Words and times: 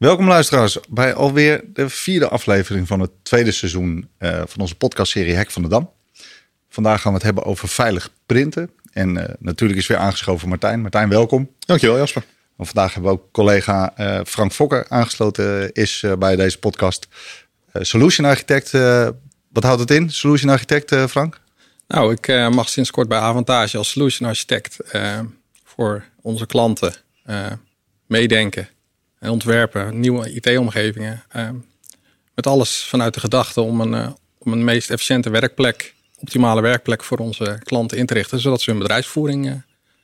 Welkom 0.00 0.28
luisteraars 0.28 0.78
bij 0.88 1.14
alweer 1.14 1.64
de 1.72 1.88
vierde 1.88 2.28
aflevering 2.28 2.86
van 2.86 3.00
het 3.00 3.10
tweede 3.22 3.52
seizoen 3.52 4.08
uh, 4.18 4.42
van 4.46 4.60
onze 4.60 4.74
podcastserie 4.74 5.34
Hek 5.34 5.50
van 5.50 5.62
de 5.62 5.68
Dam. 5.68 5.90
Vandaag 6.68 7.00
gaan 7.00 7.10
we 7.12 7.16
het 7.16 7.26
hebben 7.26 7.44
over 7.44 7.68
veilig 7.68 8.10
printen. 8.26 8.70
En 8.92 9.16
uh, 9.16 9.24
natuurlijk 9.38 9.78
is 9.78 9.86
weer 9.86 9.96
aangeschoven 9.96 10.48
Martijn. 10.48 10.80
Martijn, 10.80 11.08
welkom. 11.08 11.50
Dankjewel 11.58 11.96
Jasper. 11.96 12.24
En 12.58 12.66
vandaag 12.66 12.94
hebben 12.94 13.12
we 13.12 13.18
ook 13.18 13.32
collega 13.32 13.94
uh, 13.98 14.20
Frank 14.26 14.52
Fokker 14.52 14.86
aangesloten 14.88 15.72
is 15.72 16.04
bij 16.18 16.36
deze 16.36 16.58
podcast. 16.58 17.08
Solution 17.72 18.26
Architect, 18.26 18.70
wat 19.48 19.62
houdt 19.62 19.80
het 19.80 19.90
in? 19.90 20.10
Solution 20.10 20.50
Architect, 20.50 20.94
Frank? 21.10 21.40
Nou, 21.88 22.12
ik 22.12 22.50
mag 22.50 22.68
sinds 22.68 22.90
kort 22.90 23.08
bij 23.08 23.18
Avantage 23.18 23.78
als 23.78 23.90
Solution 23.90 24.28
Architect 24.28 24.76
voor 25.64 26.04
onze 26.20 26.46
klanten 26.46 26.94
meedenken 28.06 28.62
en 28.62 28.68
ontwerpen, 29.28 30.00
nieuwe 30.00 30.32
IT-omgevingen. 30.32 31.22
Ehm, 31.28 31.54
met 32.34 32.46
alles 32.46 32.84
vanuit 32.84 33.14
de 33.14 33.20
gedachte 33.20 33.60
om 33.60 33.80
een, 33.80 33.92
uh, 33.92 34.08
om 34.38 34.52
een 34.52 34.64
meest 34.64 34.90
efficiënte 34.90 35.30
werkplek, 35.30 35.94
optimale 36.18 36.60
werkplek 36.60 37.04
voor 37.04 37.18
onze 37.18 37.60
klanten 37.64 37.98
in 37.98 38.06
te 38.06 38.14
richten, 38.14 38.40
zodat 38.40 38.60
ze 38.60 38.70
hun 38.70 38.78
bedrijfsvoering 38.78 39.46
uh, 39.46 39.52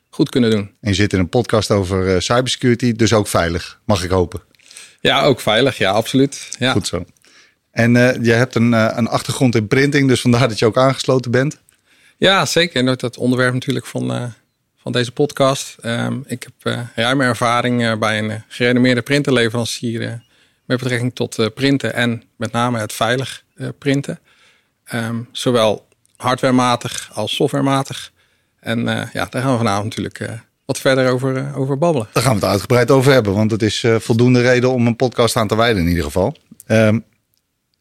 goed 0.08 0.28
kunnen 0.28 0.50
doen. 0.50 0.70
En 0.80 0.90
je 0.90 0.94
zit 0.94 1.12
in 1.12 1.18
een 1.18 1.28
podcast 1.28 1.70
over 1.70 2.14
uh, 2.14 2.20
cybersecurity, 2.20 2.92
dus 2.92 3.12
ook 3.12 3.28
veilig, 3.28 3.80
mag 3.84 4.04
ik 4.04 4.10
hopen? 4.10 4.40
Ja, 5.00 5.22
ook 5.22 5.40
veilig, 5.40 5.78
ja, 5.78 5.90
absoluut. 5.90 6.48
Ja. 6.58 6.72
Goed 6.72 6.86
zo. 6.86 7.04
En 7.70 7.92
je 8.22 8.32
hebt 8.32 8.54
een, 8.54 8.72
een 8.72 9.08
achtergrond 9.08 9.54
in 9.54 9.66
printing, 9.66 10.08
dus 10.08 10.20
vandaar 10.20 10.48
dat 10.48 10.58
je 10.58 10.66
ook 10.66 10.76
aangesloten 10.76 11.30
bent. 11.30 11.58
Ja, 12.16 12.46
zeker. 12.46 12.86
En 12.86 12.96
dat 12.96 13.16
onderwerp 13.16 13.52
natuurlijk 13.52 13.86
van 13.86 14.34
van 14.86 14.94
deze 14.94 15.12
podcast. 15.12 15.76
Um, 15.82 16.24
ik 16.26 16.42
heb 16.42 16.74
uh, 16.74 16.80
ruime 16.94 17.24
ervaring 17.24 17.82
uh, 17.82 17.96
bij 17.96 18.18
een 18.18 18.30
uh, 18.30 18.34
gerenommeerde 18.48 19.02
printerleverancier 19.02 20.22
met 20.64 20.78
betrekking 20.78 21.14
tot 21.14 21.54
printen 21.54 21.94
en 21.94 22.22
met 22.36 22.52
name 22.52 22.78
het 22.78 22.92
veilig 22.92 23.44
printen. 23.78 24.18
Um, 24.94 25.28
zowel 25.32 25.88
hardwarematig 26.16 27.10
als 27.12 27.34
softwarematig. 27.34 28.12
En 28.60 28.84
ja, 29.12 29.26
daar 29.30 29.42
gaan 29.42 29.52
we 29.52 29.56
vanavond 29.56 29.84
natuurlijk 29.84 30.40
wat 30.64 30.78
verder 30.78 31.10
over, 31.10 31.56
over 31.56 31.78
babbelen. 31.78 32.08
Daar 32.12 32.22
gaan 32.22 32.34
we 32.34 32.40
het 32.40 32.50
uitgebreid 32.50 32.90
over 32.90 33.12
hebben, 33.12 33.34
want 33.34 33.50
het 33.50 33.62
is 33.62 33.84
voldoende 33.98 34.40
reden 34.40 34.72
om 34.72 34.86
een 34.86 34.96
podcast 34.96 35.36
aan 35.36 35.48
te 35.48 35.56
wijden 35.56 35.82
in 35.82 35.88
ieder 35.88 36.04
geval. 36.04 36.36
Um, 36.66 37.04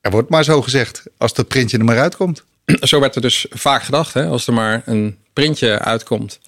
er 0.02 0.12
wordt 0.12 0.30
maar 0.30 0.44
zo 0.44 0.62
gezegd, 0.62 1.04
als 1.18 1.32
het 1.36 1.48
printje 1.48 1.78
er 1.78 1.86
maar 1.86 2.00
uitkomt. 2.00 2.44
Zo 2.66 3.00
werd 3.00 3.16
er 3.16 3.22
dus 3.22 3.46
vaak 3.50 3.84
gedacht, 3.84 4.14
hè, 4.14 4.26
als 4.26 4.48
er 4.48 4.54
maar 4.54 4.82
een 4.86 5.18
printje 5.34 5.80
uitkomt 5.80 6.40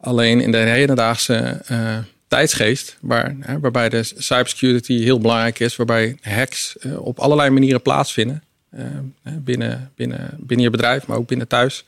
Alleen 0.00 0.40
in 0.40 0.52
de 0.52 0.58
hedendaagse 0.58 1.62
uh, 1.70 1.98
tijdsgeest, 2.28 2.96
waar, 3.00 3.34
hè, 3.40 3.60
waarbij 3.60 3.88
de 3.88 4.02
cybersecurity 4.02 5.02
heel 5.02 5.18
belangrijk 5.18 5.58
is, 5.58 5.76
waarbij 5.76 6.16
hacks 6.22 6.76
uh, 6.80 7.06
op 7.06 7.18
allerlei 7.18 7.50
manieren 7.50 7.82
plaatsvinden, 7.82 8.42
uh, 8.74 8.82
binnen, 9.24 9.92
binnen, 9.96 10.36
binnen 10.38 10.66
je 10.66 10.70
bedrijf, 10.70 11.06
maar 11.06 11.16
ook 11.16 11.28
binnen 11.28 11.48
thuis, 11.48 11.84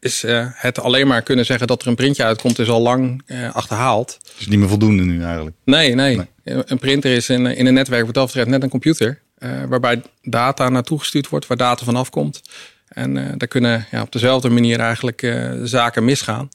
is 0.00 0.24
het 0.52 0.80
alleen 0.80 1.06
maar 1.06 1.22
kunnen 1.22 1.44
zeggen 1.44 1.66
dat 1.66 1.82
er 1.82 1.88
een 1.88 1.94
printje 1.94 2.24
uitkomt, 2.24 2.58
is 2.58 2.68
al 2.68 2.80
lang 2.80 3.22
achterhaald. 3.52 4.18
Het 4.22 4.40
is 4.40 4.46
niet 4.46 4.58
meer 4.58 4.68
voldoende 4.68 5.02
nu 5.02 5.22
eigenlijk. 5.22 5.56
Nee, 5.64 5.94
nee. 5.94 6.16
nee. 6.16 6.62
Een 6.66 6.78
printer 6.78 7.12
is 7.12 7.28
in, 7.28 7.46
in 7.46 7.66
een 7.66 7.74
netwerk 7.74 8.04
wat 8.04 8.14
dat 8.14 8.26
betreft 8.26 8.48
net 8.48 8.62
een 8.62 8.68
computer, 8.68 9.20
waarbij 9.68 10.02
data 10.22 10.68
naartoe 10.68 10.98
gestuurd 10.98 11.28
wordt, 11.28 11.46
waar 11.46 11.56
data 11.56 11.84
vanaf 11.84 12.10
komt. 12.10 12.42
En 12.88 13.14
daar 13.14 13.48
kunnen 13.48 13.86
ja, 13.90 14.02
op 14.02 14.12
dezelfde 14.12 14.48
manier 14.48 14.80
eigenlijk 14.80 15.36
zaken 15.62 16.04
misgaan 16.04 16.48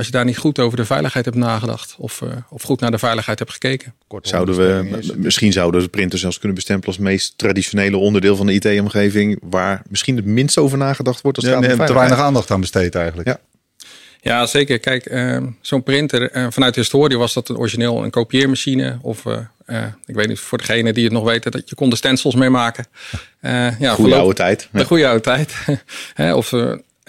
als 0.00 0.08
je 0.08 0.14
daar 0.14 0.24
niet 0.24 0.38
goed 0.38 0.58
over 0.58 0.76
de 0.76 0.84
veiligheid 0.84 1.24
hebt 1.24 1.36
nagedacht 1.36 1.94
of, 1.98 2.20
uh, 2.20 2.30
of 2.48 2.62
goed 2.62 2.80
naar 2.80 2.90
de 2.90 2.98
veiligheid 2.98 3.38
hebt 3.38 3.52
gekeken. 3.52 3.94
zouden 4.22 4.56
we, 4.56 4.98
misschien 5.16 5.52
zouden 5.52 5.82
de 5.82 5.88
printers 5.88 6.20
zelfs 6.20 6.38
kunnen 6.38 6.56
bestempelen 6.56 6.88
als 6.88 6.96
het 6.96 7.06
meest 7.06 7.32
traditionele 7.36 7.96
onderdeel 7.96 8.36
van 8.36 8.46
de 8.46 8.52
IT-omgeving, 8.52 9.38
waar 9.42 9.82
misschien 9.88 10.16
het 10.16 10.24
minst 10.24 10.58
over 10.58 10.78
nagedacht 10.78 11.20
wordt 11.20 11.38
als 11.38 11.46
ja, 11.46 11.58
nee, 11.58 11.76
te 11.76 11.92
weinig 11.92 12.18
aandacht 12.18 12.50
aan 12.50 12.60
besteed 12.60 12.94
eigenlijk. 12.94 13.28
Ja. 13.28 13.40
Ja, 14.22 14.46
zeker. 14.46 14.78
Kijk, 14.78 15.10
uh, 15.10 15.46
zo'n 15.60 15.82
printer, 15.82 16.36
uh, 16.36 16.46
vanuit 16.50 16.74
de 16.74 16.80
historie 16.80 17.18
was 17.18 17.32
dat 17.32 17.48
een 17.48 17.56
origineel 17.56 18.04
een 18.04 18.10
kopieermachine. 18.10 18.98
Of 19.02 19.24
uh, 19.24 19.84
ik 20.06 20.14
weet 20.14 20.28
niet, 20.28 20.38
voor 20.38 20.58
degene 20.58 20.92
die 20.92 21.04
het 21.04 21.12
nog 21.12 21.24
weten, 21.24 21.50
dat 21.50 21.68
je 21.68 21.74
kon 21.74 21.90
de 21.90 21.96
stencils 21.96 22.34
mee 22.34 22.50
maken. 22.50 22.86
ja, 23.78 23.94
goede 23.94 24.14
oude 24.14 24.34
tijd. 24.34 24.68
De 24.72 24.84
goede 24.84 25.06
oude 25.06 25.20
tijd. 25.20 25.54
of 26.40 26.52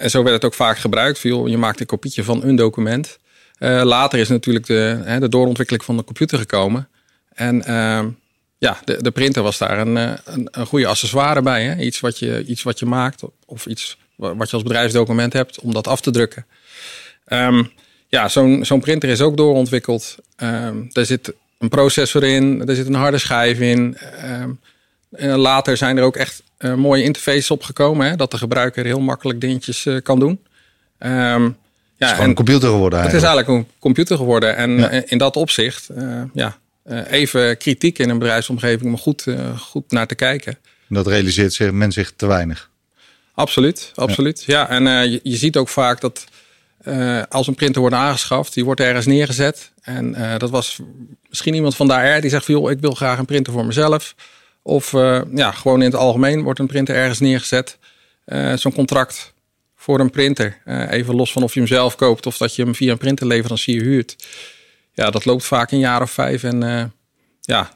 en 0.02 0.10
zo 0.10 0.22
werd 0.22 0.34
het 0.34 0.44
ook 0.44 0.54
vaak 0.54 0.78
gebruikt. 0.78 1.18
Viel, 1.18 1.46
je 1.46 1.58
maakt 1.58 1.80
een 1.80 1.86
kopietje 1.86 2.24
van 2.24 2.42
een 2.44 2.56
document. 2.56 3.18
Uh, 3.58 3.82
later 3.84 4.18
is 4.18 4.28
natuurlijk 4.28 4.66
de, 4.66 5.00
hè, 5.04 5.20
de 5.20 5.28
doorontwikkeling 5.28 5.84
van 5.84 5.96
de 5.96 6.04
computer 6.04 6.38
gekomen. 6.38 6.88
En 7.34 7.56
uh, 7.56 8.04
ja, 8.58 8.80
de, 8.84 9.02
de, 9.02 9.10
printer 9.10 9.42
was 9.42 9.58
daar 9.58 9.78
een, 9.78 9.96
eh, 9.96 10.12
een, 10.24 10.48
een 10.50 10.66
goede 10.66 10.86
accessoire 10.86 11.42
bij. 11.42 11.64
Hè? 11.64 11.82
Iets, 11.82 12.00
wat 12.00 12.18
je, 12.18 12.44
iets 12.46 12.62
wat 12.62 12.78
je 12.78 12.86
maakt 12.86 13.22
of 13.46 13.66
iets 13.66 13.96
wat 14.16 14.50
je 14.50 14.54
als 14.54 14.62
bedrijfsdocument 14.62 15.32
hebt 15.32 15.60
om 15.60 15.72
dat 15.72 15.86
af 15.86 16.00
te 16.00 16.10
drukken. 16.10 16.46
Um, 17.26 17.72
ja, 18.08 18.28
zo'n 18.28 18.64
zo'n 18.64 18.80
printer 18.80 19.08
is 19.08 19.20
ook 19.20 19.36
doorontwikkeld. 19.36 20.16
Um, 20.36 20.88
er 20.92 21.06
zit 21.06 21.32
een 21.58 21.68
processor 21.68 22.24
in, 22.24 22.68
er 22.68 22.74
zit 22.74 22.86
een 22.86 22.94
harde 22.94 23.18
schijf 23.18 23.60
in. 23.60 23.96
Later 25.18 25.76
zijn 25.76 25.96
er 25.96 26.04
ook 26.04 26.16
echt 26.16 26.42
uh, 26.58 26.74
mooie 26.74 27.02
interfaces 27.02 27.50
opgekomen. 27.50 28.06
Hè, 28.06 28.16
dat 28.16 28.30
de 28.30 28.38
gebruiker 28.38 28.84
heel 28.84 29.00
makkelijk 29.00 29.40
dingetjes 29.40 29.84
uh, 29.84 30.00
kan 30.02 30.18
doen. 30.18 30.40
Um, 30.98 31.56
ja, 31.96 32.08
het 32.08 32.18
is 32.18 32.24
een 32.24 32.34
computer 32.34 32.68
geworden 32.68 32.98
eigenlijk. 32.98 33.24
Het 33.24 33.36
is 33.36 33.44
eigenlijk 33.44 33.48
een 33.48 33.78
computer 33.78 34.16
geworden. 34.16 34.56
En 34.56 34.70
ja. 34.70 34.90
Eh, 34.90 35.02
in 35.04 35.18
dat 35.18 35.36
opzicht, 35.36 35.88
uh, 35.96 36.22
ja, 36.32 36.58
even 37.08 37.56
kritiek 37.56 37.98
in 37.98 38.10
een 38.10 38.18
bedrijfsomgeving, 38.18 38.90
maar 38.90 38.98
goed, 38.98 39.26
goed 39.58 39.90
naar 39.90 40.06
te 40.06 40.14
kijken. 40.14 40.58
Dat 40.88 41.06
realiseert 41.06 41.52
zich, 41.52 41.70
men 41.70 41.92
zich 41.92 42.12
te 42.16 42.26
weinig. 42.26 42.70
Absoluut, 43.34 43.92
absoluut. 43.94 44.44
Ja, 44.46 44.60
ja 44.60 44.68
en 44.68 45.10
je, 45.10 45.20
je, 45.22 45.36
ziet 45.36 45.56
ook 45.56 45.68
vaak 45.68 46.00
dat 46.00 46.24
als 47.28 47.46
een 47.46 47.54
printer 47.54 47.80
wordt 47.80 47.96
aangeschaft, 47.96 48.54
die 48.54 48.64
wordt 48.64 48.80
ergens 48.80 49.06
neergezet. 49.06 49.72
En 49.82 50.16
dat 50.38 50.50
was 50.50 50.78
misschien 51.28 51.54
iemand 51.54 51.76
van 51.76 51.86
de 51.86 51.94
AR 51.94 52.20
die 52.20 52.30
zegt 52.30 52.44
van 52.44 52.54
joh, 52.54 52.70
ik 52.70 52.80
wil 52.80 52.92
graag 52.94 53.18
een 53.18 53.24
printer 53.24 53.52
voor 53.52 53.66
mezelf. 53.66 54.14
Of 54.62 54.92
uh, 54.92 55.20
ja, 55.34 55.50
gewoon 55.50 55.78
in 55.78 55.90
het 55.90 55.94
algemeen 55.94 56.42
wordt 56.42 56.58
een 56.58 56.66
printer 56.66 56.94
ergens 56.94 57.20
neergezet. 57.20 57.78
Uh, 58.26 58.56
Zo'n 58.56 58.72
contract 58.72 59.32
voor 59.74 60.00
een 60.00 60.10
printer. 60.10 60.60
Uh, 60.64 60.90
even 60.90 61.14
los 61.14 61.32
van 61.32 61.42
of 61.42 61.54
je 61.54 61.60
hem 61.60 61.68
zelf 61.68 61.96
koopt 61.96 62.26
of 62.26 62.36
dat 62.36 62.54
je 62.54 62.62
hem 62.62 62.74
via 62.74 62.92
een 62.92 62.98
printerleverancier 62.98 63.82
huurt. 63.82 64.28
Ja, 64.92 65.10
dat 65.10 65.24
loopt 65.24 65.44
vaak 65.44 65.70
een 65.70 65.78
jaar 65.78 66.02
of 66.02 66.10
vijf. 66.10 66.42
En 66.42 66.92
ja, 67.40 67.70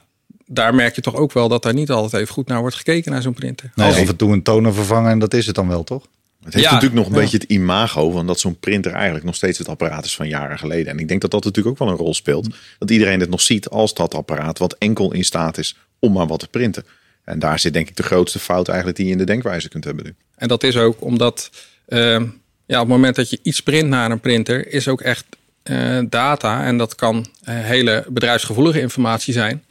daar 0.45 0.75
merk 0.75 0.95
je 0.95 1.01
toch 1.01 1.15
ook 1.15 1.33
wel 1.33 1.47
dat 1.47 1.63
daar 1.63 1.73
niet 1.73 1.89
altijd 1.89 2.21
even 2.21 2.33
goed 2.33 2.47
naar 2.47 2.59
wordt 2.59 2.75
gekeken 2.75 3.11
naar 3.11 3.21
zo'n 3.21 3.33
printer. 3.33 3.71
Nee, 3.75 3.89
af 3.89 4.07
en 4.07 4.15
toe 4.15 4.33
een 4.33 4.43
toner 4.43 4.73
vervangen 4.73 5.11
en 5.11 5.19
dat 5.19 5.33
is 5.33 5.45
het 5.45 5.55
dan 5.55 5.67
wel, 5.67 5.83
toch? 5.83 6.07
Het 6.43 6.53
heeft 6.53 6.65
ja, 6.65 6.73
natuurlijk 6.73 6.99
nog 7.01 7.09
een 7.09 7.15
ja. 7.15 7.21
beetje 7.21 7.37
het 7.37 7.49
imago 7.49 8.11
van 8.11 8.27
dat 8.27 8.39
zo'n 8.39 8.59
printer 8.59 8.91
eigenlijk 8.91 9.25
nog 9.25 9.35
steeds 9.35 9.57
het 9.57 9.67
apparaat 9.67 10.05
is 10.05 10.15
van 10.15 10.27
jaren 10.27 10.59
geleden. 10.59 10.93
En 10.93 10.99
ik 10.99 11.07
denk 11.07 11.21
dat 11.21 11.31
dat 11.31 11.43
natuurlijk 11.43 11.75
ook 11.75 11.87
wel 11.87 11.97
een 11.97 12.03
rol 12.03 12.13
speelt. 12.13 12.47
Dat 12.79 12.91
iedereen 12.91 13.19
het 13.19 13.29
nog 13.29 13.41
ziet 13.41 13.69
als 13.69 13.93
dat 13.93 14.13
apparaat 14.13 14.59
wat 14.59 14.75
enkel 14.77 15.13
in 15.13 15.25
staat 15.25 15.57
is 15.57 15.77
om 15.99 16.13
maar 16.13 16.27
wat 16.27 16.39
te 16.39 16.47
printen. 16.47 16.85
En 17.23 17.39
daar 17.39 17.59
zit 17.59 17.73
denk 17.73 17.89
ik 17.89 17.95
de 17.95 18.03
grootste 18.03 18.39
fout 18.39 18.67
eigenlijk 18.67 18.97
die 18.97 19.05
je 19.05 19.11
in 19.11 19.17
de 19.17 19.23
denkwijze 19.23 19.69
kunt 19.69 19.83
hebben 19.83 20.05
nu. 20.05 20.15
En 20.35 20.47
dat 20.47 20.63
is 20.63 20.77
ook 20.77 21.01
omdat 21.01 21.49
uh, 21.87 22.21
ja, 22.65 22.81
op 22.81 22.87
het 22.87 22.87
moment 22.87 23.15
dat 23.15 23.29
je 23.29 23.39
iets 23.43 23.61
print 23.61 23.89
naar 23.89 24.11
een 24.11 24.19
printer, 24.19 24.67
is 24.67 24.87
ook 24.87 25.01
echt 25.01 25.25
uh, 25.63 25.99
data. 26.09 26.63
En 26.63 26.77
dat 26.77 26.95
kan 26.95 27.15
uh, 27.15 27.25
hele 27.45 28.05
bedrijfsgevoelige 28.09 28.79
informatie 28.79 29.33
zijn. 29.33 29.63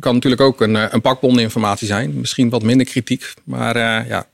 Het 0.00 0.08
kan 0.08 0.18
natuurlijk 0.18 0.42
ook 0.42 0.60
een, 0.60 0.94
een 0.94 1.00
pakbonden 1.00 1.42
informatie 1.42 1.86
zijn. 1.86 2.20
Misschien 2.20 2.48
wat 2.48 2.62
minder 2.62 2.86
kritiek. 2.86 3.34
Maar 3.44 3.78
ja, 4.06 4.26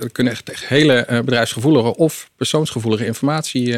er 0.00 0.10
kunnen 0.12 0.32
echt, 0.32 0.50
echt 0.50 0.66
hele 0.66 1.22
bedrijfsgevoelige 1.24 1.96
of 1.96 2.30
persoonsgevoelige 2.36 3.06
informatie 3.06 3.76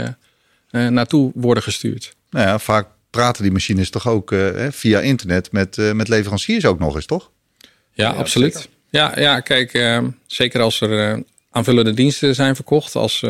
naartoe 0.70 1.30
worden 1.34 1.62
gestuurd. 1.62 2.16
Nou 2.30 2.46
ja, 2.46 2.58
vaak 2.58 2.86
praten 3.16 3.42
die 3.42 3.52
machines 3.52 3.90
toch 3.90 4.08
ook 4.08 4.32
uh, 4.32 4.66
via 4.70 5.00
internet 5.00 5.52
met, 5.52 5.76
uh, 5.76 5.92
met 5.92 6.08
leveranciers 6.08 6.64
ook 6.64 6.78
nog 6.78 6.94
eens, 6.94 7.06
toch? 7.06 7.30
Ja, 7.60 7.68
ja 7.92 8.10
absoluut. 8.10 8.68
Ja, 8.90 9.20
ja, 9.20 9.40
kijk, 9.40 9.74
uh, 9.74 9.98
zeker 10.26 10.60
als 10.60 10.80
er 10.80 11.22
aanvullende 11.50 11.94
diensten 11.94 12.34
zijn 12.34 12.54
verkocht 12.54 12.94
als 12.94 13.24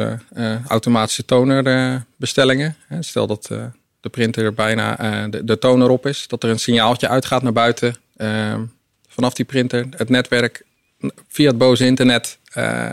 automatische 0.66 1.24
tonerbestellingen. 1.24 2.76
stel 3.00 3.26
dat 3.26 3.50
de 4.06 4.12
printer 4.12 4.54
bijna 4.54 4.96
de, 5.28 5.44
de, 5.44 5.58
toner 5.58 5.88
op 5.88 6.06
is, 6.06 6.24
dat 6.28 6.42
er 6.42 6.50
een 6.50 6.58
signaaltje 6.58 7.08
uitgaat 7.08 7.42
naar 7.42 7.52
buiten 7.52 7.96
ehm, 8.16 8.60
vanaf 9.08 9.34
die 9.34 9.44
printer, 9.44 9.86
het 9.90 10.08
netwerk, 10.08 10.62
via 11.28 11.48
het 11.48 11.58
boze 11.58 11.86
internet, 11.86 12.38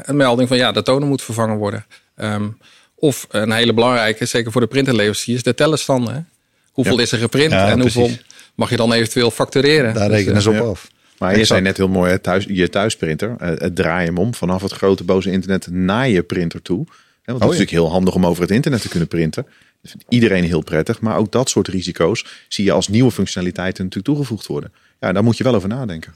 een 0.02 0.18
melding 0.18 0.48
van 0.48 0.58
ja, 0.58 0.72
de 0.72 0.82
toner 0.82 1.08
moet 1.08 1.22
vervangen 1.22 1.58
worden. 1.58 1.86
Um, 2.16 2.58
of 2.96 3.28
een 3.30 3.52
hele 3.52 3.74
belangrijke, 3.74 4.26
zeker 4.26 4.52
voor 4.52 4.62
de 4.62 4.68
printerleveranciers, 4.68 5.44
de 5.44 5.54
tellenstanden. 5.54 6.30
Hoeveel 6.72 7.00
is 7.00 7.12
er 7.12 7.18
geprint 7.18 7.52
en 7.52 7.82
hoeveel 7.82 8.10
mag 8.56 8.70
je 8.70 8.76
dan 8.76 8.94
eventueel 8.94 9.32
factureren? 9.32 9.94
Daar 9.94 10.10
rekenen 10.10 10.42
ze 10.42 10.50
op 10.50 10.68
af. 10.68 10.88
Maar 11.18 11.38
je 11.38 11.46
zei 11.46 11.62
net 11.62 11.78
heel 11.78 11.88
mooi, 11.88 12.22
thuis, 12.22 12.46
je 12.50 12.70
thuisprinter, 12.70 13.36
het 13.38 13.76
draai 13.76 14.06
hem 14.06 14.18
om 14.18 14.34
vanaf 14.34 14.62
het 14.62 14.72
grote 14.72 15.04
boze 15.04 15.32
internet 15.32 15.68
naar 15.72 16.10
je 16.10 16.24
printer 16.24 16.62
toe. 16.62 16.86
Want 17.26 17.40
het 17.40 17.48
oh, 17.50 17.54
is 17.54 17.60
natuurlijk 17.60 17.72
heel 17.72 17.92
handig 17.92 18.16
om 18.16 18.26
over 18.26 18.42
het 18.42 18.52
internet 18.52 18.82
te 18.82 18.90
kunnen 18.90 19.08
printen. 19.08 19.44
Dat 19.82 19.92
vindt 19.92 20.06
iedereen 20.10 20.44
heel 20.44 20.62
prettig. 20.62 21.02
Maar 21.02 21.18
ook 21.18 21.32
dat 21.32 21.50
soort 21.50 21.68
risico's 21.68 22.26
zie 22.48 22.66
je 22.66 22.72
als 22.72 22.88
nieuwe 22.88 23.12
functionaliteiten 23.12 23.84
natuurlijk 23.84 24.14
toegevoegd 24.14 24.48
worden. 24.48 24.74
Ja, 25.00 25.12
daar 25.12 25.24
moet 25.24 25.38
je 25.38 25.44
wel 25.44 25.56
over 25.56 25.70
nadenken. 25.70 26.16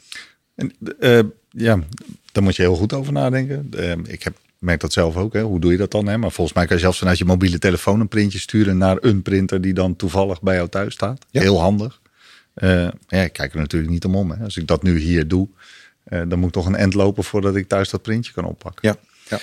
En, 0.56 0.74
uh, 1.00 1.20
ja, 1.50 1.80
daar 2.32 2.44
moet 2.44 2.56
je 2.56 2.62
heel 2.62 2.76
goed 2.76 2.94
over 2.94 3.14
nadenken. 3.14 3.72
Uh, 3.76 3.92
ik 3.92 4.24
heb, 4.24 4.38
merk 4.60 4.80
dat 4.80 4.94
zelf 4.94 5.18
ook. 5.18 5.34
Hè. 5.34 5.42
Hoe 5.42 5.60
doe 5.60 5.72
je 5.72 5.78
dat 5.78 5.92
dan? 5.92 6.08
Hè? 6.08 6.18
Maar 6.18 6.32
volgens 6.32 6.56
mij 6.56 6.66
kan 6.66 6.76
je 6.76 6.82
zelfs 6.82 6.98
vanuit 6.98 7.18
je 7.18 7.26
mobiele 7.26 7.60
telefoon 7.60 8.00
een 8.00 8.08
printje 8.08 8.40
sturen 8.40 8.78
naar 8.78 8.98
een 9.02 9.22
printer 9.22 9.62
die 9.62 9.74
dan 9.74 9.96
toevallig 9.96 10.42
bij 10.42 10.56
jou 10.56 10.70
thuis 10.70 10.94
staat. 10.94 11.26
Ja. 11.30 11.42
Heel 11.42 11.60
handig. 11.60 12.02
Uh, 12.56 12.88
ja, 13.08 13.24
ik 13.24 13.34
kijk 13.34 13.54
er 13.54 13.60
natuurlijk 13.60 13.92
niet 13.92 14.06
om 14.06 14.16
om. 14.16 14.32
Hè. 14.32 14.44
Als 14.44 14.58
ik 14.58 14.68
dat 14.68 14.84
nu 14.84 15.00
hier 15.00 15.28
doe, 15.28 15.48
dan 16.04 16.40
moet 16.40 16.54
toch 16.54 16.66
een 16.66 16.76
end 16.76 16.94
lopen 16.94 17.24
voordat 17.24 17.56
ik 17.56 17.68
thuis 17.68 17.90
dat 17.90 18.02
printje 18.02 18.34
kan 18.34 18.46
oppakken. 18.46 18.90
Ja. 18.90 18.96
ja. 19.30 19.40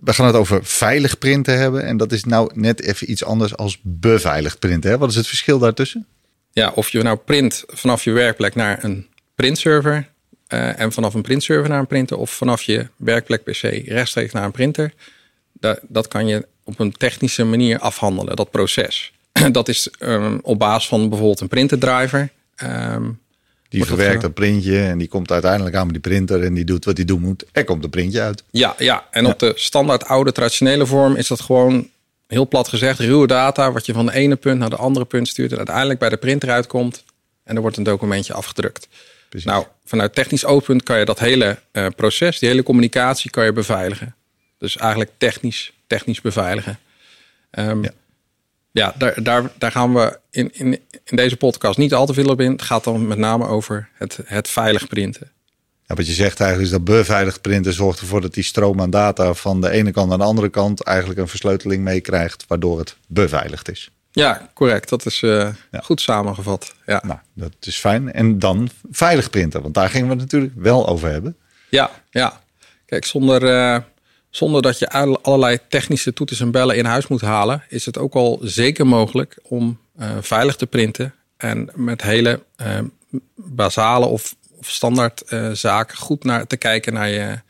We 0.00 0.12
gaan 0.12 0.26
het 0.26 0.34
over 0.34 0.64
veilig 0.64 1.18
printen 1.18 1.58
hebben. 1.58 1.84
En 1.84 1.96
dat 1.96 2.12
is 2.12 2.24
nou 2.24 2.50
net 2.54 2.82
even 2.82 3.10
iets 3.10 3.24
anders 3.24 3.56
als 3.56 3.78
beveiligd 3.82 4.58
printen. 4.58 4.90
Hè? 4.90 4.98
Wat 4.98 5.10
is 5.10 5.16
het 5.16 5.26
verschil 5.26 5.58
daartussen? 5.58 6.06
Ja, 6.52 6.72
of 6.74 6.88
je 6.88 7.02
nou 7.02 7.16
print 7.16 7.64
vanaf 7.66 8.04
je 8.04 8.10
werkplek 8.10 8.54
naar 8.54 8.84
een 8.84 9.06
printserver 9.34 10.08
uh, 10.48 10.80
en 10.80 10.92
vanaf 10.92 11.14
een 11.14 11.22
printserver 11.22 11.68
naar 11.68 11.78
een 11.78 11.86
printer 11.86 12.16
of 12.16 12.30
vanaf 12.30 12.62
je 12.62 12.88
werkplek 12.96 13.44
PC 13.44 13.62
rechtstreeks 13.86 14.32
naar 14.32 14.44
een 14.44 14.50
printer. 14.50 14.92
Dat, 15.52 15.80
dat 15.82 16.08
kan 16.08 16.26
je 16.26 16.46
op 16.64 16.78
een 16.78 16.92
technische 16.92 17.44
manier 17.44 17.78
afhandelen, 17.78 18.36
dat 18.36 18.50
proces. 18.50 19.12
dat 19.52 19.68
is 19.68 19.90
um, 20.00 20.38
op 20.42 20.58
basis 20.58 20.88
van 20.88 21.08
bijvoorbeeld 21.08 21.40
een 21.40 21.48
printerdriver. 21.48 22.30
Um, 22.62 23.20
die 23.78 23.86
verwerkt 23.86 24.22
dat 24.22 24.34
printje 24.34 24.82
en 24.82 24.98
die 24.98 25.08
komt 25.08 25.32
uiteindelijk 25.32 25.76
aan 25.76 25.84
met 25.84 25.94
die 25.94 26.02
printer 26.02 26.42
en 26.42 26.54
die 26.54 26.64
doet 26.64 26.84
wat 26.84 26.96
hij 26.96 27.06
doen 27.06 27.20
moet. 27.20 27.44
Er 27.52 27.64
komt 27.64 27.84
een 27.84 27.90
printje 27.90 28.20
uit. 28.20 28.42
Ja, 28.50 28.74
ja. 28.78 29.06
en 29.10 29.24
ja. 29.24 29.30
op 29.30 29.38
de 29.38 29.52
standaard 29.56 30.04
oude 30.04 30.32
traditionele 30.32 30.86
vorm 30.86 31.16
is 31.16 31.26
dat 31.26 31.40
gewoon 31.40 31.88
heel 32.26 32.48
plat 32.48 32.68
gezegd 32.68 32.98
ruwe 32.98 33.26
data, 33.26 33.72
wat 33.72 33.86
je 33.86 33.92
van 33.92 34.06
de 34.06 34.12
ene 34.12 34.36
punt 34.36 34.58
naar 34.58 34.70
de 34.70 34.76
andere 34.76 35.04
punt 35.04 35.28
stuurt 35.28 35.50
en 35.50 35.56
uiteindelijk 35.56 35.98
bij 35.98 36.08
de 36.08 36.16
printer 36.16 36.50
uitkomt 36.50 37.04
en 37.44 37.56
er 37.56 37.60
wordt 37.60 37.76
een 37.76 37.82
documentje 37.82 38.32
afgedrukt. 38.32 38.88
Precies. 39.28 39.48
Nou, 39.48 39.64
vanuit 39.84 40.14
technisch 40.14 40.44
oogpunt 40.44 40.82
kan 40.82 40.98
je 40.98 41.04
dat 41.04 41.18
hele 41.18 41.58
uh, 41.72 41.86
proces, 41.96 42.38
die 42.38 42.48
hele 42.48 42.62
communicatie, 42.62 43.30
kan 43.30 43.44
je 43.44 43.52
beveiligen. 43.52 44.14
Dus 44.58 44.76
eigenlijk 44.76 45.10
technisch, 45.16 45.72
technisch 45.86 46.20
beveiligen. 46.20 46.78
Um, 47.50 47.82
ja. 47.82 47.90
Ja, 48.78 48.94
daar, 48.98 49.22
daar, 49.22 49.50
daar 49.58 49.70
gaan 49.70 49.94
we 49.94 50.18
in, 50.30 50.50
in, 50.52 50.80
in 51.04 51.16
deze 51.16 51.36
podcast 51.36 51.78
niet 51.78 51.94
al 51.94 52.06
te 52.06 52.14
veel 52.14 52.28
op 52.28 52.40
in. 52.40 52.52
Het 52.52 52.62
gaat 52.62 52.84
dan 52.84 53.06
met 53.06 53.18
name 53.18 53.46
over 53.46 53.88
het, 53.94 54.18
het 54.24 54.48
veilig 54.48 54.86
printen. 54.86 55.30
Ja, 55.86 55.94
wat 55.94 56.06
je 56.06 56.12
zegt 56.12 56.40
eigenlijk 56.40 56.70
is 56.70 56.76
dat 56.76 56.96
beveiligd 56.96 57.40
printen 57.40 57.72
zorgt 57.72 58.00
ervoor 58.00 58.20
dat 58.20 58.34
die 58.34 58.44
stroom 58.44 58.80
aan 58.80 58.90
data 58.90 59.34
van 59.34 59.60
de 59.60 59.70
ene 59.70 59.90
kant 59.90 60.08
naar 60.08 60.18
de 60.18 60.24
andere 60.24 60.48
kant 60.48 60.82
eigenlijk 60.82 61.20
een 61.20 61.28
versleuteling 61.28 61.82
meekrijgt, 61.82 62.44
waardoor 62.48 62.78
het 62.78 62.96
beveiligd 63.06 63.70
is. 63.70 63.90
Ja, 64.10 64.50
correct. 64.54 64.88
Dat 64.88 65.06
is 65.06 65.22
uh, 65.22 65.48
ja. 65.70 65.80
goed 65.82 66.00
samengevat. 66.00 66.74
Ja. 66.86 67.02
Nou, 67.06 67.18
dat 67.32 67.52
is 67.60 67.76
fijn. 67.76 68.12
En 68.12 68.38
dan 68.38 68.68
veilig 68.90 69.30
printen, 69.30 69.62
want 69.62 69.74
daar 69.74 69.88
gingen 69.90 70.06
we 70.06 70.12
het 70.12 70.22
natuurlijk 70.22 70.52
wel 70.56 70.88
over 70.88 71.10
hebben. 71.10 71.36
Ja, 71.68 71.90
ja. 72.10 72.40
Kijk, 72.86 73.04
zonder, 73.04 73.42
uh, 73.42 73.78
zonder 74.36 74.62
dat 74.62 74.78
je 74.78 74.90
allerlei 75.22 75.58
technische 75.68 76.12
toeters 76.12 76.40
en 76.40 76.50
bellen 76.50 76.76
in 76.76 76.84
huis 76.84 77.06
moet 77.06 77.20
halen, 77.20 77.64
is 77.68 77.86
het 77.86 77.98
ook 77.98 78.14
al 78.14 78.38
zeker 78.42 78.86
mogelijk 78.86 79.38
om 79.42 79.78
uh, 80.00 80.10
veilig 80.20 80.56
te 80.56 80.66
printen 80.66 81.14
en 81.36 81.70
met 81.74 82.02
hele 82.02 82.42
basale 83.34 84.06
of 84.06 84.34
of 84.58 84.70
standaard 84.70 85.22
uh, 85.28 85.50
zaken 85.52 85.96
goed 85.96 86.24
naar 86.24 86.46
te 86.46 86.56
kijken 86.56 86.92
naar 86.92 87.08
je, 87.08 87.40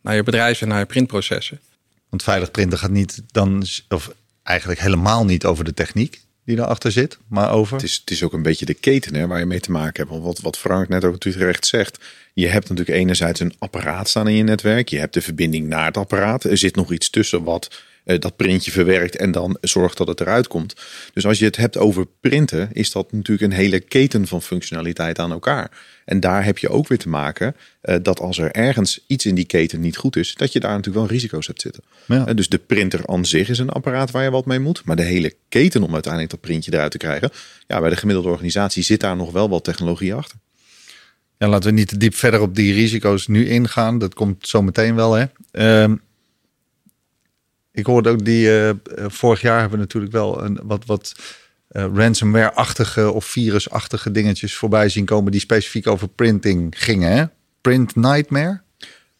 naar 0.00 0.14
je 0.14 0.22
bedrijf 0.22 0.60
en 0.60 0.68
naar 0.68 0.78
je 0.78 0.86
printprocessen. 0.86 1.60
Want 2.08 2.22
veilig 2.22 2.50
printen 2.50 2.78
gaat 2.78 2.90
niet 2.90 3.22
dan, 3.30 3.66
of 3.88 4.10
eigenlijk 4.42 4.80
helemaal 4.80 5.24
niet 5.24 5.44
over 5.44 5.64
de 5.64 5.74
techniek 5.74 6.20
die 6.46 6.58
erachter 6.58 6.92
zit, 6.92 7.18
maar 7.28 7.52
over. 7.52 7.74
Het 7.76 7.84
is, 7.84 7.96
het 7.96 8.10
is 8.10 8.22
ook 8.22 8.32
een 8.32 8.42
beetje 8.42 8.66
de 8.66 8.74
keten 8.74 9.14
hè, 9.14 9.26
waar 9.26 9.38
je 9.38 9.46
mee 9.46 9.60
te 9.60 9.70
maken 9.70 9.96
hebt. 9.96 10.10
Want 10.10 10.22
wat, 10.22 10.40
wat 10.40 10.58
Frank 10.58 10.88
net 10.88 11.04
ook 11.04 11.18
terecht 11.18 11.66
zegt. 11.66 11.98
Je 12.34 12.46
hebt 12.46 12.68
natuurlijk 12.68 12.98
enerzijds 12.98 13.40
een 13.40 13.54
apparaat 13.58 14.08
staan 14.08 14.28
in 14.28 14.34
je 14.34 14.42
netwerk. 14.42 14.88
Je 14.88 14.98
hebt 14.98 15.14
de 15.14 15.20
verbinding 15.20 15.68
naar 15.68 15.84
het 15.84 15.96
apparaat. 15.96 16.44
Er 16.44 16.58
zit 16.58 16.76
nog 16.76 16.92
iets 16.92 17.10
tussen 17.10 17.42
wat 17.42 17.82
dat 18.06 18.36
printje 18.36 18.70
verwerkt 18.70 19.16
en 19.16 19.30
dan 19.30 19.58
zorgt 19.60 19.96
dat 19.96 20.08
het 20.08 20.20
eruit 20.20 20.48
komt. 20.48 20.74
Dus 21.12 21.26
als 21.26 21.38
je 21.38 21.44
het 21.44 21.56
hebt 21.56 21.76
over 21.76 22.06
printen, 22.20 22.68
is 22.72 22.90
dat 22.90 23.12
natuurlijk 23.12 23.52
een 23.52 23.58
hele 23.58 23.80
keten 23.80 24.26
van 24.26 24.42
functionaliteit 24.42 25.18
aan 25.18 25.32
elkaar. 25.32 25.70
En 26.04 26.20
daar 26.20 26.44
heb 26.44 26.58
je 26.58 26.68
ook 26.68 26.88
weer 26.88 26.98
te 26.98 27.08
maken 27.08 27.56
uh, 27.82 27.96
dat 28.02 28.20
als 28.20 28.38
er 28.38 28.50
ergens 28.50 29.04
iets 29.06 29.26
in 29.26 29.34
die 29.34 29.44
keten 29.44 29.80
niet 29.80 29.96
goed 29.96 30.16
is, 30.16 30.34
dat 30.34 30.52
je 30.52 30.60
daar 30.60 30.70
natuurlijk 30.70 31.06
wel 31.06 31.14
risico's 31.14 31.46
hebt 31.46 31.60
zitten. 31.60 31.82
Ja. 32.06 32.28
Uh, 32.28 32.34
dus 32.34 32.48
de 32.48 32.58
printer 32.58 33.06
aan 33.06 33.24
zich 33.24 33.48
is 33.48 33.58
een 33.58 33.70
apparaat 33.70 34.10
waar 34.10 34.22
je 34.22 34.30
wat 34.30 34.46
mee 34.46 34.58
moet. 34.58 34.84
Maar 34.84 34.96
de 34.96 35.02
hele 35.02 35.34
keten 35.48 35.82
om 35.82 35.92
uiteindelijk 35.92 36.32
dat 36.32 36.40
printje 36.40 36.72
eruit 36.72 36.90
te 36.90 36.98
krijgen, 36.98 37.30
ja, 37.66 37.80
bij 37.80 37.90
de 37.90 37.96
gemiddelde 37.96 38.28
organisatie 38.28 38.82
zit 38.82 39.00
daar 39.00 39.16
nog 39.16 39.32
wel 39.32 39.48
wat 39.48 39.64
technologie 39.64 40.14
achter. 40.14 40.38
Ja, 41.38 41.48
laten 41.48 41.70
we 41.70 41.76
niet 41.76 41.88
te 41.88 41.96
diep 41.96 42.14
verder 42.14 42.40
op 42.40 42.54
die 42.54 42.72
risico's 42.72 43.26
nu 43.26 43.48
ingaan. 43.48 43.98
Dat 43.98 44.14
komt 44.14 44.48
zo 44.48 44.62
meteen 44.62 44.94
wel. 44.94 45.12
Hè. 45.12 45.24
Uh, 45.86 45.94
ik 47.76 47.86
hoorde 47.86 48.08
ook 48.08 48.24
die, 48.24 48.46
uh, 48.46 48.70
vorig 49.06 49.40
jaar 49.40 49.60
hebben 49.60 49.78
we 49.78 49.84
natuurlijk 49.84 50.12
wel 50.12 50.42
een 50.44 50.60
wat, 50.62 50.86
wat 50.86 51.14
uh, 51.70 51.86
ransomware-achtige 51.94 53.10
of 53.12 53.24
virus-achtige 53.24 54.10
dingetjes 54.10 54.54
voorbij 54.54 54.88
zien 54.88 55.04
komen 55.04 55.32
die 55.32 55.40
specifiek 55.40 55.86
over 55.86 56.08
printing 56.08 56.74
gingen. 56.76 57.12
Hè? 57.12 57.24
Print 57.60 57.96
Nightmare. 57.96 58.60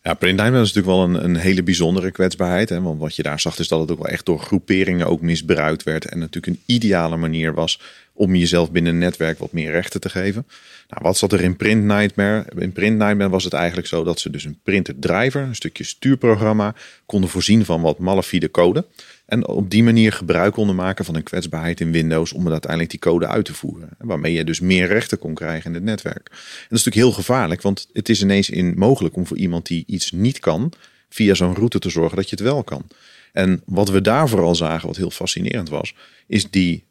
Ja, 0.03 0.15
Print 0.15 0.37
Nightmare 0.37 0.63
is 0.63 0.73
natuurlijk 0.73 0.97
wel 0.97 1.05
een, 1.05 1.25
een 1.25 1.37
hele 1.37 1.63
bijzondere 1.63 2.11
kwetsbaarheid. 2.11 2.69
Hè? 2.69 2.81
Want 2.81 3.01
wat 3.01 3.17
je 3.17 3.23
daar 3.23 3.41
zag 3.41 3.59
is 3.59 3.69
dat 3.69 3.81
het 3.81 3.91
ook 3.91 4.03
wel 4.03 4.13
echt 4.13 4.27
door 4.27 4.41
groeperingen 4.41 5.07
ook 5.07 5.21
misbruikt 5.21 5.83
werd. 5.83 6.05
En 6.05 6.19
natuurlijk 6.19 6.47
een 6.47 6.63
ideale 6.75 7.17
manier 7.17 7.55
was 7.55 7.81
om 8.17 8.35
jezelf 8.35 8.71
binnen 8.71 8.93
een 8.93 8.99
netwerk 8.99 9.39
wat 9.39 9.53
meer 9.53 9.71
rechten 9.71 10.01
te 10.01 10.09
geven. 10.09 10.47
Nou, 10.89 11.03
wat 11.03 11.17
zat 11.17 11.33
er 11.33 11.41
in 11.41 11.57
Print 11.57 11.85
Nightmare? 11.85 12.47
In 12.59 12.73
Print 12.73 12.99
Nightmare 12.99 13.31
was 13.31 13.45
het 13.45 13.53
eigenlijk 13.53 13.87
zo 13.87 14.05
dat 14.05 14.21
ze 14.21 14.31
dus 14.31 14.45
een 14.45 14.59
printer 14.63 14.99
driver, 14.99 15.43
een 15.43 15.55
stukje 15.55 15.85
stuurprogramma, 15.85 16.75
konden 17.07 17.31
voorzien 17.31 17.65
van 17.65 17.81
wat 17.81 17.99
malafide 17.99 18.51
code. 18.51 18.87
En 19.27 19.47
op 19.47 19.71
die 19.71 19.83
manier 19.83 20.13
gebruik 20.13 20.53
konden 20.53 20.77
maken 20.77 21.05
van 21.05 21.15
een 21.15 21.23
kwetsbaarheid 21.23 21.81
in 21.81 21.93
Windows 21.93 22.33
om 22.33 22.51
uiteindelijk 22.51 22.91
die 22.91 23.01
code 23.01 23.27
uit 23.27 23.45
te 23.45 23.55
voeren. 23.55 23.89
Waarmee 23.99 24.33
je 24.33 24.45
dus 24.45 24.61
meer 24.61 24.87
rechten 24.87 25.19
kon 25.19 25.35
krijgen 25.35 25.71
in 25.71 25.75
het 25.75 25.85
netwerk. 25.85 26.29
En 26.29 26.35
dat 26.69 26.79
is 26.79 26.85
natuurlijk 26.85 26.97
heel 26.97 27.13
gevaarlijk, 27.13 27.63
want 27.63 27.89
het 27.93 28.09
is 28.09 28.23
ineens 28.23 28.51
in 28.51 28.75
mogelijk 28.77 29.17
om 29.17 29.27
voor 29.27 29.37
iemand 29.37 29.67
die 29.67 29.85
iets 29.87 30.13
niet 30.13 30.39
kan, 30.39 30.73
via 31.09 31.35
zo'n 31.35 31.55
route 31.55 31.79
te 31.79 31.91
zorgen 31.91 32.17
dat 32.17 32.31
je 32.31 32.37
het 32.37 32.45
wel 32.45 32.65
kan. 32.65 32.87
En 33.33 33.63
wat 33.65 33.89
we 33.89 34.01
daar 34.01 34.29
vooral 34.29 34.55
zagen, 34.55 34.87
wat 34.87 34.97
heel 34.97 35.11
fascinerend 35.11 35.69
was, 35.69 35.95
is 36.27 36.51
die 36.51 36.86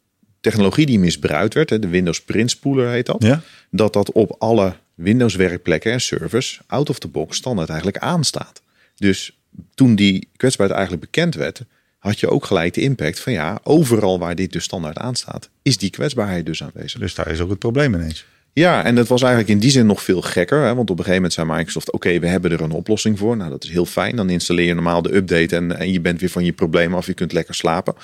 technologie 0.50 0.86
die 0.86 0.98
misbruikt 0.98 1.54
werd, 1.54 1.68
de 1.68 1.88
Windows 1.88 2.22
Print 2.22 2.50
Spooler 2.50 2.88
heet 2.88 3.06
dat, 3.06 3.22
ja? 3.22 3.42
dat 3.70 3.92
dat 3.92 4.12
op 4.12 4.36
alle 4.38 4.74
Windows 4.94 5.34
werkplekken 5.34 5.92
en 5.92 6.00
servers 6.00 6.60
out 6.66 6.90
of 6.90 6.98
the 6.98 7.08
box 7.08 7.36
standaard 7.36 7.68
eigenlijk 7.68 7.98
aanstaat. 7.98 8.62
Dus 8.96 9.38
toen 9.74 9.94
die 9.94 10.28
kwetsbaarheid 10.36 10.78
eigenlijk 10.78 11.10
bekend 11.10 11.34
werd, 11.34 11.62
had 11.98 12.20
je 12.20 12.30
ook 12.30 12.44
gelijk 12.44 12.74
de 12.74 12.80
impact 12.80 13.20
van 13.20 13.32
ja, 13.32 13.58
overal 13.62 14.18
waar 14.18 14.34
dit 14.34 14.52
dus 14.52 14.64
standaard 14.64 14.98
aanstaat, 14.98 15.48
is 15.62 15.78
die 15.78 15.90
kwetsbaarheid 15.90 16.46
dus 16.46 16.62
aanwezig. 16.62 17.00
Dus 17.00 17.14
daar 17.14 17.30
is 17.30 17.40
ook 17.40 17.50
het 17.50 17.58
probleem 17.58 17.94
ineens. 17.94 18.26
Ja, 18.52 18.84
en 18.84 18.94
dat 18.94 19.08
was 19.08 19.22
eigenlijk 19.22 19.52
in 19.52 19.58
die 19.58 19.70
zin 19.70 19.86
nog 19.86 20.02
veel 20.02 20.22
gekker. 20.22 20.58
Hè? 20.58 20.74
Want 20.74 20.90
op 20.90 20.98
een 20.98 21.04
gegeven 21.04 21.14
moment 21.14 21.32
zei 21.32 21.46
Microsoft: 21.46 21.92
Oké, 21.92 22.18
we 22.18 22.26
hebben 22.26 22.52
er 22.52 22.60
een 22.60 22.70
oplossing 22.70 23.18
voor. 23.18 23.36
Nou, 23.36 23.50
dat 23.50 23.64
is 23.64 23.70
heel 23.70 23.86
fijn. 23.86 24.16
Dan 24.16 24.30
installeer 24.30 24.66
je 24.66 24.74
normaal 24.74 25.02
de 25.02 25.14
update 25.14 25.56
en, 25.56 25.78
en 25.78 25.92
je 25.92 26.00
bent 26.00 26.20
weer 26.20 26.30
van 26.30 26.44
je 26.44 26.52
probleem 26.52 26.94
af. 26.94 27.06
Je 27.06 27.14
kunt 27.14 27.32
lekker 27.32 27.54
slapen. 27.54 27.94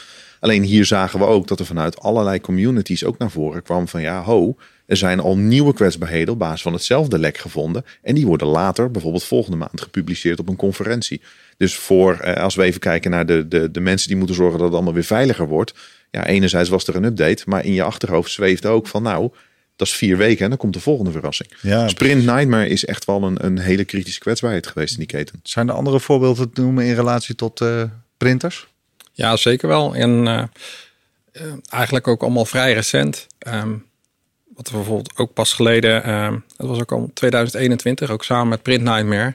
Alleen 0.43 0.63
hier 0.63 0.85
zagen 0.85 1.19
we 1.19 1.25
ook 1.25 1.47
dat 1.47 1.61
er 1.61 1.67
vanuit 1.67 2.01
allerlei 2.01 2.41
communities 2.41 3.05
ook 3.05 3.19
naar 3.19 3.31
voren 3.31 3.63
kwam 3.63 3.89
van 3.89 4.01
ja, 4.01 4.23
ho, 4.23 4.57
er 4.87 4.97
zijn 4.97 5.21
al 5.21 5.37
nieuwe 5.37 5.75
kwetsbaarheden 5.75 6.33
op 6.33 6.39
basis 6.39 6.63
van 6.63 6.73
hetzelfde 6.73 7.19
lek 7.19 7.39
gevonden. 7.39 7.85
En 8.03 8.15
die 8.15 8.27
worden 8.27 8.47
later, 8.47 8.91
bijvoorbeeld 8.91 9.25
volgende 9.25 9.57
maand, 9.57 9.81
gepubliceerd 9.81 10.39
op 10.39 10.49
een 10.49 10.57
conferentie. 10.57 11.23
Dus 11.57 11.75
voor, 11.75 12.15
eh, 12.15 12.43
als 12.43 12.55
we 12.55 12.63
even 12.63 12.81
kijken 12.81 13.11
naar 13.11 13.27
de, 13.27 13.49
de, 13.49 13.71
de 13.71 13.81
mensen 13.81 14.09
die 14.09 14.17
moeten 14.17 14.37
zorgen 14.37 14.57
dat 14.57 14.67
het 14.67 14.75
allemaal 14.75 14.95
weer 14.95 15.05
veiliger 15.05 15.49
wordt. 15.49 15.75
Ja, 16.11 16.27
enerzijds 16.27 16.69
was 16.69 16.87
er 16.87 16.97
een 16.97 17.05
update, 17.05 17.43
maar 17.47 17.65
in 17.65 17.73
je 17.73 17.83
achterhoofd 17.83 18.31
zweefde 18.31 18.69
ook 18.69 18.87
van 18.87 19.03
nou, 19.03 19.31
dat 19.77 19.87
is 19.87 19.95
vier 19.95 20.17
weken 20.17 20.43
en 20.43 20.49
dan 20.49 20.59
komt 20.59 20.75
de 20.75 20.81
volgende 20.81 21.11
verrassing. 21.11 21.51
Ja, 21.61 21.89
Sprint 21.89 22.25
Nightmare 22.25 22.69
is 22.69 22.85
echt 22.85 23.05
wel 23.05 23.23
een, 23.23 23.45
een 23.45 23.59
hele 23.59 23.85
kritische 23.85 24.21
kwetsbaarheid 24.21 24.67
geweest 24.67 24.93
in 24.93 24.99
die 24.99 25.07
keten. 25.07 25.41
Zijn 25.43 25.69
er 25.69 25.75
andere 25.75 26.01
voorbeelden 26.01 26.53
te 26.53 26.61
noemen 26.61 26.85
in 26.85 26.95
relatie 26.95 27.35
tot 27.35 27.61
uh, 27.61 27.83
printers? 28.17 28.71
Ja, 29.13 29.37
zeker 29.37 29.69
wel. 29.69 29.95
En 29.95 30.27
uh, 30.27 30.43
uh, 31.33 31.53
eigenlijk 31.69 32.09
ook 32.09 32.23
allemaal 32.23 32.45
vrij 32.45 32.73
recent. 32.73 33.27
Um, 33.47 33.85
wat 34.55 34.71
we 34.71 34.77
bijvoorbeeld 34.77 35.19
ook 35.19 35.33
pas 35.33 35.53
geleden, 35.53 36.09
uh, 36.09 36.33
dat 36.57 36.69
was 36.69 36.81
ook 36.81 36.93
al 36.93 37.11
2021, 37.15 38.11
ook 38.11 38.25
samen 38.25 38.49
met 38.49 38.63
Print 38.63 38.83
Nightmare, 38.83 39.35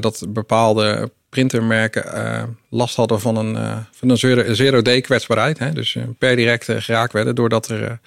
dat 0.00 0.24
bepaalde 0.28 1.10
printermerken 1.28 2.56
last 2.68 2.96
hadden 2.96 3.20
van 3.20 3.36
een, 3.36 3.84
van 3.92 4.08
een 4.08 4.56
zero-day 4.56 5.00
kwetsbaarheid. 5.00 5.58
Hè? 5.58 5.72
Dus 5.72 5.96
per 6.18 6.36
direct 6.36 6.64
geraakt 6.64 7.12
werden 7.12 7.34
doordat 7.34 7.68
er 7.68 8.00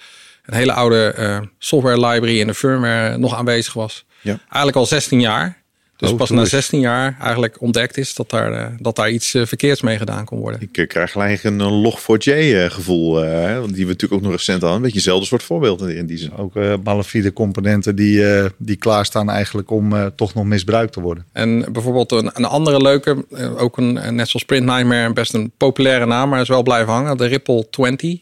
een 0.44 0.54
hele 0.54 0.72
oude 0.72 1.48
software 1.58 2.06
library 2.06 2.40
in 2.40 2.46
de 2.46 2.54
firmware 2.54 3.16
nog 3.16 3.34
aanwezig 3.34 3.72
was. 3.72 4.04
Ja. 4.20 4.38
Eigenlijk 4.38 4.76
al 4.76 4.86
16 4.86 5.20
jaar. 5.20 5.62
Dus 5.96 6.10
Oh, 6.10 6.16
pas 6.16 6.30
na 6.30 6.40
eens. 6.40 6.48
16 6.50 6.80
jaar 6.80 7.16
eigenlijk 7.20 7.60
ontdekt 7.60 7.96
is 7.96 8.14
dat 8.14 8.30
daar, 8.30 8.52
eh, 8.52 8.66
dat 8.78 8.96
daar 8.96 9.10
iets 9.10 9.34
eh, 9.34 9.46
verkeerds 9.46 9.80
mee 9.82 9.98
gedaan 9.98 10.24
kon 10.24 10.38
worden. 10.38 10.60
Ik 10.60 10.76
eh, 10.78 10.86
krijg 10.86 11.10
gelijk 11.12 11.44
een 11.44 11.60
eh, 11.60 11.82
Log4j 11.84 12.30
eh, 12.32 12.64
gevoel. 12.70 13.14
hè, 13.16 13.60
want 13.60 13.74
die 13.74 13.84
we 13.84 13.90
natuurlijk 13.92 14.12
ook 14.22 14.28
nog 14.28 14.36
recent 14.38 14.60
hadden. 14.60 14.76
Een 14.76 14.82
beetje 14.82 14.96
hetzelfde 14.98 15.26
soort 15.26 15.42
voorbeeld 15.42 15.80
in- 15.88 16.06
die 16.06 16.18
zin. 16.18 16.36
Ook 16.36 16.56
eh 16.56 16.74
malafide 16.84 17.32
componenten 17.32 17.96
die, 17.96 18.28
eh, 18.34 18.44
die 18.56 18.76
klaarstaan 18.76 19.30
eigenlijk 19.30 19.70
om 19.70 19.92
eh, 19.92 20.06
toch 20.16 20.34
nog 20.34 20.44
misbruikt 20.44 20.92
te 20.92 21.00
worden. 21.00 21.24
En 21.32 21.72
bijvoorbeeld 21.72 22.12
een, 22.12 22.30
een 22.34 22.44
andere 22.44 22.82
leuke, 22.82 23.24
ook 23.58 23.76
een, 23.76 23.92
net 23.92 24.28
zoals 24.28 24.32
Sprint 24.32 24.66
Nightmare, 24.66 25.12
best 25.12 25.34
een 25.34 25.52
populaire 25.56 26.06
naam, 26.06 26.28
maar 26.28 26.40
is 26.40 26.48
wel 26.48 26.62
blijven 26.62 26.92
hangen. 26.92 27.16
De 27.16 27.26
Ripple 27.26 27.66
20. 27.70 28.18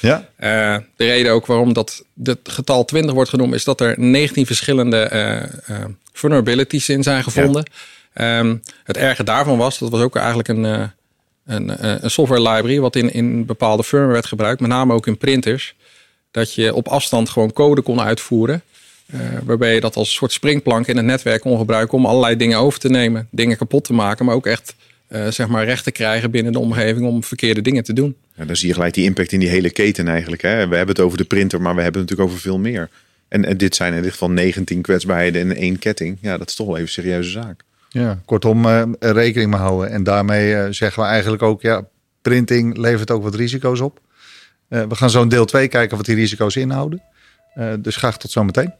Ja, 0.00 0.28
Eh, 0.36 0.76
de 0.96 1.04
reden 1.04 1.32
ook 1.32 1.46
waarom 1.46 1.72
dat 1.72 2.04
het 2.24 2.38
getal 2.44 2.84
20 2.84 3.14
wordt 3.14 3.30
genoemd, 3.30 3.54
is 3.54 3.64
dat 3.64 3.80
er 3.80 3.94
19 3.98 4.46
verschillende 4.46 4.96
eh, 4.96 5.42
eh, 5.42 5.84
vulnerabilities 6.12 6.88
in 6.88 7.02
zijn 7.02 7.22
gevonden. 7.22 7.70
Ehm, 8.12 8.56
het 8.84 8.96
erge 8.96 9.24
daarvan 9.24 9.58
was, 9.58 9.78
dat 9.78 9.90
was 9.90 10.00
ook 10.00 10.16
eigenlijk 10.16 10.48
een, 10.48 10.64
een, 11.46 11.84
een 12.04 12.10
software 12.10 12.42
library, 12.42 12.80
wat 12.80 12.96
in, 12.96 13.12
in 13.12 13.46
bepaalde 13.46 13.84
firmware 13.84 14.12
werd 14.12 14.26
gebruikt, 14.26 14.60
met 14.60 14.70
name 14.70 14.92
ook 14.92 15.06
in 15.06 15.18
printers. 15.18 15.74
Dat 16.30 16.54
je 16.54 16.74
op 16.74 16.88
afstand 16.88 17.28
gewoon 17.28 17.52
code 17.52 17.82
kon 17.82 18.00
uitvoeren. 18.00 18.62
waarbij 19.44 19.74
je 19.74 19.80
dat 19.80 19.96
als 19.96 20.14
soort 20.14 20.32
springplank 20.32 20.86
in 20.86 20.96
het 20.96 21.06
netwerk 21.06 21.40
kon 21.40 21.58
gebruiken 21.58 21.98
om 21.98 22.06
allerlei 22.06 22.36
dingen 22.36 22.58
over 22.58 22.78
te 22.78 22.88
nemen, 22.88 23.28
dingen 23.30 23.56
kapot 23.56 23.84
te 23.84 23.92
maken, 23.92 24.24
maar 24.24 24.34
ook 24.34 24.46
echt 24.46 24.74
eh, 25.08 25.28
zeg 25.28 25.48
maar 25.48 25.64
recht 25.64 25.84
te 25.84 25.90
krijgen 25.90 26.30
binnen 26.30 26.52
de 26.52 26.58
omgeving 26.58 27.06
om 27.06 27.24
verkeerde 27.24 27.62
dingen 27.62 27.84
te 27.84 27.92
doen. 27.92 28.16
Ja, 28.34 28.44
dan 28.44 28.56
zie 28.56 28.68
je 28.68 28.74
gelijk 28.74 28.94
die 28.94 29.04
impact 29.04 29.32
in 29.32 29.40
die 29.40 29.48
hele 29.48 29.70
keten 29.70 30.08
eigenlijk. 30.08 30.42
Hè. 30.42 30.68
We 30.68 30.76
hebben 30.76 30.94
het 30.94 31.04
over 31.04 31.18
de 31.18 31.24
printer, 31.24 31.60
maar 31.60 31.74
we 31.74 31.82
hebben 31.82 32.00
het 32.00 32.10
natuurlijk 32.10 32.36
over 32.36 32.50
veel 32.50 32.58
meer. 32.58 32.90
En, 33.28 33.44
en 33.44 33.56
dit 33.56 33.74
zijn 33.74 33.94
in 33.94 34.02
dit 34.02 34.12
geval 34.12 34.30
19 34.30 34.82
kwetsbaarheden 34.82 35.40
in 35.40 35.56
één 35.56 35.78
ketting. 35.78 36.18
Ja, 36.20 36.38
dat 36.38 36.48
is 36.48 36.54
toch 36.54 36.66
wel 36.66 36.76
even 36.76 36.88
een 36.88 37.02
serieuze 37.02 37.30
zaak. 37.30 37.62
ja. 37.88 38.20
kortom 38.24 38.66
eh, 38.66 38.82
rekening 38.98 39.50
mee 39.50 39.60
houden. 39.60 39.90
En 39.90 40.02
daarmee 40.02 40.54
eh, 40.54 40.66
zeggen 40.70 41.02
we 41.02 41.08
eigenlijk 41.08 41.42
ook, 41.42 41.62
ja, 41.62 41.84
printing 42.22 42.76
levert 42.76 43.10
ook 43.10 43.22
wat 43.22 43.34
risico's 43.34 43.80
op. 43.80 44.00
Eh, 44.68 44.82
we 44.88 44.94
gaan 44.94 45.10
zo 45.10 45.22
in 45.22 45.28
deel 45.28 45.44
2 45.44 45.68
kijken 45.68 45.96
wat 45.96 46.06
die 46.06 46.14
risico's 46.14 46.56
inhouden. 46.56 47.02
Eh, 47.54 47.72
dus 47.78 47.96
graag 47.96 48.18
tot 48.18 48.30
zometeen. 48.30 48.72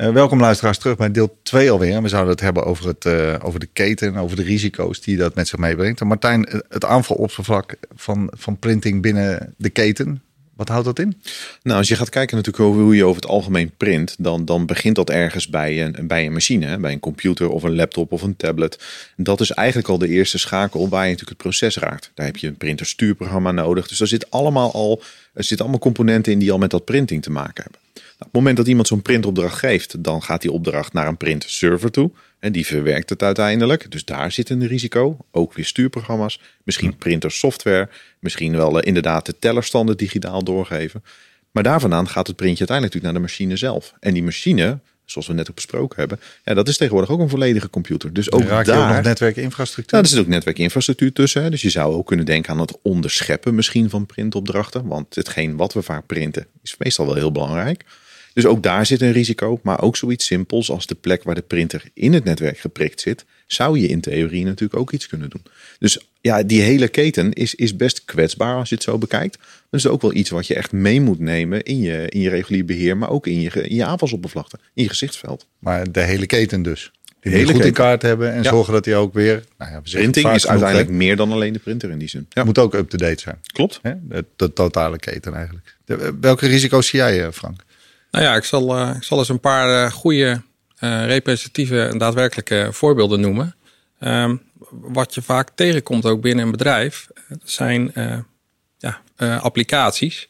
Eh, 0.00 0.12
welkom 0.12 0.40
luisteraars 0.40 0.78
terug 0.78 0.96
bij 0.96 1.10
deel 1.10 1.38
2 1.42 1.70
alweer. 1.70 2.02
We 2.02 2.08
zouden 2.08 2.32
het 2.32 2.40
hebben 2.40 2.64
over, 2.64 2.86
het, 2.86 3.04
eh, 3.04 3.34
over 3.42 3.60
de 3.60 3.68
keten, 3.72 4.16
over 4.16 4.36
de 4.36 4.42
risico's 4.42 5.00
die 5.00 5.16
dat 5.16 5.34
met 5.34 5.48
zich 5.48 5.58
meebrengt. 5.58 6.00
En 6.00 6.06
Martijn, 6.06 6.44
eh, 6.44 6.58
het 6.68 6.84
aanvaloppervlak 6.84 7.76
van, 7.94 8.32
van 8.36 8.58
printing 8.58 9.02
binnen 9.02 9.54
de 9.56 9.70
keten, 9.70 10.22
wat 10.56 10.68
houdt 10.68 10.84
dat 10.84 10.98
in? 10.98 11.20
Nou, 11.62 11.78
als 11.78 11.88
je 11.88 11.96
gaat 11.96 12.08
kijken 12.08 12.36
natuurlijk 12.36 12.74
hoe 12.74 12.96
je 12.96 13.04
over 13.04 13.20
het 13.20 13.30
algemeen 13.30 13.72
print, 13.76 14.14
dan, 14.18 14.44
dan 14.44 14.66
begint 14.66 14.96
dat 14.96 15.10
ergens 15.10 15.48
bij 15.48 15.84
een, 15.84 16.06
bij 16.06 16.26
een 16.26 16.32
machine, 16.32 16.78
bij 16.78 16.92
een 16.92 17.00
computer 17.00 17.48
of 17.48 17.62
een 17.62 17.74
laptop 17.74 18.12
of 18.12 18.22
een 18.22 18.36
tablet. 18.36 18.78
Dat 19.16 19.40
is 19.40 19.50
eigenlijk 19.50 19.88
al 19.88 19.98
de 19.98 20.08
eerste 20.08 20.38
schakel 20.38 20.88
waar 20.88 21.04
je 21.04 21.10
natuurlijk 21.10 21.42
het 21.42 21.48
proces 21.48 21.76
raakt. 21.76 22.10
Daar 22.14 22.26
heb 22.26 22.36
je 22.36 22.46
een 22.46 22.56
printerstuurprogramma 22.56 23.50
nodig. 23.50 23.88
Dus 23.88 23.98
daar 23.98 24.08
zit 24.08 24.30
allemaal 24.30 24.72
al, 24.72 25.02
er 25.32 25.44
zitten 25.44 25.60
allemaal 25.60 25.78
componenten 25.78 26.32
in 26.32 26.38
die 26.38 26.52
al 26.52 26.58
met 26.58 26.70
dat 26.70 26.84
printing 26.84 27.22
te 27.22 27.30
maken 27.30 27.62
hebben. 27.62 27.80
Nou, 28.20 28.32
op 28.32 28.38
het 28.38 28.46
moment 28.46 28.56
dat 28.56 28.66
iemand 28.66 28.86
zo'n 28.86 29.02
printopdracht 29.02 29.58
geeft, 29.58 30.04
dan 30.04 30.22
gaat 30.22 30.42
die 30.42 30.52
opdracht 30.52 30.92
naar 30.92 31.06
een 31.06 31.16
printserver 31.16 31.90
toe. 31.90 32.10
En 32.38 32.52
die 32.52 32.66
verwerkt 32.66 33.10
het 33.10 33.22
uiteindelijk. 33.22 33.90
Dus 33.90 34.04
daar 34.04 34.32
zit 34.32 34.50
een 34.50 34.66
risico. 34.66 35.16
Ook 35.30 35.54
weer 35.54 35.64
stuurprogramma's. 35.64 36.40
Misschien 36.64 36.96
printersoftware. 36.96 37.88
Misschien 38.18 38.56
wel 38.56 38.80
eh, 38.80 38.86
inderdaad 38.86 39.26
de 39.26 39.38
tellerstanden 39.38 39.96
digitaal 39.96 40.44
doorgeven. 40.44 41.04
Maar 41.50 41.62
daar 41.62 41.80
vandaan 41.80 42.08
gaat 42.08 42.26
het 42.26 42.36
printje 42.36 42.58
uiteindelijk 42.58 42.94
natuurlijk 42.94 43.04
naar 43.04 43.22
de 43.22 43.34
machine 43.34 43.56
zelf. 43.56 43.94
En 44.00 44.14
die 44.14 44.22
machine, 44.22 44.78
zoals 45.04 45.26
we 45.26 45.32
net 45.32 45.48
ook 45.48 45.54
besproken 45.54 45.98
hebben, 45.98 46.20
ja, 46.44 46.54
dat 46.54 46.68
is 46.68 46.76
tegenwoordig 46.76 47.10
ook 47.10 47.20
een 47.20 47.28
volledige 47.28 47.70
computer. 47.70 48.12
Dus 48.12 48.32
ook 48.32 48.42
Raak 48.42 48.66
je 48.66 48.72
ook 48.72 48.78
daar. 48.78 48.94
nog 48.94 49.04
netwerkinfrastructuur? 49.04 49.92
Nou, 49.92 50.04
er 50.04 50.10
zit 50.10 50.20
ook 50.20 50.32
netwerkinfrastructuur 50.32 51.12
tussen. 51.12 51.42
Hè? 51.42 51.50
Dus 51.50 51.62
je 51.62 51.70
zou 51.70 51.94
ook 51.94 52.06
kunnen 52.06 52.26
denken 52.26 52.52
aan 52.52 52.60
het 52.60 52.78
onderscheppen 52.82 53.54
misschien 53.54 53.90
van 53.90 54.06
printopdrachten. 54.06 54.86
Want 54.86 55.14
hetgeen 55.14 55.56
wat 55.56 55.72
we 55.72 55.82
vaak 55.82 56.06
printen 56.06 56.46
is 56.62 56.74
meestal 56.78 57.06
wel 57.06 57.14
heel 57.14 57.32
belangrijk. 57.32 57.84
Dus 58.42 58.50
ook 58.50 58.62
daar 58.62 58.86
zit 58.86 59.00
een 59.00 59.12
risico. 59.12 59.60
Maar 59.62 59.82
ook 59.82 59.96
zoiets 59.96 60.26
simpels 60.26 60.70
als 60.70 60.86
de 60.86 60.94
plek 60.94 61.22
waar 61.22 61.34
de 61.34 61.40
printer 61.42 61.82
in 61.94 62.12
het 62.12 62.24
netwerk 62.24 62.58
geprikt 62.58 63.00
zit. 63.00 63.24
Zou 63.46 63.78
je 63.78 63.86
in 63.88 64.00
theorie 64.00 64.44
natuurlijk 64.44 64.80
ook 64.80 64.92
iets 64.92 65.06
kunnen 65.06 65.30
doen. 65.30 65.42
Dus 65.78 65.98
ja, 66.20 66.42
die 66.42 66.60
hele 66.62 66.88
keten 66.88 67.32
is, 67.32 67.54
is 67.54 67.76
best 67.76 68.04
kwetsbaar 68.04 68.56
als 68.56 68.68
je 68.68 68.74
het 68.74 68.84
zo 68.84 68.98
bekijkt. 68.98 69.38
Dat 69.70 69.80
is 69.80 69.86
ook 69.86 70.02
wel 70.02 70.14
iets 70.14 70.30
wat 70.30 70.46
je 70.46 70.54
echt 70.54 70.72
mee 70.72 71.00
moet 71.00 71.18
nemen 71.18 71.62
in 71.62 71.80
je, 71.80 72.08
in 72.08 72.20
je 72.20 72.28
regulier 72.28 72.64
beheer. 72.64 72.96
Maar 72.96 73.10
ook 73.10 73.26
in 73.26 73.40
je, 73.40 73.50
in 73.50 73.74
je 73.74 73.84
aanvalsoppervlakte, 73.84 74.58
in 74.74 74.82
je 74.82 74.88
gezichtsveld. 74.88 75.46
Maar 75.58 75.92
de 75.92 76.00
hele 76.00 76.26
keten 76.26 76.62
dus. 76.62 76.90
Die 77.20 77.32
hele 77.32 77.44
goed 77.44 77.54
in 77.54 77.60
keten. 77.60 77.74
kaart 77.74 78.02
hebben 78.02 78.32
en 78.32 78.42
Ja. 78.42 78.50
zorgen 78.50 78.72
dat 78.72 78.84
die 78.84 78.94
ook 78.94 79.14
weer... 79.14 79.44
Nou 79.58 79.70
ja, 79.70 79.80
we 79.82 79.90
Printing 79.90 80.30
is 80.32 80.46
uiteindelijk 80.46 80.90
meer 80.90 81.16
dan 81.16 81.32
alleen 81.32 81.52
de 81.52 81.58
printer 81.58 81.90
in 81.90 81.98
die 81.98 82.08
zin. 82.08 82.26
Ja, 82.30 82.44
moet 82.44 82.58
ook 82.58 82.74
up-to-date 82.74 83.20
zijn. 83.20 83.38
klopt. 83.52 83.80
De, 83.82 84.24
de 84.36 84.52
totale 84.52 84.98
keten 84.98 85.34
eigenlijk. 85.34 85.76
De- 85.84 86.16
welke 86.20 86.46
risico's 86.46 86.86
zie 86.86 86.98
jij, 86.98 87.24
eh, 87.26 87.32
Frank? 87.32 87.64
Nou 88.10 88.24
ja, 88.24 88.34
ik 88.34 88.44
zal, 88.44 88.76
eh, 88.76 88.96
ik 88.96 89.02
zal 89.02 89.18
eens 89.18 89.28
een 89.28 89.40
paar 89.40 89.84
eh, 89.84 89.92
goede, 89.92 90.42
eh, 90.76 91.06
representatieve 91.06 91.86
en 91.86 91.98
daadwerkelijke 91.98 92.68
voorbeelden 92.72 93.20
noemen. 93.20 93.56
Ehm, 93.98 94.36
wat 94.70 95.14
je 95.14 95.22
vaak 95.22 95.50
tegenkomt 95.54 96.06
ook 96.06 96.20
binnen 96.20 96.44
een 96.44 96.50
bedrijf, 96.50 97.08
zijn 97.42 97.92
ja, 98.78 99.00
applicaties. 99.40 100.28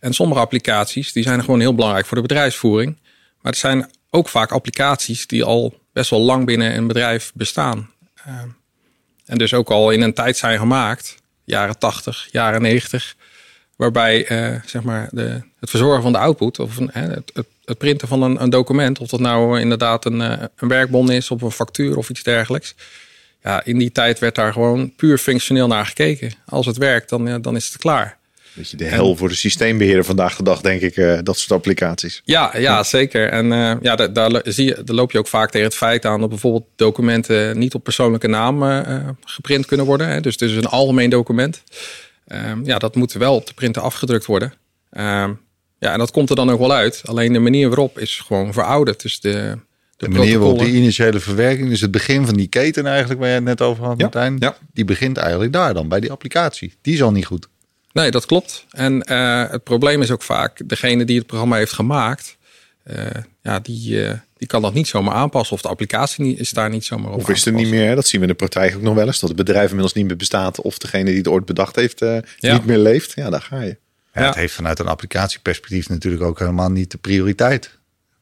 En 0.00 0.12
sommige 0.12 0.40
applicaties 0.40 1.12
die 1.12 1.22
zijn 1.22 1.44
gewoon 1.44 1.60
heel 1.60 1.74
belangrijk 1.74 2.06
voor 2.06 2.16
de 2.16 2.22
bedrijfsvoering. 2.22 2.98
Maar 3.40 3.52
er 3.52 3.58
zijn 3.58 3.90
ook 4.10 4.28
vaak 4.28 4.50
applicaties 4.52 5.26
die 5.26 5.44
al 5.44 5.80
best 5.92 6.10
wel 6.10 6.20
lang 6.20 6.44
binnen 6.44 6.76
een 6.76 6.86
bedrijf 6.86 7.32
bestaan. 7.34 7.90
Ehm, 8.14 8.48
en 9.24 9.38
dus 9.38 9.54
ook 9.54 9.70
al 9.70 9.90
in 9.90 10.02
een 10.02 10.14
tijd 10.14 10.36
zijn 10.36 10.58
gemaakt, 10.58 11.16
jaren 11.44 11.78
80, 11.78 12.28
jaren 12.30 12.62
90 12.62 13.16
waarbij 13.76 14.26
eh, 14.26 14.60
zeg 14.66 14.82
maar 14.82 15.08
de, 15.10 15.40
het 15.60 15.70
verzorgen 15.70 16.02
van 16.02 16.12
de 16.12 16.18
output 16.18 16.58
of 16.58 16.76
een, 16.76 16.90
het, 16.92 17.30
het, 17.34 17.46
het 17.64 17.78
printen 17.78 18.08
van 18.08 18.22
een, 18.22 18.42
een 18.42 18.50
document, 18.50 18.98
of 18.98 19.08
dat 19.08 19.20
nou 19.20 19.60
inderdaad 19.60 20.04
een, 20.04 20.20
eh, 20.20 20.42
een 20.56 20.68
werkbon 20.68 21.10
is 21.10 21.30
of 21.30 21.42
een 21.42 21.50
factuur 21.50 21.96
of 21.96 22.10
iets 22.10 22.22
dergelijks. 22.22 22.74
Ja, 23.42 23.64
in 23.64 23.78
die 23.78 23.92
tijd 23.92 24.18
werd 24.18 24.34
daar 24.34 24.52
gewoon 24.52 24.94
puur 24.96 25.18
functioneel 25.18 25.66
naar 25.66 25.86
gekeken. 25.86 26.32
Als 26.46 26.66
het 26.66 26.76
werkt, 26.76 27.08
dan, 27.08 27.42
dan 27.42 27.56
is 27.56 27.66
het 27.68 27.76
klaar. 27.76 28.18
Beetje 28.54 28.76
de 28.76 28.84
hel 28.84 29.16
voor 29.16 29.28
de 29.28 29.34
systeembeheerder 29.34 30.04
vandaag 30.04 30.36
de 30.36 30.42
dag, 30.42 30.60
denk 30.60 30.80
ik, 30.80 30.96
eh, 30.96 31.18
dat 31.22 31.38
soort 31.38 31.52
applicaties. 31.52 32.22
Ja, 32.24 32.56
ja 32.56 32.82
zeker. 32.82 33.28
En 33.28 33.46
ja, 33.82 33.96
daar, 33.96 34.12
daar, 34.12 34.40
zie 34.44 34.66
je, 34.66 34.82
daar 34.84 34.96
loop 34.96 35.12
je 35.12 35.18
ook 35.18 35.28
vaak 35.28 35.50
tegen 35.50 35.66
het 35.66 35.76
feit 35.76 36.04
aan 36.04 36.20
dat 36.20 36.28
bijvoorbeeld 36.28 36.66
documenten 36.76 37.58
niet 37.58 37.74
op 37.74 37.84
persoonlijke 37.84 38.28
naam 38.28 38.84
geprint 39.24 39.66
kunnen 39.66 39.86
worden. 39.86 40.08
Hè. 40.08 40.20
Dus 40.20 40.32
het 40.32 40.50
is 40.50 40.56
een 40.56 40.66
algemeen 40.66 41.10
document. 41.10 41.62
Ehm, 42.26 42.64
ja, 42.64 42.78
dat 42.78 42.94
moet 42.94 43.12
wel 43.12 43.34
op 43.34 43.46
de 43.46 43.54
printer 43.54 43.82
afgedrukt 43.82 44.26
worden. 44.26 44.52
Ehm, 44.90 45.32
ja, 45.78 45.92
en 45.92 45.98
dat 45.98 46.10
komt 46.10 46.30
er 46.30 46.36
dan 46.36 46.50
ook 46.50 46.58
wel 46.58 46.72
uit. 46.72 47.02
Alleen 47.04 47.32
de 47.32 47.38
manier 47.38 47.68
waarop 47.68 47.98
is 47.98 48.22
gewoon 48.26 48.52
verouderd. 48.52 49.02
Dus 49.02 49.20
de, 49.20 49.58
de, 49.96 50.08
De 50.08 50.08
manier 50.08 50.38
waarop 50.38 50.58
die 50.58 50.74
initiële 50.74 51.20
verwerking, 51.20 51.68
dus 51.68 51.80
het 51.80 51.90
begin 51.90 52.26
van 52.26 52.34
die 52.34 52.46
keten 52.46 52.86
eigenlijk, 52.86 53.20
waar 53.20 53.28
je 53.28 53.34
het 53.34 53.44
net 53.44 53.62
over 53.62 53.84
had, 53.84 53.96
Ja, 53.96 54.02
Martijn, 54.02 54.36
ja. 54.38 54.56
die 54.72 54.84
begint 54.84 55.16
eigenlijk 55.16 55.52
daar 55.52 55.74
dan, 55.74 55.88
bij 55.88 56.00
die 56.00 56.10
applicatie. 56.10 56.74
Die 56.82 56.94
is 56.94 57.02
al 57.02 57.12
niet 57.12 57.26
goed. 57.26 57.48
Nee, 57.92 58.10
dat 58.10 58.26
klopt. 58.26 58.66
En 58.70 59.02
eh, 59.02 59.50
het 59.50 59.64
probleem 59.64 60.02
is 60.02 60.10
ook 60.10 60.22
vaak, 60.22 60.68
degene 60.68 61.04
die 61.04 61.18
het 61.18 61.26
programma 61.26 61.56
heeft 61.56 61.72
gemaakt, 61.72 62.36
eh, 62.82 63.06
ja, 63.42 63.60
die, 63.60 64.04
eh, 64.04 64.18
die 64.36 64.48
kan 64.48 64.62
dat 64.62 64.74
niet 64.74 64.88
zomaar 64.88 65.14
aanpassen. 65.14 65.54
Of 65.56 65.62
de 65.62 65.68
applicatie 65.68 66.24
niet, 66.24 66.38
is 66.38 66.50
daar 66.50 66.70
niet 66.70 66.84
zomaar 66.84 67.12
op 67.12 67.18
Of 67.20 67.28
is 67.28 67.46
er 67.46 67.52
niet 67.52 67.68
meer, 67.70 67.88
hè? 67.88 67.94
dat 67.94 68.06
zien 68.06 68.20
we 68.20 68.26
in 68.26 68.32
de 68.32 68.38
praktijk 68.38 68.74
ook 68.74 68.82
nog 68.82 68.94
wel 68.94 69.06
eens, 69.06 69.20
dat 69.20 69.28
het 69.28 69.38
bedrijf 69.38 69.64
inmiddels 69.66 69.92
niet 69.94 70.06
meer 70.06 70.16
bestaat 70.16 70.60
of 70.60 70.78
degene 70.78 71.04
die 71.04 71.16
het 71.18 71.28
ooit 71.28 71.44
bedacht 71.44 71.76
heeft 71.76 72.02
eh, 72.02 72.18
Ja. 72.38 72.52
niet 72.52 72.64
meer 72.66 72.78
leeft. 72.78 73.12
Ja, 73.14 73.30
daar 73.30 73.40
ga 73.42 73.60
je. 73.60 73.76
Ja, 74.14 74.20
Ja. 74.22 74.26
Het 74.26 74.34
heeft 74.36 74.54
vanuit 74.54 74.78
een 74.78 74.86
applicatieperspectief 74.88 75.88
natuurlijk 75.88 76.22
ook 76.22 76.38
helemaal 76.38 76.70
niet 76.70 76.90
de 76.90 76.98
prioriteit. 76.98 77.74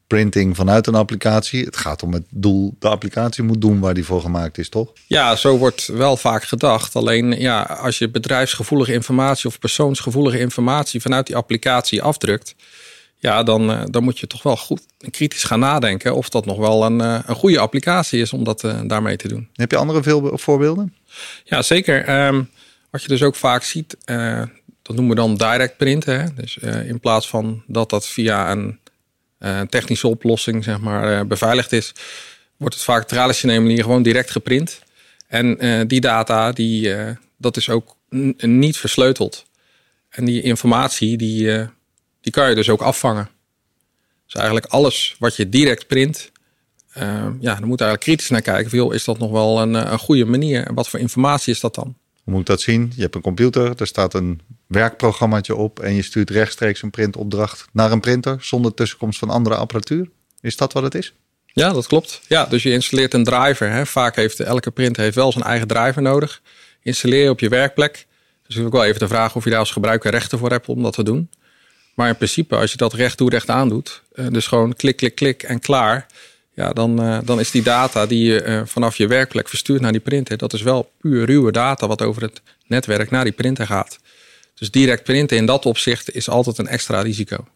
Printing 0.07 0.55
vanuit 0.55 0.87
een 0.87 0.95
applicatie. 0.95 1.65
Het 1.65 1.77
gaat 1.77 2.03
om 2.03 2.13
het 2.13 2.23
doel. 2.29 2.75
De 2.79 2.87
applicatie 2.87 3.43
moet 3.43 3.61
doen 3.61 3.79
waar 3.79 3.93
die 3.93 4.05
voor 4.05 4.21
gemaakt 4.21 4.57
is, 4.57 4.69
toch? 4.69 4.91
Ja, 5.07 5.35
zo 5.35 5.57
wordt 5.57 5.85
wel 5.85 6.17
vaak 6.17 6.43
gedacht. 6.43 6.95
Alleen 6.95 7.31
ja, 7.39 7.61
als 7.61 7.97
je 7.97 8.09
bedrijfsgevoelige 8.09 8.93
informatie 8.93 9.49
of 9.49 9.59
persoonsgevoelige 9.59 10.39
informatie 10.39 11.01
vanuit 11.01 11.27
die 11.27 11.35
applicatie 11.35 12.01
afdrukt, 12.01 12.55
ja, 13.17 13.43
dan, 13.43 13.71
eh, 13.71 13.83
dan 13.85 14.03
moet 14.03 14.19
je 14.19 14.27
toch 14.27 14.43
wel 14.43 14.57
goed 14.57 14.81
kritisch 15.09 15.43
gaan 15.43 15.59
nadenken 15.59 16.15
of 16.15 16.29
dat 16.29 16.45
nog 16.45 16.57
wel 16.57 16.85
een, 16.85 17.01
eh, 17.01 17.19
een 17.25 17.35
goede 17.35 17.59
applicatie 17.59 18.21
is 18.21 18.33
om 18.33 18.43
dat 18.43 18.63
eh, 18.63 18.79
daarmee 18.83 19.15
te 19.15 19.27
doen. 19.27 19.49
Heb 19.53 19.71
je 19.71 19.77
andere 19.77 20.03
veel 20.03 20.37
voorbeelden? 20.37 20.95
Ja, 21.43 21.61
zeker. 21.61 22.03
Ehm, 22.05 22.43
wat 22.89 23.01
je 23.01 23.07
dus 23.07 23.23
ook 23.23 23.35
vaak 23.35 23.63
ziet, 23.63 23.97
dat 24.81 24.95
noemen 24.95 25.09
we 25.09 25.15
dan 25.15 25.35
direct 25.35 25.77
printen. 25.77 26.21
Hè? 26.21 26.33
Dus 26.35 26.57
in 26.87 26.99
plaats 26.99 27.27
van 27.27 27.63
dat 27.67 27.89
dat 27.89 28.07
via 28.07 28.51
een 28.51 28.79
technische 29.69 30.07
oplossing 30.07 30.63
zeg 30.63 30.79
maar, 30.79 31.27
beveiligd 31.27 31.71
is, 31.71 31.93
wordt 32.57 32.75
het 32.75 32.83
vaak 32.83 33.01
op 33.01 33.07
traditionele 33.07 33.59
manier 33.59 33.83
gewoon 33.83 34.03
direct 34.03 34.31
geprint. 34.31 34.79
En 35.27 35.57
die 35.87 36.01
data 36.01 36.51
die, 36.51 36.95
dat 37.37 37.57
is 37.57 37.69
ook 37.69 37.95
niet 38.37 38.77
versleuteld. 38.77 39.45
En 40.09 40.25
die 40.25 40.41
informatie, 40.41 41.17
die, 41.17 41.67
die 42.25 42.33
kan 42.33 42.49
je 42.49 42.55
dus 42.55 42.69
ook 42.69 42.81
afvangen. 42.81 43.29
Dus 44.25 44.35
eigenlijk 44.35 44.65
alles 44.65 45.15
wat 45.19 45.35
je 45.35 45.49
direct 45.49 45.87
print, 45.87 46.31
uh, 46.97 47.03
ja, 47.39 47.55
dan 47.55 47.67
moet 47.67 47.81
eigenlijk 47.81 48.01
kritisch 48.01 48.29
naar 48.29 48.41
kijken. 48.41 48.69
Van, 48.69 48.79
joh, 48.79 48.93
is 48.93 49.03
dat 49.03 49.17
nog 49.17 49.31
wel 49.31 49.61
een, 49.61 49.73
een 49.73 49.99
goede 49.99 50.25
manier? 50.25 50.67
En 50.67 50.73
wat 50.73 50.89
voor 50.89 50.99
informatie 50.99 51.53
is 51.53 51.59
dat 51.59 51.75
dan? 51.75 51.95
Hoe 52.23 52.33
moet 52.33 52.39
ik 52.39 52.45
dat 52.45 52.61
zien? 52.61 52.91
Je 52.95 53.01
hebt 53.01 53.15
een 53.15 53.21
computer, 53.21 53.73
er 53.77 53.87
staat 53.87 54.13
een 54.13 54.41
werkprogrammaatje 54.67 55.55
op 55.55 55.79
en 55.79 55.93
je 55.93 56.01
stuurt 56.01 56.29
rechtstreeks 56.29 56.81
een 56.81 56.89
printopdracht 56.89 57.65
naar 57.71 57.91
een 57.91 57.99
printer 57.99 58.37
zonder 58.39 58.73
tussenkomst 58.73 59.19
van 59.19 59.29
andere 59.29 59.55
apparatuur. 59.55 60.09
Is 60.41 60.57
dat 60.57 60.73
wat 60.73 60.83
het 60.83 60.95
is? 60.95 61.13
Ja, 61.45 61.73
dat 61.73 61.87
klopt. 61.87 62.21
Ja, 62.27 62.45
dus 62.45 62.63
je 62.63 62.71
installeert 62.71 63.13
een 63.13 63.23
driver. 63.23 63.71
Hè. 63.71 63.85
Vaak 63.85 64.15
heeft 64.15 64.39
elke 64.39 64.71
printer 64.71 65.03
heeft 65.03 65.15
wel 65.15 65.31
zijn 65.31 65.43
eigen 65.43 65.67
driver 65.67 66.01
nodig. 66.01 66.41
Installeer 66.81 67.23
je 67.23 67.29
op 67.29 67.39
je 67.39 67.49
werkplek. 67.49 68.07
Dus 68.47 68.55
ik 68.55 68.65
ook 68.65 68.71
wel 68.71 68.83
even 68.83 68.99
de 68.99 69.07
vraag 69.07 69.35
of 69.35 69.43
je 69.43 69.49
daar 69.49 69.59
als 69.59 69.71
gebruiker 69.71 70.11
rechten 70.11 70.37
voor 70.37 70.49
hebt 70.49 70.67
om 70.67 70.83
dat 70.83 70.93
te 70.93 71.03
doen. 71.03 71.29
Maar 71.95 72.07
in 72.07 72.15
principe, 72.15 72.55
als 72.55 72.71
je 72.71 72.77
dat 72.77 72.93
recht 72.93 73.17
toe 73.17 73.29
recht 73.29 73.49
aan 73.49 73.69
doet, 73.69 74.01
eh, 74.13 74.27
dus 74.27 74.47
gewoon 74.47 74.75
klik, 74.75 74.95
klik, 74.95 75.15
klik 75.15 75.43
en 75.43 75.59
klaar. 75.59 76.05
Ja, 76.53 76.73
dan, 76.73 77.03
uh, 77.03 77.17
dan 77.23 77.39
is 77.39 77.51
die 77.51 77.63
data 77.63 78.05
die 78.05 78.25
je 78.25 78.45
uh, 78.45 78.61
vanaf 78.65 78.95
je 78.97 79.07
werkplek 79.07 79.49
verstuurt 79.49 79.81
naar 79.81 79.91
die 79.91 80.01
printer, 80.01 80.37
dat 80.37 80.53
is 80.53 80.61
wel 80.61 80.91
puur 80.99 81.25
ruwe 81.25 81.51
data 81.51 81.87
wat 81.87 82.01
over 82.01 82.21
het 82.21 82.41
netwerk 82.67 83.11
naar 83.11 83.23
die 83.23 83.33
printer 83.33 83.65
gaat. 83.65 83.99
Dus 84.53 84.71
direct 84.71 85.03
printen 85.03 85.37
in 85.37 85.45
dat 85.45 85.65
opzicht 85.65 86.15
is 86.15 86.29
altijd 86.29 86.57
een 86.57 86.67
extra 86.67 87.01
risico. 87.01 87.47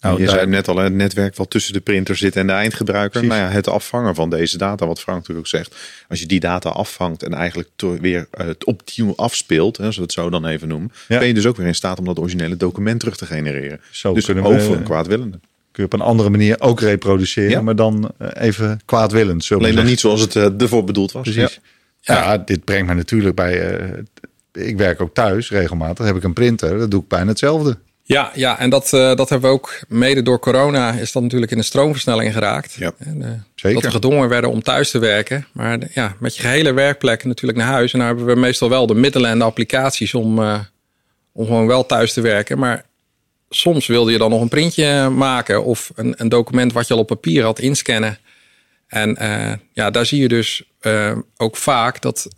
Nou, 0.00 0.20
je 0.20 0.28
zei 0.28 0.46
net 0.46 0.68
al, 0.68 0.76
het 0.76 0.92
netwerk 0.92 1.36
wat 1.36 1.50
tussen 1.50 1.72
de 1.72 1.80
printer 1.80 2.16
zit 2.16 2.36
en 2.36 2.46
de 2.46 2.52
eindgebruiker. 2.52 3.24
Nou 3.24 3.40
ja, 3.40 3.48
het 3.48 3.68
afvangen 3.68 4.14
van 4.14 4.30
deze 4.30 4.58
data, 4.58 4.86
wat 4.86 5.00
Frank 5.00 5.18
natuurlijk 5.18 5.46
ook 5.46 5.52
zegt. 5.52 5.76
Als 6.08 6.20
je 6.20 6.26
die 6.26 6.40
data 6.40 6.70
afvangt 6.70 7.22
en 7.22 7.34
eigenlijk 7.34 7.68
weer 8.00 8.28
het 8.30 8.64
opnieuw 8.64 9.12
afspeelt, 9.16 9.76
hè, 9.76 9.88
we 9.88 10.00
het 10.00 10.12
zo 10.12 10.30
dan 10.30 10.46
even 10.46 10.68
noemen, 10.68 10.92
ben 11.08 11.26
je 11.26 11.34
dus 11.34 11.46
ook 11.46 11.56
weer 11.56 11.66
in 11.66 11.74
staat 11.74 11.98
om 11.98 12.04
dat 12.04 12.18
originele 12.18 12.56
document 12.56 13.00
terug 13.00 13.16
te 13.16 13.26
genereren. 13.26 13.80
Zo 13.90 14.14
dus 14.14 14.24
kunnen 14.24 14.44
over 14.44 14.72
een 14.72 14.82
kwaadwillende. 14.82 15.40
Kun 15.70 15.86
je 15.86 15.92
op 15.92 15.92
een 15.92 16.06
andere 16.06 16.30
manier 16.30 16.60
ook 16.60 16.80
reproduceren, 16.80 17.64
maar 17.64 17.76
dan 17.76 18.10
eh, 18.18 18.28
even 18.34 18.80
kwaadwillend. 18.84 19.52
Alleen 19.52 19.74
nog 19.74 19.84
niet 19.84 20.00
zoals 20.00 20.20
het 20.20 20.34
uh, 20.34 20.60
ervoor 20.60 20.84
bedoeld 20.84 21.12
was. 21.12 21.22
Precies. 21.22 21.60
Ja. 22.00 22.38
dit 22.38 22.64
brengt 22.64 22.88
me 22.88 22.94
natuurlijk 22.94 23.34
bij. 23.34 23.80
Uh, 23.80 23.98
ik 24.52 24.76
werk 24.76 25.00
ook 25.00 25.14
thuis 25.14 25.50
regelmatig. 25.50 26.06
Heb 26.06 26.16
ik 26.16 26.22
een 26.22 26.32
printer, 26.32 26.78
dat 26.78 26.90
doe 26.90 27.02
ik 27.02 27.08
bijna 27.08 27.28
hetzelfde. 27.28 27.78
Ja, 28.08 28.30
ja 28.34 28.58
en 28.58 28.70
dat, 28.70 28.92
uh, 28.92 29.14
dat 29.14 29.28
hebben 29.28 29.50
we 29.50 29.56
ook 29.56 29.80
mede 29.88 30.22
door 30.22 30.38
corona 30.38 30.92
is 30.92 31.12
dat 31.12 31.22
natuurlijk 31.22 31.52
in 31.52 31.58
de 31.58 31.64
stroomversnelling 31.64 32.32
geraakt. 32.32 32.74
Ja, 32.74 32.92
en, 32.98 33.20
uh, 33.20 33.28
Zeker. 33.54 33.74
Dat 33.74 33.92
we 33.92 33.98
gedwongen 33.98 34.28
werden 34.28 34.50
om 34.50 34.62
thuis 34.62 34.90
te 34.90 34.98
werken. 34.98 35.46
Maar 35.52 35.78
ja, 35.94 36.16
met 36.18 36.36
je 36.36 36.42
gehele 36.42 36.72
werkplek 36.72 37.24
natuurlijk 37.24 37.58
naar 37.58 37.66
huis. 37.68 37.92
En 37.92 37.98
daar 37.98 38.08
hebben 38.08 38.26
we 38.26 38.34
meestal 38.34 38.68
wel 38.68 38.86
de 38.86 38.94
middelen 38.94 39.30
en 39.30 39.38
de 39.38 39.44
applicaties 39.44 40.14
om, 40.14 40.38
uh, 40.38 40.58
om 41.32 41.46
gewoon 41.46 41.66
wel 41.66 41.86
thuis 41.86 42.12
te 42.12 42.20
werken. 42.20 42.58
Maar 42.58 42.84
soms 43.48 43.86
wilde 43.86 44.12
je 44.12 44.18
dan 44.18 44.30
nog 44.30 44.40
een 44.40 44.48
printje 44.48 45.08
maken 45.08 45.64
of 45.64 45.90
een, 45.94 46.14
een 46.16 46.28
document 46.28 46.72
wat 46.72 46.88
je 46.88 46.94
al 46.94 47.00
op 47.00 47.06
papier 47.06 47.44
had 47.44 47.58
inscannen. 47.58 48.18
En 48.86 49.16
ja, 49.72 49.90
daar 49.90 50.06
zie 50.06 50.20
je 50.20 50.28
dus 50.28 50.62
ook 51.36 51.56
vaak 51.56 52.00
dat 52.02 52.28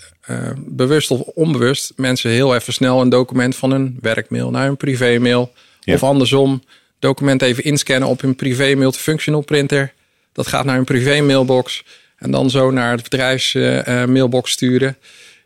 bewust 0.59 1.11
of 1.11 1.21
onbewust 1.21 1.93
mensen 1.97 2.31
heel 2.31 2.55
even 2.55 2.73
snel 2.73 3.01
een 3.01 3.09
document 3.09 3.57
van 3.57 3.71
hun 3.71 3.99
werkmail 4.01 4.51
naar 4.51 4.67
hun 4.67 4.77
privémail 4.77 5.53
of 5.87 6.03
andersom, 6.03 6.63
document 6.99 7.43
even 7.43 7.65
inscannen 7.65 8.09
op 8.09 8.21
hun 8.21 8.37
privé-mail 8.37 8.93
functional 8.93 9.41
printer. 9.41 9.93
Dat 10.33 10.47
gaat 10.47 10.65
naar 10.65 10.75
hun 10.75 10.85
privé-mailbox. 10.85 11.85
En 12.17 12.31
dan 12.31 12.51
zo 12.51 12.71
naar 12.71 12.93
het 12.93 13.03
bedrijfsmailbox 13.03 14.51
sturen. 14.51 14.97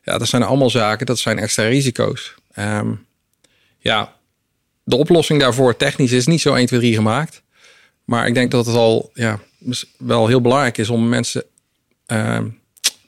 Ja, 0.02 0.18
dat 0.18 0.28
zijn 0.28 0.42
allemaal 0.42 0.70
zaken. 0.70 1.06
Dat 1.06 1.18
zijn 1.18 1.38
extra 1.38 1.64
risico's. 1.64 2.34
Um, 2.58 3.06
ja, 3.78 4.16
de 4.84 4.96
oplossing 4.96 5.40
daarvoor 5.40 5.76
technisch 5.76 6.12
is 6.12 6.26
niet 6.26 6.40
zo 6.40 6.54
1, 6.54 6.66
2, 6.66 6.80
3 6.80 6.94
gemaakt. 6.94 7.42
Maar 8.04 8.26
ik 8.26 8.34
denk 8.34 8.50
dat 8.50 8.66
het 8.66 8.76
al 8.76 9.10
ja, 9.14 9.40
wel 9.98 10.26
heel 10.26 10.40
belangrijk 10.40 10.78
is 10.78 10.88
om 10.88 11.08
mensen 11.08 11.44
uh, 12.06 12.38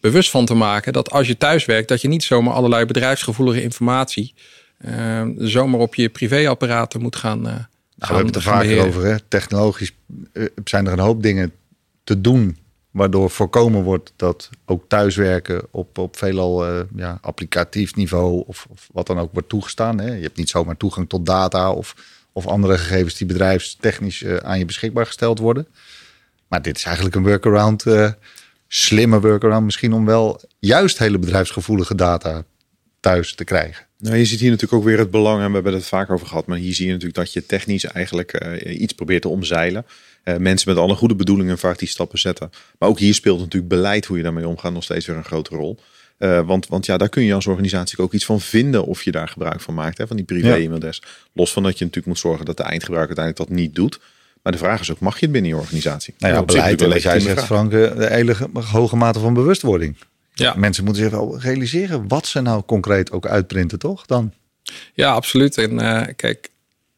bewust 0.06 0.30
van 0.30 0.46
te 0.46 0.54
maken 0.54 0.92
dat 0.92 1.10
als 1.10 1.26
je 1.26 1.36
thuis 1.36 1.64
werkt, 1.64 1.88
dat 1.88 2.00
je 2.00 2.08
niet 2.08 2.24
zomaar 2.24 2.54
allerlei 2.54 2.84
bedrijfsgevoelige 2.84 3.62
informatie 3.62 4.34
uh, 4.80 5.22
zomaar 5.36 5.80
op 5.80 5.94
je 5.94 6.08
privéapparaten 6.08 7.00
moet 7.00 7.16
gaan. 7.16 7.38
Uh, 7.38 7.44
nou, 7.44 7.64
we 7.96 8.06
hebben 8.06 8.26
het 8.26 8.36
er 8.36 8.42
vaker 8.42 8.86
over. 8.86 9.04
Hè? 9.04 9.20
Technologisch 9.20 9.92
eh, 10.32 10.44
zijn 10.64 10.86
er 10.86 10.92
een 10.92 10.98
hoop 10.98 11.22
dingen 11.22 11.52
te 12.04 12.20
doen. 12.20 12.58
Waardoor 12.90 13.30
voorkomen 13.30 13.82
wordt 13.82 14.12
dat 14.16 14.50
ook 14.66 14.84
thuiswerken 14.88 15.66
op, 15.70 15.98
op 15.98 16.16
veelal 16.16 16.68
uh, 16.68 16.80
ja, 16.96 17.18
applicatief 17.20 17.94
niveau 17.94 18.44
of, 18.46 18.66
of, 18.70 18.88
wat 18.92 19.06
dan 19.06 19.18
ook 19.18 19.32
wordt 19.32 19.48
toegestaan. 19.48 20.00
Hè? 20.00 20.14
Je 20.14 20.22
hebt 20.22 20.36
niet 20.36 20.48
zomaar 20.48 20.76
toegang 20.76 21.08
tot 21.08 21.26
data 21.26 21.72
of, 21.72 21.94
of 22.32 22.46
andere 22.46 22.78
gegevens 22.78 23.14
die 23.14 23.26
bedrijfstechnisch 23.26 24.22
uh, 24.22 24.36
aan 24.36 24.58
je 24.58 24.64
beschikbaar 24.64 25.06
gesteld 25.06 25.38
worden. 25.38 25.66
Maar 26.48 26.62
dit 26.62 26.76
is 26.76 26.84
eigenlijk 26.84 27.16
een 27.16 27.22
workaround, 27.22 27.84
uh, 27.84 28.10
slimme 28.68 29.20
workaround 29.20 29.64
misschien 29.64 29.92
om 29.92 30.04
wel 30.04 30.40
juist 30.58 30.98
hele 30.98 31.18
bedrijfsgevoelige 31.18 31.94
data 31.94 32.44
thuis 33.00 33.34
te 33.34 33.44
krijgen. 33.44 33.86
Nou, 33.98 34.16
je 34.16 34.24
ziet 34.24 34.40
hier 34.40 34.50
natuurlijk 34.50 34.82
ook 34.82 34.88
weer 34.88 34.98
het 34.98 35.10
belang, 35.10 35.42
en 35.42 35.48
we 35.48 35.54
hebben 35.54 35.74
het 35.74 35.86
vaak 35.86 36.10
over 36.10 36.26
gehad, 36.26 36.46
maar 36.46 36.58
hier 36.58 36.74
zie 36.74 36.86
je 36.86 36.92
natuurlijk 36.92 37.18
dat 37.18 37.32
je 37.32 37.46
technisch 37.46 37.84
eigenlijk 37.84 38.46
uh, 38.64 38.80
iets 38.80 38.92
probeert 38.92 39.22
te 39.22 39.28
omzeilen. 39.28 39.86
Uh, 40.24 40.36
mensen 40.36 40.68
met 40.68 40.78
alle 40.78 40.94
goede 40.94 41.14
bedoelingen 41.14 41.58
vaak 41.58 41.78
die 41.78 41.88
stappen 41.88 42.18
zetten. 42.18 42.50
Maar 42.78 42.88
ook 42.88 42.98
hier 42.98 43.14
speelt 43.14 43.38
natuurlijk 43.38 43.72
beleid, 43.72 44.04
hoe 44.04 44.16
je 44.16 44.22
daarmee 44.22 44.48
omgaat, 44.48 44.72
nog 44.72 44.82
steeds 44.82 45.06
weer 45.06 45.16
een 45.16 45.24
grote 45.24 45.54
rol. 45.54 45.78
Uh, 46.18 46.46
want, 46.46 46.66
want 46.66 46.86
ja, 46.86 46.96
daar 46.96 47.08
kun 47.08 47.22
je 47.22 47.34
als 47.34 47.46
organisatie 47.46 47.98
ook 47.98 48.12
iets 48.12 48.24
van 48.24 48.40
vinden 48.40 48.84
of 48.84 49.02
je 49.02 49.10
daar 49.10 49.28
gebruik 49.28 49.60
van 49.60 49.74
maakt, 49.74 49.98
hè, 49.98 50.06
van 50.06 50.16
die 50.16 50.24
privé-e-mailadres. 50.24 51.02
Los 51.32 51.52
van 51.52 51.62
dat 51.62 51.78
je 51.78 51.84
natuurlijk 51.84 52.06
moet 52.06 52.18
zorgen 52.18 52.44
dat 52.44 52.56
de 52.56 52.62
eindgebruiker 52.62 53.16
uiteindelijk 53.16 53.50
dat 53.50 53.58
niet 53.58 53.74
doet. 53.74 54.00
Maar 54.46 54.54
de 54.54 54.60
vraag 54.60 54.80
is 54.80 54.90
ook, 54.90 55.00
mag 55.00 55.14
je 55.14 55.20
het 55.20 55.32
binnen 55.32 55.50
je 55.50 55.56
organisatie? 55.56 56.14
Nou 56.18 56.32
ja, 56.32 56.38
ja 56.38 56.44
beleid, 56.44 56.82
als 56.82 57.02
jij 57.02 57.20
zegt, 57.20 57.44
Frank, 57.44 57.70
de 57.70 58.06
hele 58.10 58.36
hoge 58.52 58.96
mate 58.96 59.18
van 59.18 59.34
bewustwording. 59.34 59.96
Ja. 60.34 60.54
Mensen 60.56 60.84
moeten 60.84 61.02
zich 61.02 61.12
wel 61.12 61.40
realiseren 61.40 62.08
wat 62.08 62.26
ze 62.26 62.40
nou 62.40 62.62
concreet 62.66 63.12
ook 63.12 63.26
uitprinten, 63.26 63.78
toch? 63.78 64.06
Dan. 64.06 64.32
Ja, 64.94 65.12
absoluut. 65.12 65.58
En 65.58 65.72
uh, 65.72 66.02
kijk, 66.16 66.50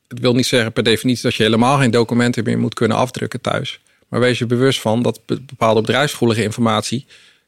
het 0.09 0.21
wil 0.21 0.35
niet 0.35 0.47
zeggen 0.47 0.73
per 0.73 0.83
definitie 0.83 1.23
dat 1.23 1.35
je 1.35 1.43
helemaal 1.43 1.79
geen 1.79 1.91
documenten 1.91 2.45
meer 2.45 2.59
moet 2.59 2.75
kunnen 2.75 2.97
afdrukken 2.97 3.41
thuis. 3.41 3.81
Maar 4.09 4.21
wees 4.21 4.39
je 4.39 4.47
bewust 4.47 4.81
van 4.81 5.03
dat 5.03 5.21
bepaalde 5.27 5.81
bedrijfsgevoelige 5.81 6.43
informatie 6.43 7.07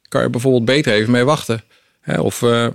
kan 0.09 0.23
je 0.23 0.31
bijvoorbeeld 0.31 0.65
beter 0.65 0.93
even 0.93 1.11
mee 1.11 1.25
wachten. 1.25 1.63
of 2.19 2.43
uh, 2.43 2.67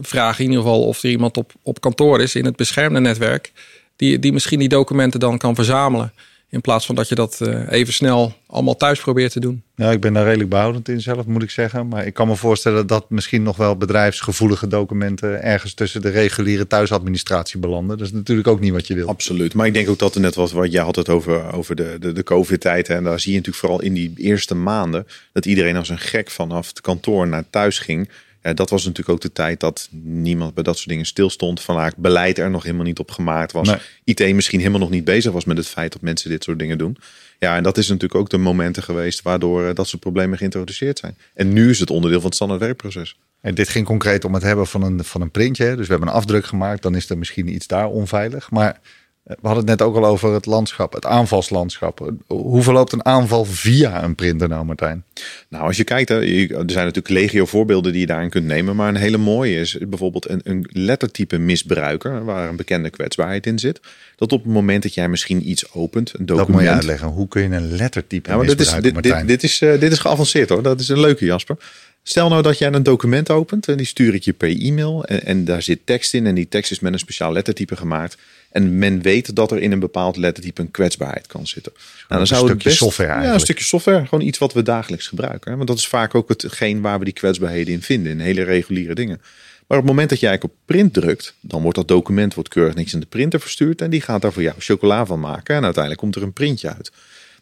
vraag 0.00 0.38
in 0.38 0.44
ieder 0.44 0.62
geval 0.62 0.82
of 0.82 1.02
er 1.02 1.10
iemand 1.10 1.36
op, 1.36 1.52
op 1.62 1.80
kantoor 1.80 2.20
is 2.20 2.34
in 2.34 2.44
het 2.44 2.56
beschermde 2.56 3.00
netwerk 3.00 3.52
die, 3.96 4.18
die 4.18 4.32
misschien 4.32 4.58
die 4.58 4.68
documenten 4.68 5.20
dan 5.20 5.38
kan 5.38 5.54
verzamelen. 5.54 6.12
In 6.52 6.60
plaats 6.60 6.86
van 6.86 6.94
dat 6.94 7.08
je 7.08 7.14
dat 7.14 7.40
eh, 7.40 7.70
even 7.70 7.92
snel 7.92 8.32
allemaal 8.46 8.76
thuis 8.76 9.00
probeert 9.00 9.32
te 9.32 9.40
doen. 9.40 9.62
Ja, 9.76 9.90
ik 9.90 10.00
ben 10.00 10.12
daar 10.12 10.24
redelijk 10.24 10.50
behoudend 10.50 10.88
in 10.88 11.00
zelf, 11.00 11.26
moet 11.26 11.42
ik 11.42 11.50
zeggen. 11.50 11.88
Maar 11.88 12.06
ik 12.06 12.14
kan 12.14 12.28
me 12.28 12.36
voorstellen 12.36 12.86
dat 12.86 13.10
misschien 13.10 13.42
nog 13.42 13.56
wel 13.56 13.76
bedrijfsgevoelige 13.76 14.66
documenten 14.66 15.42
ergens 15.42 15.74
tussen 15.74 16.02
de 16.02 16.08
reguliere 16.08 16.66
thuisadministratie 16.66 17.60
belanden. 17.60 17.98
Dat 17.98 18.06
is 18.06 18.12
natuurlijk 18.12 18.48
ook 18.48 18.60
niet 18.60 18.72
wat 18.72 18.86
je 18.86 18.94
wil. 18.94 19.08
Absoluut. 19.08 19.54
Maar 19.54 19.66
ik 19.66 19.74
denk 19.74 19.88
ook 19.88 19.98
dat 19.98 20.14
er 20.14 20.20
net 20.20 20.34
was 20.34 20.52
wat 20.52 20.72
jij 20.72 20.82
had 20.82 20.96
het 20.96 21.08
over, 21.08 21.52
over 21.52 21.76
de, 21.76 21.96
de, 22.00 22.12
de 22.12 22.22
COVID-tijd. 22.22 22.88
En 22.88 23.04
daar 23.04 23.20
zie 23.20 23.32
je 23.32 23.38
natuurlijk 23.38 23.64
vooral 23.64 23.82
in 23.82 23.94
die 23.94 24.12
eerste 24.16 24.54
maanden 24.54 25.06
dat 25.32 25.46
iedereen 25.46 25.76
als 25.76 25.88
een 25.88 25.98
gek 25.98 26.30
vanaf 26.30 26.68
het 26.68 26.80
kantoor 26.80 27.28
naar 27.28 27.44
thuis 27.50 27.78
ging. 27.78 28.08
Ja, 28.42 28.52
dat 28.52 28.70
was 28.70 28.84
natuurlijk 28.84 29.08
ook 29.08 29.20
de 29.20 29.32
tijd 29.32 29.60
dat 29.60 29.88
niemand 30.02 30.54
bij 30.54 30.62
dat 30.62 30.76
soort 30.76 30.88
dingen 30.88 31.06
stilstond. 31.06 31.60
Vanuit 31.60 31.96
beleid 31.96 32.38
er 32.38 32.50
nog 32.50 32.62
helemaal 32.62 32.84
niet 32.84 32.98
op 32.98 33.10
gemaakt 33.10 33.52
was. 33.52 33.74
IT 34.04 34.34
misschien 34.34 34.58
helemaal 34.58 34.80
nog 34.80 34.90
niet 34.90 35.04
bezig 35.04 35.32
was 35.32 35.44
met 35.44 35.56
het 35.56 35.66
feit 35.66 35.92
dat 35.92 36.02
mensen 36.02 36.30
dit 36.30 36.44
soort 36.44 36.58
dingen 36.58 36.78
doen. 36.78 36.96
Ja, 37.38 37.56
en 37.56 37.62
dat 37.62 37.78
is 37.78 37.88
natuurlijk 37.88 38.20
ook 38.20 38.30
de 38.30 38.38
momenten 38.38 38.82
geweest 38.82 39.22
waardoor 39.22 39.66
eh, 39.66 39.74
dat 39.74 39.88
soort 39.88 40.02
problemen 40.02 40.38
geïntroduceerd 40.38 40.98
zijn. 40.98 41.16
En 41.34 41.52
nu 41.52 41.70
is 41.70 41.80
het 41.80 41.90
onderdeel 41.90 42.18
van 42.18 42.26
het 42.26 42.36
standaard 42.36 42.60
werkproces. 42.60 43.16
En 43.40 43.54
dit 43.54 43.68
ging 43.68 43.86
concreet 43.86 44.24
om 44.24 44.34
het 44.34 44.42
hebben 44.42 44.66
van 44.66 44.82
een, 44.82 45.04
van 45.04 45.20
een 45.20 45.30
printje. 45.30 45.76
Dus 45.76 45.86
we 45.86 45.92
hebben 45.92 46.08
een 46.08 46.14
afdruk 46.14 46.44
gemaakt. 46.44 46.82
Dan 46.82 46.94
is 46.94 47.10
er 47.10 47.18
misschien 47.18 47.54
iets 47.54 47.66
daar 47.66 47.86
onveilig. 47.86 48.50
Maar 48.50 48.80
we 49.22 49.36
hadden 49.42 49.68
het 49.68 49.78
net 49.78 49.82
ook 49.82 49.96
al 49.96 50.06
over 50.06 50.32
het 50.32 50.46
landschap, 50.46 50.92
het 50.92 51.06
aanvalslandschap. 51.06 52.12
Hoe 52.26 52.62
verloopt 52.62 52.92
een 52.92 53.04
aanval 53.04 53.44
via 53.44 54.04
een 54.04 54.14
printer 54.14 54.48
nou, 54.48 54.64
Martijn? 54.64 55.04
Nou, 55.48 55.64
als 55.64 55.76
je 55.76 55.84
kijkt, 55.84 56.10
er 56.10 56.24
zijn 56.48 56.66
natuurlijk 56.66 57.08
legio 57.08 57.46
voorbeelden 57.46 57.92
die 57.92 58.00
je 58.00 58.06
daarin 58.06 58.30
kunt 58.30 58.46
nemen. 58.46 58.76
Maar 58.76 58.88
een 58.88 58.96
hele 58.96 59.16
mooie 59.16 59.60
is 59.60 59.78
bijvoorbeeld 59.88 60.28
een, 60.28 60.40
een 60.44 60.68
lettertype 60.72 61.38
misbruiker, 61.38 62.24
waar 62.24 62.48
een 62.48 62.56
bekende 62.56 62.90
kwetsbaarheid 62.90 63.46
in 63.46 63.58
zit. 63.58 63.80
Dat 64.16 64.32
op 64.32 64.44
het 64.44 64.52
moment 64.52 64.82
dat 64.82 64.94
jij 64.94 65.08
misschien 65.08 65.48
iets 65.48 65.72
opent, 65.72 66.12
een 66.18 66.26
document... 66.26 66.46
Dat 66.46 66.56
moet 66.56 66.62
je 66.62 66.74
uitleggen. 66.74 67.08
Hoe 67.08 67.28
kun 67.28 67.42
je 67.42 67.48
een 67.48 67.76
lettertype 67.76 68.30
ja, 68.30 68.36
misbruiken, 68.36 68.82
dit 68.82 68.94
is, 68.94 69.02
dit, 69.02 69.02
dit, 69.02 69.28
dit, 69.28 69.42
is, 69.42 69.60
uh, 69.60 69.80
dit 69.80 69.92
is 69.92 69.98
geavanceerd 69.98 70.48
hoor. 70.48 70.62
Dat 70.62 70.80
is 70.80 70.88
een 70.88 71.00
leuke, 71.00 71.24
Jasper. 71.24 71.56
Stel 72.02 72.28
nou 72.28 72.42
dat 72.42 72.58
jij 72.58 72.72
een 72.72 72.82
document 72.82 73.30
opent 73.30 73.68
en 73.68 73.76
die 73.76 73.86
stuur 73.86 74.14
ik 74.14 74.22
je 74.22 74.32
per 74.32 74.60
e-mail. 74.60 75.04
En, 75.04 75.24
en, 75.24 75.44
daar 75.44 75.62
zit 75.62 75.80
tekst 75.84 76.14
in 76.14 76.26
en 76.26 76.34
die 76.34 76.48
tekst 76.48 76.70
is 76.70 76.80
met 76.80 76.92
een 76.92 76.98
speciaal 76.98 77.32
lettertype 77.32 77.76
gemaakt. 77.76 78.16
En 78.50 78.78
men 78.78 79.02
weet 79.02 79.36
dat 79.36 79.50
er 79.50 79.58
in 79.58 79.72
een 79.72 79.78
bepaald 79.78 80.16
lettertype 80.16 80.60
een 80.60 80.70
kwetsbaarheid 80.70 81.26
kan 81.26 81.46
zitten. 81.46 81.72
Nou, 81.74 81.86
dan 82.08 82.20
een 82.20 82.26
zou 82.26 82.46
stukje 82.46 82.70
software 82.70 83.08
eigenlijk. 83.08 83.28
Ja, 83.28 83.34
een 83.34 83.46
stukje 83.46 83.64
software. 83.64 84.06
Gewoon 84.06 84.26
iets 84.26 84.38
wat 84.38 84.52
we 84.52 84.62
dagelijks 84.62 85.06
gebruiken. 85.06 85.56
Want 85.56 85.68
dat 85.68 85.78
is 85.78 85.88
vaak 85.88 86.14
ook 86.14 86.28
hetgeen 86.28 86.80
waar 86.80 86.98
we 86.98 87.04
die 87.04 87.14
kwetsbaarheden 87.14 87.72
in 87.72 87.82
vinden. 87.82 88.12
In 88.12 88.20
hele 88.20 88.42
reguliere 88.42 88.94
dingen. 88.94 89.20
Maar 89.66 89.78
op 89.80 89.86
het 89.86 89.92
moment 89.92 90.10
dat 90.10 90.20
jij 90.20 90.40
op 90.42 90.52
print 90.64 90.92
drukt, 90.92 91.34
dan 91.40 91.62
wordt 91.62 91.76
dat 91.76 91.88
document 91.88 92.34
wordt 92.34 92.48
keurig 92.48 92.74
niks 92.74 92.92
in 92.92 93.00
de 93.00 93.06
printer 93.06 93.40
verstuurd 93.40 93.80
en 93.80 93.90
die 93.90 94.00
gaat 94.00 94.22
daar 94.22 94.32
voor 94.32 94.42
jou 94.42 94.54
chocola 94.58 95.06
van 95.06 95.20
maken 95.20 95.56
en 95.56 95.62
uiteindelijk 95.62 96.02
komt 96.02 96.16
er 96.16 96.22
een 96.22 96.32
printje 96.32 96.74
uit. 96.74 96.92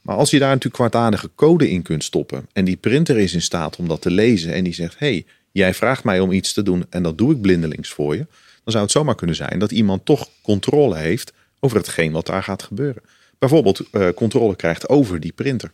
Maar 0.03 0.17
als 0.17 0.31
je 0.31 0.39
daar 0.39 0.49
natuurlijk 0.49 0.75
kwartadige 0.75 1.31
code 1.35 1.71
in 1.71 1.83
kunt 1.83 2.05
stoppen 2.05 2.47
en 2.53 2.65
die 2.65 2.77
printer 2.77 3.19
is 3.19 3.35
in 3.35 3.43
staat 3.43 3.77
om 3.77 3.89
dat 3.89 4.03
te 4.03 4.11
lezen 4.11 4.53
en 4.53 4.65
die 4.65 4.75
zegt, 4.75 4.99
hey, 4.99 5.25
jij 5.53 5.75
vraagt 5.75 6.05
mij 6.05 6.21
om 6.21 6.33
iets 6.33 6.53
te 6.53 6.63
doen 6.63 6.85
en 6.91 7.03
dat 7.03 7.19
doe 7.19 7.33
ik 7.33 7.41
blindelings 7.41 7.91
voor 7.91 8.17
je, 8.17 8.27
dan 8.65 8.73
zou 8.73 8.83
het 8.83 8.93
zomaar 8.93 9.15
kunnen 9.15 9.37
zijn 9.37 9.59
dat 9.59 9.71
iemand 9.71 10.05
toch 10.05 10.29
controle 10.43 10.97
heeft 10.97 11.33
over 11.61 11.77
hetgeen 11.77 12.13
wat 12.13 12.27
daar 12.27 12.43
gaat 12.43 12.63
gebeuren. 12.63 13.03
Bijvoorbeeld 13.39 13.83
uh, 13.93 14.09
controle 14.15 14.57
krijgt 14.57 14.89
over 14.89 15.21
die 15.21 15.33
printer. 15.33 15.73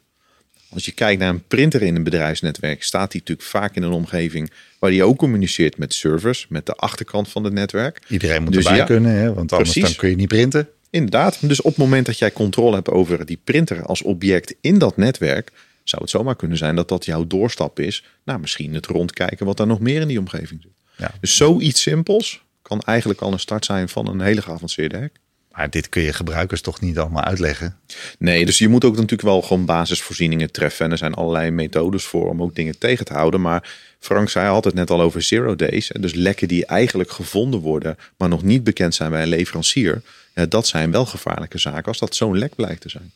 Als 0.69 0.85
je 0.85 0.93
kijkt 0.93 1.21
naar 1.21 1.29
een 1.29 1.47
printer 1.47 1.83
in 1.83 1.97
een 1.97 2.03
bedrijfsnetwerk, 2.03 2.83
staat 2.83 3.11
die 3.11 3.21
natuurlijk 3.21 3.49
vaak 3.49 3.77
in 3.77 3.83
een 3.83 3.93
omgeving 3.93 4.51
waar 4.79 4.91
die 4.91 5.05
ook 5.05 5.19
communiceert 5.19 5.79
met 5.79 5.95
servers, 5.95 6.47
met 6.49 6.67
de 6.67 6.75
achterkant 6.75 7.29
van 7.29 7.45
het 7.45 7.53
netwerk. 7.53 8.03
Iedereen 8.09 8.43
moet 8.43 8.53
dus 8.53 8.67
erbij 8.67 8.85
kunnen, 8.85 9.12
hè? 9.12 9.35
want 9.35 9.53
anders 9.53 9.75
dan 9.75 9.95
kun 9.95 10.11
je 10.11 10.17
niet 10.17 10.29
printen. 10.29 10.69
Inderdaad, 10.90 11.49
dus 11.49 11.61
op 11.61 11.70
het 11.70 11.77
moment 11.77 12.07
dat 12.07 12.18
jij 12.18 12.33
controle 12.33 12.75
hebt 12.75 12.90
over 12.90 13.27
die 13.27 13.40
printer 13.44 13.85
als 13.85 14.03
object 14.03 14.55
in 14.61 14.79
dat 14.79 14.96
netwerk, 14.96 15.53
zou 15.85 16.03
het 16.03 16.11
zomaar 16.11 16.37
kunnen 16.37 16.59
zijn 16.59 16.77
dat 16.77 16.88
dat 16.88 17.05
jouw 17.05 17.27
doorstap 17.27 17.81
is 17.81 18.05
naar 18.25 18.40
misschien 18.40 18.75
het 18.75 18.87
rondkijken 18.87 19.46
wat 19.46 19.61
er 19.61 19.66
nog 19.66 19.81
meer 19.81 20.01
in 20.01 20.09
die 20.09 20.18
omgeving 20.18 20.62
zit. 20.62 20.72
Ja. 20.96 21.14
Dus 21.20 21.37
zoiets 21.37 21.83
simpels 21.83 22.44
kan 22.62 22.81
eigenlijk 22.81 23.20
al 23.20 23.33
een 23.33 23.38
start 23.38 23.64
zijn 23.64 23.88
van 23.88 24.09
een 24.09 24.20
hele 24.20 24.42
geavanceerde 24.42 24.99
hack. 24.99 25.12
Maar 25.57 25.70
dit 25.70 25.88
kun 25.88 26.03
je 26.03 26.12
gebruikers 26.12 26.61
toch 26.61 26.81
niet 26.81 26.99
allemaal 26.99 27.22
uitleggen? 27.22 27.77
Nee, 28.18 28.46
dus 28.46 28.59
je 28.59 28.68
moet 28.68 28.85
ook 28.85 28.94
natuurlijk 28.94 29.22
wel 29.22 29.42
gewoon 29.42 29.64
basisvoorzieningen 29.64 30.51
treffen. 30.51 30.85
En 30.85 30.90
er 30.92 30.99
zijn 30.99 31.14
allerlei 31.14 31.51
methodes 31.51 32.05
voor 32.05 32.29
om 32.29 32.42
ook 32.42 32.55
dingen 32.55 32.79
tegen 32.79 33.05
te 33.05 33.12
houden. 33.12 33.40
Maar 33.40 33.77
Frank 33.99 34.29
zei 34.29 34.49
altijd 34.49 34.75
net 34.75 34.90
al 34.90 35.01
over 35.01 35.22
zero 35.22 35.57
days. 35.57 35.90
Dus 36.01 36.14
lekken 36.14 36.49
die 36.49 36.66
eigenlijk 36.66 37.11
gevonden 37.11 37.61
worden, 37.61 37.96
maar 38.16 38.29
nog 38.29 38.42
niet 38.42 38.64
bekend 38.64 38.94
zijn 38.94 39.11
bij 39.11 39.22
een 39.22 39.29
leverancier. 39.29 40.03
Dat 40.49 40.66
zijn 40.66 40.90
wel 40.90 41.07
gevaarlijke 41.07 41.59
zaken 41.59 41.85
als 41.85 41.99
dat 41.99 42.14
zo'n 42.14 42.38
lek 42.38 42.55
blijkt 42.55 42.81
te 42.81 42.88
zijn. 42.88 43.12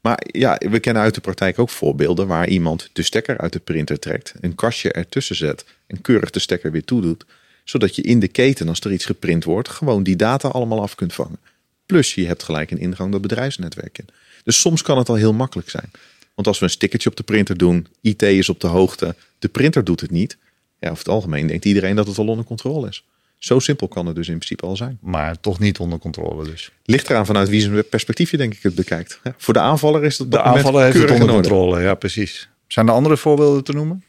Maar 0.00 0.22
ja, 0.26 0.60
we 0.70 0.80
kennen 0.80 1.02
uit 1.02 1.14
de 1.14 1.20
praktijk 1.20 1.58
ook 1.58 1.70
voorbeelden 1.70 2.26
waar 2.26 2.48
iemand 2.48 2.88
de 2.92 3.02
stekker 3.02 3.38
uit 3.38 3.52
de 3.52 3.58
printer 3.58 3.98
trekt, 3.98 4.34
een 4.40 4.54
kastje 4.54 4.92
ertussen 4.92 5.36
zet 5.36 5.64
en 5.86 6.00
keurig 6.00 6.30
de 6.30 6.38
stekker 6.38 6.70
weer 6.70 6.84
toedoet. 6.84 7.24
Zodat 7.64 7.96
je 7.96 8.02
in 8.02 8.20
de 8.20 8.28
keten, 8.28 8.68
als 8.68 8.80
er 8.80 8.92
iets 8.92 9.04
geprint 9.04 9.44
wordt, 9.44 9.68
gewoon 9.68 10.02
die 10.02 10.16
data 10.16 10.48
allemaal 10.48 10.80
af 10.82 10.94
kunt 10.94 11.12
vangen. 11.12 11.38
Plus 11.86 12.14
je 12.14 12.26
hebt 12.26 12.42
gelijk 12.42 12.70
een 12.70 12.78
ingang 12.78 13.12
dat 13.12 13.20
bedrijfsnetwerk 13.20 13.98
in. 13.98 14.08
Dus 14.44 14.60
soms 14.60 14.82
kan 14.82 14.98
het 14.98 15.08
al 15.08 15.14
heel 15.14 15.32
makkelijk 15.32 15.70
zijn. 15.70 15.90
Want 16.34 16.46
als 16.46 16.58
we 16.58 16.64
een 16.64 16.70
stickertje 16.70 17.10
op 17.10 17.16
de 17.16 17.22
printer 17.22 17.56
doen, 17.56 17.86
IT 18.00 18.22
is 18.22 18.48
op 18.48 18.60
de 18.60 18.66
hoogte, 18.66 19.14
de 19.38 19.48
printer 19.48 19.84
doet 19.84 20.00
het 20.00 20.10
niet. 20.10 20.36
Ja, 20.78 20.90
over 20.90 21.04
het 21.04 21.12
algemeen 21.12 21.46
denkt 21.46 21.64
iedereen 21.64 21.96
dat 21.96 22.06
het 22.06 22.18
al 22.18 22.26
onder 22.26 22.44
controle 22.44 22.88
is. 22.88 23.04
Zo 23.44 23.58
simpel 23.58 23.88
kan 23.88 24.06
het 24.06 24.16
dus 24.16 24.28
in 24.28 24.36
principe 24.36 24.66
al 24.66 24.76
zijn. 24.76 24.98
Maar 25.00 25.40
toch 25.40 25.58
niet 25.58 25.78
onder 25.78 25.98
controle 25.98 26.44
dus. 26.44 26.70
Ligt 26.84 27.10
eraan 27.10 27.26
vanuit 27.26 27.48
wie 27.48 27.60
zijn 27.60 27.88
perspectief 27.88 28.30
je 28.30 28.36
denk 28.36 28.54
ik 28.54 28.62
het 28.62 28.74
bekijkt. 28.74 29.20
Ja, 29.24 29.34
voor 29.38 29.54
de 29.54 29.60
aanvaller 29.60 30.04
is 30.04 30.18
het 30.18 30.30
De 30.30 30.42
aanvaller 30.42 30.84
heeft 30.84 30.98
het 30.98 31.10
onder 31.10 31.28
controle, 31.28 31.80
ja 31.80 31.94
precies. 31.94 32.48
Zijn 32.66 32.88
er 32.88 32.94
andere 32.94 33.16
voorbeelden 33.16 33.64
te 33.64 33.72
noemen? 33.72 34.04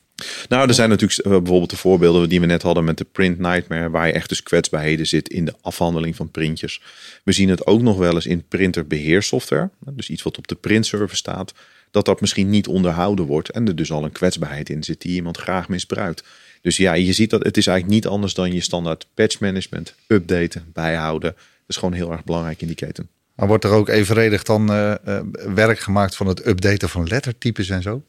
Nou, 0.49 0.67
er 0.67 0.73
zijn 0.73 0.89
natuurlijk 0.89 1.19
eh, 1.19 1.31
bijvoorbeeld 1.31 1.69
de 1.69 1.75
voorbeelden 1.75 2.29
die 2.29 2.39
we 2.39 2.45
net 2.45 2.61
hadden 2.61 2.83
met 2.83 2.97
de 2.97 3.05
print 3.11 3.39
nightmare, 3.39 3.89
waar 3.89 4.07
je 4.07 4.13
echt 4.13 4.29
dus 4.29 4.43
kwetsbaarheden 4.43 5.07
zit 5.07 5.29
in 5.29 5.45
de 5.45 5.53
afhandeling 5.61 6.15
van 6.15 6.31
printjes. 6.31 6.81
We 7.23 7.31
zien 7.31 7.49
het 7.49 7.67
ook 7.67 7.81
nog 7.81 7.97
wel 7.97 8.13
eens 8.13 8.25
in 8.25 8.47
printerbeheersoftware, 8.47 9.69
dus 9.79 10.09
iets 10.09 10.23
wat 10.23 10.37
op 10.37 10.47
de 10.47 10.55
printserver 10.55 11.17
staat, 11.17 11.53
dat 11.91 12.05
dat 12.05 12.21
misschien 12.21 12.49
niet 12.49 12.67
onderhouden 12.67 13.25
wordt 13.25 13.49
en 13.49 13.67
er 13.67 13.75
dus 13.75 13.91
al 13.91 14.03
een 14.03 14.11
kwetsbaarheid 14.11 14.69
in 14.69 14.83
zit 14.83 15.01
die 15.01 15.13
iemand 15.13 15.37
graag 15.37 15.69
misbruikt. 15.69 16.23
Dus 16.63 16.77
ja, 16.77 16.93
je 16.93 17.13
ziet 17.13 17.29
dat 17.29 17.43
het 17.43 17.57
is 17.57 17.67
eigenlijk 17.67 17.95
niet 17.95 18.11
anders 18.11 18.33
dan 18.33 18.53
je 18.53 18.61
standaard 18.61 19.07
patch 19.13 19.39
management, 19.39 19.95
updaten, 20.07 20.65
bijhouden. 20.73 21.31
Dat 21.31 21.67
is 21.67 21.75
gewoon 21.75 21.93
heel 21.93 22.11
erg 22.11 22.23
belangrijk 22.23 22.61
in 22.61 22.67
die 22.67 22.75
keten. 22.75 23.09
Maar 23.35 23.47
wordt 23.47 23.63
er 23.63 23.71
ook 23.71 23.89
evenredig 23.89 24.43
dan 24.43 24.71
uh, 24.71 24.93
werk 25.55 25.79
gemaakt 25.79 26.15
van 26.15 26.27
het 26.27 26.47
updaten 26.47 26.89
van 26.89 27.07
lettertypes 27.07 27.69
en 27.69 27.81
zo? 27.81 28.01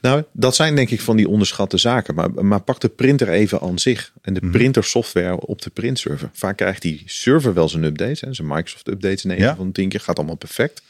Nou, 0.00 0.24
dat 0.32 0.54
zijn 0.54 0.76
denk 0.76 0.90
ik 0.90 1.00
van 1.00 1.16
die 1.16 1.28
onderschatte 1.28 1.76
zaken. 1.76 2.14
Maar, 2.14 2.44
maar 2.44 2.60
pak 2.60 2.80
de 2.80 2.88
printer 2.88 3.28
even 3.28 3.60
aan 3.60 3.78
zich. 3.78 4.12
En 4.22 4.34
de 4.34 4.40
mhm. 4.40 4.50
printersoftware 4.50 5.40
op 5.40 5.62
de 5.62 5.70
printserver. 5.70 6.30
Vaak 6.32 6.56
krijgt 6.56 6.82
die 6.82 7.02
server 7.06 7.54
wel 7.54 7.68
zijn 7.68 7.84
updates. 7.84 8.20
Hè. 8.20 8.34
Zijn 8.34 8.48
Microsoft 8.48 8.88
updates 8.88 9.24
9 9.24 9.44
ja. 9.44 9.56
van 9.56 9.72
10 9.72 9.88
keer. 9.88 10.00
Gaat 10.00 10.16
allemaal 10.16 10.36
perfect. 10.36 10.82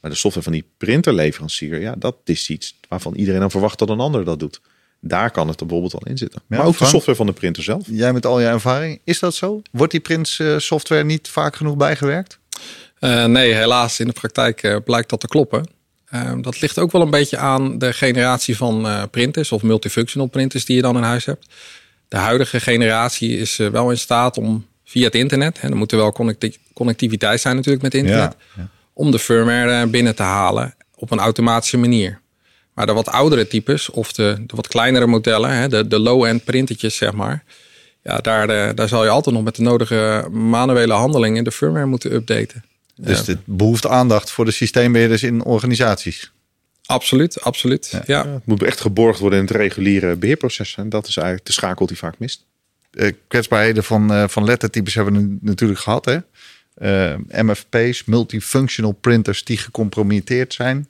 Maar 0.00 0.10
de 0.10 0.16
software 0.16 0.44
van 0.44 0.52
die 0.52 0.64
printerleverancier. 0.76 1.80
Ja, 1.80 1.94
dat 1.98 2.16
is 2.24 2.50
iets 2.50 2.76
waarvan 2.88 3.14
iedereen 3.14 3.40
dan 3.40 3.50
verwacht 3.50 3.78
dat 3.78 3.88
een 3.88 4.00
ander 4.00 4.24
dat 4.24 4.38
doet. 4.38 4.60
Daar 5.00 5.30
kan 5.30 5.48
het 5.48 5.56
bijvoorbeeld 5.56 5.94
al 5.94 6.02
in 6.04 6.18
zitten. 6.18 6.42
maar 6.46 6.64
ook 6.64 6.78
de 6.78 6.84
software 6.84 7.16
van 7.16 7.26
de 7.26 7.32
printer 7.32 7.62
zelf. 7.62 7.86
Jij 7.86 8.12
met 8.12 8.26
al 8.26 8.40
je 8.40 8.46
ervaring, 8.46 9.00
is 9.04 9.18
dat 9.18 9.34
zo? 9.34 9.62
Wordt 9.70 9.92
die 9.92 10.00
printsoftware 10.00 11.04
niet 11.04 11.28
vaak 11.28 11.56
genoeg 11.56 11.76
bijgewerkt? 11.76 12.38
Uh, 13.00 13.24
nee, 13.24 13.54
helaas. 13.54 14.00
In 14.00 14.06
de 14.06 14.12
praktijk 14.12 14.62
uh, 14.62 14.76
blijkt 14.84 15.10
dat 15.10 15.20
te 15.20 15.28
kloppen. 15.28 15.66
Ehm, 16.10 16.40
dat 16.42 16.60
ligt 16.60 16.78
ook 16.78 16.92
wel 16.92 17.02
een 17.02 17.10
beetje 17.10 17.36
aan 17.36 17.78
de 17.78 17.92
generatie 17.92 18.56
van 18.56 18.86
uh, 18.86 19.02
printers 19.10 19.52
of 19.52 19.62
multifunctional 19.62 20.28
printers 20.28 20.64
die 20.64 20.76
je 20.76 20.82
dan 20.82 20.96
in 20.96 21.02
huis 21.02 21.24
hebt. 21.24 21.46
De 22.08 22.16
huidige 22.16 22.60
generatie 22.60 23.38
is 23.38 23.58
uh, 23.58 23.68
wel 23.68 23.90
in 23.90 23.98
staat 23.98 24.38
om 24.38 24.66
via 24.84 25.04
het 25.04 25.14
internet, 25.14 25.58
en 25.58 25.70
er 25.70 25.76
moet 25.76 25.92
er 25.92 25.98
wel 25.98 26.12
connectiviteit 26.72 27.40
zijn 27.40 27.56
natuurlijk 27.56 27.82
met 27.82 27.94
internet, 27.94 28.36
ja, 28.56 28.68
om 28.92 29.10
de 29.10 29.18
firmware 29.18 29.80
eh, 29.80 29.88
binnen 29.88 30.14
te 30.14 30.22
halen 30.22 30.74
op 30.94 31.10
een 31.10 31.18
automatische 31.18 31.76
manier. 31.76 32.19
Maar 32.80 32.88
de 32.88 32.94
wat 32.94 33.08
oudere 33.08 33.46
types 33.46 33.90
of 33.90 34.12
de, 34.12 34.34
de 34.46 34.56
wat 34.56 34.68
kleinere 34.68 35.06
modellen, 35.06 35.50
hè, 35.50 35.68
de, 35.68 35.86
de 35.86 35.98
low-end 35.98 36.44
printertjes 36.44 36.96
zeg 36.96 37.12
maar, 37.12 37.44
ja, 38.02 38.18
daar, 38.18 38.74
daar 38.74 38.88
zal 38.88 39.04
je 39.04 39.10
altijd 39.10 39.34
nog 39.34 39.44
met 39.44 39.56
de 39.56 39.62
nodige 39.62 40.28
manuele 40.30 40.92
handelingen 40.92 41.44
de 41.44 41.52
firmware 41.52 41.86
moeten 41.86 42.12
updaten. 42.12 42.64
Dus 42.96 43.24
dit 43.24 43.38
behoeft 43.44 43.86
aandacht 43.86 44.30
voor 44.30 44.44
de 44.44 44.50
systeembeheerders 44.50 45.22
in 45.22 45.44
organisaties. 45.44 46.32
Absoluut, 46.84 47.40
absoluut. 47.42 48.00
Ja. 48.06 48.26
het 48.28 48.46
moet 48.46 48.62
echt 48.62 48.80
geborgd 48.80 49.18
worden 49.18 49.38
in 49.38 49.44
het 49.44 49.54
reguliere 49.54 50.16
beheerproces. 50.16 50.74
En 50.76 50.88
dat 50.88 51.06
is 51.06 51.16
eigenlijk 51.16 51.46
de 51.46 51.52
schakel 51.52 51.86
die 51.86 51.98
vaak 51.98 52.18
mist. 52.18 52.44
Uh, 52.92 53.10
kwetsbaarheden 53.28 53.84
van, 53.84 54.12
uh, 54.12 54.28
van 54.28 54.44
lettertypes 54.44 54.94
hebben 54.94 55.14
we 55.14 55.38
natuurlijk 55.40 55.80
gehad. 55.80 56.04
Hè? 56.04 56.18
Uh, 56.78 57.12
eh, 57.12 57.20
MFP's, 57.28 58.04
multifunctional 58.04 58.92
printers 58.92 59.44
die 59.44 59.56
gecompromitteerd 59.56 60.54
zijn. 60.54 60.88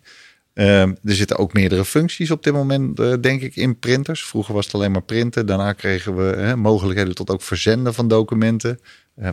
Er 0.60 1.14
zitten 1.14 1.36
ook 1.36 1.52
meerdere 1.52 1.84
functies 1.84 2.30
op 2.30 2.42
dit 2.42 2.52
moment, 2.52 2.96
denk 3.22 3.42
ik, 3.42 3.56
in 3.56 3.78
printers. 3.78 4.24
Vroeger 4.24 4.54
was 4.54 4.64
het 4.64 4.74
alleen 4.74 4.92
maar 4.92 5.02
printen. 5.02 5.46
Daarna 5.46 5.72
kregen 5.72 6.16
we 6.16 6.54
mogelijkheden 6.56 7.14
tot 7.14 7.30
ook 7.30 7.42
verzenden 7.42 7.94
van 7.94 8.08
documenten. 8.08 8.80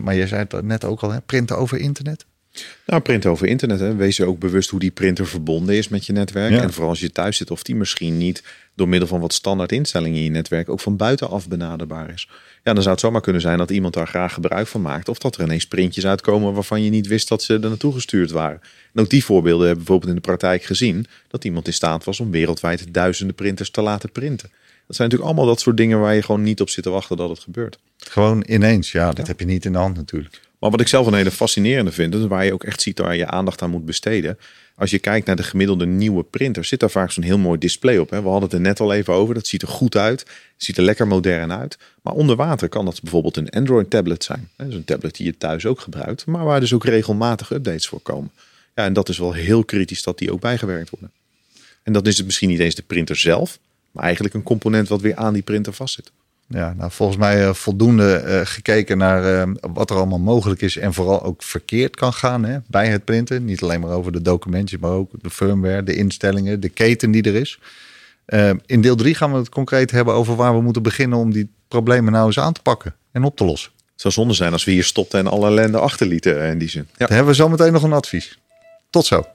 maar 0.01 0.15
je 0.15 0.27
zei 0.27 0.45
het 0.47 0.61
net 0.61 0.85
ook 0.85 1.01
al, 1.01 1.11
hè? 1.11 1.21
printen 1.21 1.57
over 1.57 1.77
internet. 1.77 2.25
Nou, 2.85 3.01
printen 3.01 3.31
over 3.31 3.47
internet. 3.47 3.79
Hè. 3.79 3.95
Wees 3.95 4.17
je 4.17 4.25
ook 4.25 4.39
bewust 4.39 4.69
hoe 4.69 4.79
die 4.79 4.91
printer 4.91 5.27
verbonden 5.27 5.75
is 5.75 5.87
met 5.87 6.05
je 6.05 6.13
netwerk. 6.13 6.61
En 6.61 6.73
vooral 6.73 6.89
als 6.89 6.99
je 6.99 7.11
thuis 7.11 7.37
zit, 7.37 7.51
of 7.51 7.63
die 7.63 7.75
misschien 7.75 8.17
niet 8.17 8.43
door 8.75 8.87
middel 8.87 9.07
van 9.07 9.19
wat 9.19 9.33
standaard 9.33 9.71
instellingen 9.71 10.17
in 10.17 10.23
je 10.23 10.29
netwerk 10.29 10.69
ook 10.69 10.79
van 10.79 10.97
buitenaf 10.97 11.47
benaderbaar 11.47 12.09
is. 12.13 12.29
Ja, 12.63 12.73
dan 12.73 12.81
zou 12.81 12.95
het 12.95 13.03
zomaar 13.03 13.21
kunnen 13.21 13.41
zijn 13.41 13.57
dat 13.57 13.69
iemand 13.69 13.93
daar 13.93 14.07
graag 14.07 14.33
gebruik 14.33 14.67
van 14.67 14.81
maakt. 14.81 15.09
Of 15.09 15.17
dat 15.17 15.35
er 15.35 15.43
ineens 15.43 15.67
printjes 15.67 16.05
uitkomen 16.05 16.53
waarvan 16.53 16.83
je 16.83 16.89
niet 16.89 17.07
wist 17.07 17.27
dat 17.27 17.43
ze 17.43 17.53
er 17.53 17.59
naartoe 17.59 17.93
gestuurd 17.93 18.31
waren. 18.31 18.61
En 18.93 19.01
ook 19.01 19.09
die 19.09 19.25
voorbeelden 19.25 19.67
hebben 19.67 19.85
we 19.85 19.91
bijvoorbeeld 19.91 20.09
in 20.09 20.21
de 20.21 20.27
praktijk 20.27 20.63
gezien. 20.63 21.05
Dat 21.27 21.43
iemand 21.43 21.67
in 21.67 21.73
staat 21.73 22.03
was 22.03 22.19
om 22.19 22.31
wereldwijd 22.31 22.93
duizenden 22.93 23.35
printers 23.35 23.69
te 23.69 23.81
laten 23.81 24.11
printen. 24.11 24.49
Dat 24.87 24.95
zijn 24.95 25.09
natuurlijk 25.09 25.23
allemaal 25.23 25.53
dat 25.55 25.61
soort 25.61 25.77
dingen 25.77 25.99
waar 25.99 26.15
je 26.15 26.21
gewoon 26.21 26.43
niet 26.43 26.61
op 26.61 26.69
zit 26.69 26.83
te 26.83 26.89
wachten 26.89 27.17
dat 27.17 27.29
het 27.29 27.39
gebeurt. 27.39 27.79
Gewoon 27.97 28.43
ineens, 28.47 28.91
ja, 28.91 29.11
dat 29.11 29.27
heb 29.27 29.39
je 29.39 29.45
niet 29.45 29.65
in 29.65 29.71
de 29.71 29.77
hand 29.77 29.95
natuurlijk. 29.95 30.41
Maar 30.59 30.71
wat 30.71 30.81
ik 30.81 30.87
zelf 30.87 31.07
een 31.07 31.13
hele 31.13 31.31
fascinerende 31.31 31.91
vind, 31.91 32.15
is 32.15 32.25
waar 32.25 32.45
je 32.45 32.53
ook 32.53 32.63
echt 32.63 32.81
ziet 32.81 32.99
waar 32.99 33.15
je 33.15 33.27
aandacht 33.27 33.61
aan 33.61 33.69
moet 33.69 33.85
besteden. 33.85 34.37
Als 34.75 34.91
je 34.91 34.99
kijkt 34.99 35.27
naar 35.27 35.35
de 35.35 35.43
gemiddelde 35.43 35.85
nieuwe 35.85 36.23
printer, 36.23 36.65
zit 36.65 36.79
daar 36.79 36.89
vaak 36.89 37.11
zo'n 37.11 37.23
heel 37.23 37.37
mooi 37.37 37.59
display 37.59 37.97
op. 37.97 38.09
Hè? 38.09 38.21
We 38.21 38.27
hadden 38.27 38.43
het 38.43 38.53
er 38.53 38.61
net 38.61 38.79
al 38.79 38.93
even 38.93 39.13
over. 39.13 39.33
Dat 39.33 39.47
ziet 39.47 39.61
er 39.61 39.67
goed 39.67 39.95
uit. 39.95 40.25
ziet 40.57 40.77
er 40.77 40.83
lekker 40.83 41.07
modern 41.07 41.53
uit. 41.53 41.77
Maar 42.01 42.13
onder 42.13 42.35
water 42.35 42.69
kan 42.69 42.85
dat 42.85 43.01
bijvoorbeeld 43.01 43.37
een 43.37 43.49
Android 43.49 43.89
tablet 43.89 44.23
zijn. 44.23 44.49
Dus 44.55 44.73
een 44.73 44.85
tablet 44.85 45.15
die 45.15 45.25
je 45.25 45.37
thuis 45.37 45.65
ook 45.65 45.79
gebruikt, 45.79 46.25
maar 46.25 46.45
waar 46.45 46.59
dus 46.59 46.73
ook 46.73 46.85
regelmatig 46.85 47.51
updates 47.51 47.87
voor 47.87 47.99
komen. 47.99 48.31
Ja, 48.75 48.85
en 48.85 48.93
dat 48.93 49.09
is 49.09 49.17
wel 49.17 49.33
heel 49.33 49.63
kritisch 49.63 50.03
dat 50.03 50.17
die 50.17 50.31
ook 50.31 50.41
bijgewerkt 50.41 50.89
worden. 50.89 51.11
En 51.83 51.93
dat 51.93 52.07
is 52.07 52.17
het 52.17 52.25
misschien 52.25 52.49
niet 52.49 52.59
eens 52.59 52.75
de 52.75 52.83
printer 52.87 53.15
zelf, 53.15 53.59
maar 53.91 54.03
eigenlijk 54.03 54.33
een 54.33 54.43
component 54.43 54.87
wat 54.87 55.01
weer 55.01 55.15
aan 55.15 55.33
die 55.33 55.41
printer 55.41 55.73
vastzit. 55.73 56.11
Ja, 56.49 56.73
nou, 56.73 56.91
volgens 56.91 57.17
mij 57.17 57.47
uh, 57.47 57.53
voldoende 57.53 58.23
uh, 58.25 58.41
gekeken 58.43 58.97
naar 58.97 59.47
uh, 59.47 59.53
wat 59.73 59.89
er 59.89 59.95
allemaal 59.95 60.19
mogelijk 60.19 60.61
is 60.61 60.77
en 60.77 60.93
vooral 60.93 61.23
ook 61.23 61.43
verkeerd 61.43 61.95
kan 61.95 62.13
gaan 62.13 62.45
hè, 62.45 62.57
bij 62.67 62.87
het 62.87 63.05
printen. 63.05 63.45
Niet 63.45 63.61
alleen 63.61 63.79
maar 63.79 63.91
over 63.91 64.11
de 64.11 64.21
documentjes, 64.21 64.79
maar 64.79 64.91
ook 64.91 65.11
de 65.21 65.29
firmware, 65.29 65.83
de 65.83 65.95
instellingen, 65.95 66.59
de 66.59 66.69
keten 66.69 67.11
die 67.11 67.23
er 67.23 67.35
is. 67.35 67.59
in 68.65 68.81
deel 68.81 68.95
3 68.95 69.15
gaan 69.15 69.31
we 69.31 69.37
het 69.37 69.49
concreet 69.49 69.91
hebben 69.91 70.13
over 70.13 70.35
waar 70.35 70.55
we 70.55 70.61
moeten 70.61 70.83
beginnen 70.83 71.17
om 71.17 71.33
die 71.33 71.49
problemen 71.67 72.11
nou 72.11 72.25
eens 72.25 72.39
aan 72.39 72.53
te 72.53 72.61
pakken 72.61 72.95
en 73.11 73.23
op 73.23 73.37
te 73.37 73.45
lossen. 73.45 73.71
Het 73.91 74.01
zou 74.01 74.13
zonde 74.13 74.33
zijn 74.33 74.51
als 74.51 74.63
we 74.63 74.71
hier 74.71 74.83
stopten 74.83 75.19
en 75.19 75.27
alle 75.27 75.47
ellende 75.47 75.79
achterlieten 75.79 76.41
in 76.41 76.57
die 76.57 76.69
zin. 76.69 76.87
Ja. 76.91 77.05
Dan 77.05 77.15
hebben 77.15 77.35
we 77.35 77.41
zo 77.41 77.49
meteen 77.49 77.73
nog 77.73 77.83
een 77.83 77.93
advies. 77.93 78.39
Tot 78.89 79.05
zo. 79.05 79.25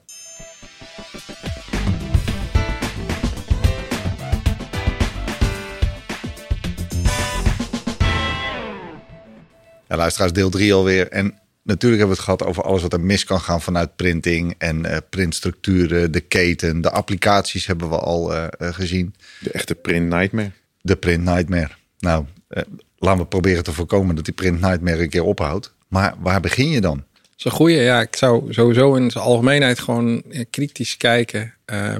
Ja, 9.93 9.99
luisteraars, 9.99 10.33
deel 10.33 10.49
3 10.49 10.73
alweer. 10.73 11.09
En 11.09 11.39
natuurlijk 11.63 12.01
hebben 12.01 12.17
we 12.17 12.23
het 12.23 12.31
gehad 12.31 12.43
over 12.43 12.63
alles 12.63 12.81
wat 12.81 12.93
er 12.93 12.99
mis 13.01 13.23
kan 13.23 13.39
gaan 13.39 13.61
vanuit 13.61 13.95
printing 13.95 14.55
en 14.57 14.85
uh, 14.85 14.97
printstructuren, 15.09 16.11
de 16.11 16.19
keten, 16.19 16.81
de 16.81 16.91
applicaties 16.91 17.65
hebben 17.65 17.89
we 17.89 17.97
al 17.97 18.35
uh, 18.35 18.47
gezien. 18.57 19.15
De 19.39 19.51
echte 19.51 19.75
print 19.75 20.09
nightmare. 20.09 20.51
De 20.81 20.95
print 20.95 21.23
nightmare. 21.23 21.69
Nou, 21.99 22.25
uh, 22.49 22.63
laten 22.97 23.21
we 23.21 23.27
proberen 23.27 23.63
te 23.63 23.73
voorkomen 23.73 24.15
dat 24.15 24.25
die 24.25 24.33
print 24.33 24.61
nightmare 24.61 25.01
een 25.01 25.09
keer 25.09 25.23
ophoudt. 25.23 25.73
Maar 25.87 26.15
waar 26.19 26.41
begin 26.41 26.69
je 26.69 26.81
dan? 26.81 27.03
Zo'n 27.35 27.51
goede, 27.51 27.75
ja, 27.75 28.01
ik 28.01 28.15
zou 28.15 28.53
sowieso 28.53 28.95
in 28.95 29.11
zijn 29.11 29.23
algemeenheid 29.23 29.79
gewoon 29.79 30.23
kritisch 30.49 30.97
kijken 30.97 31.53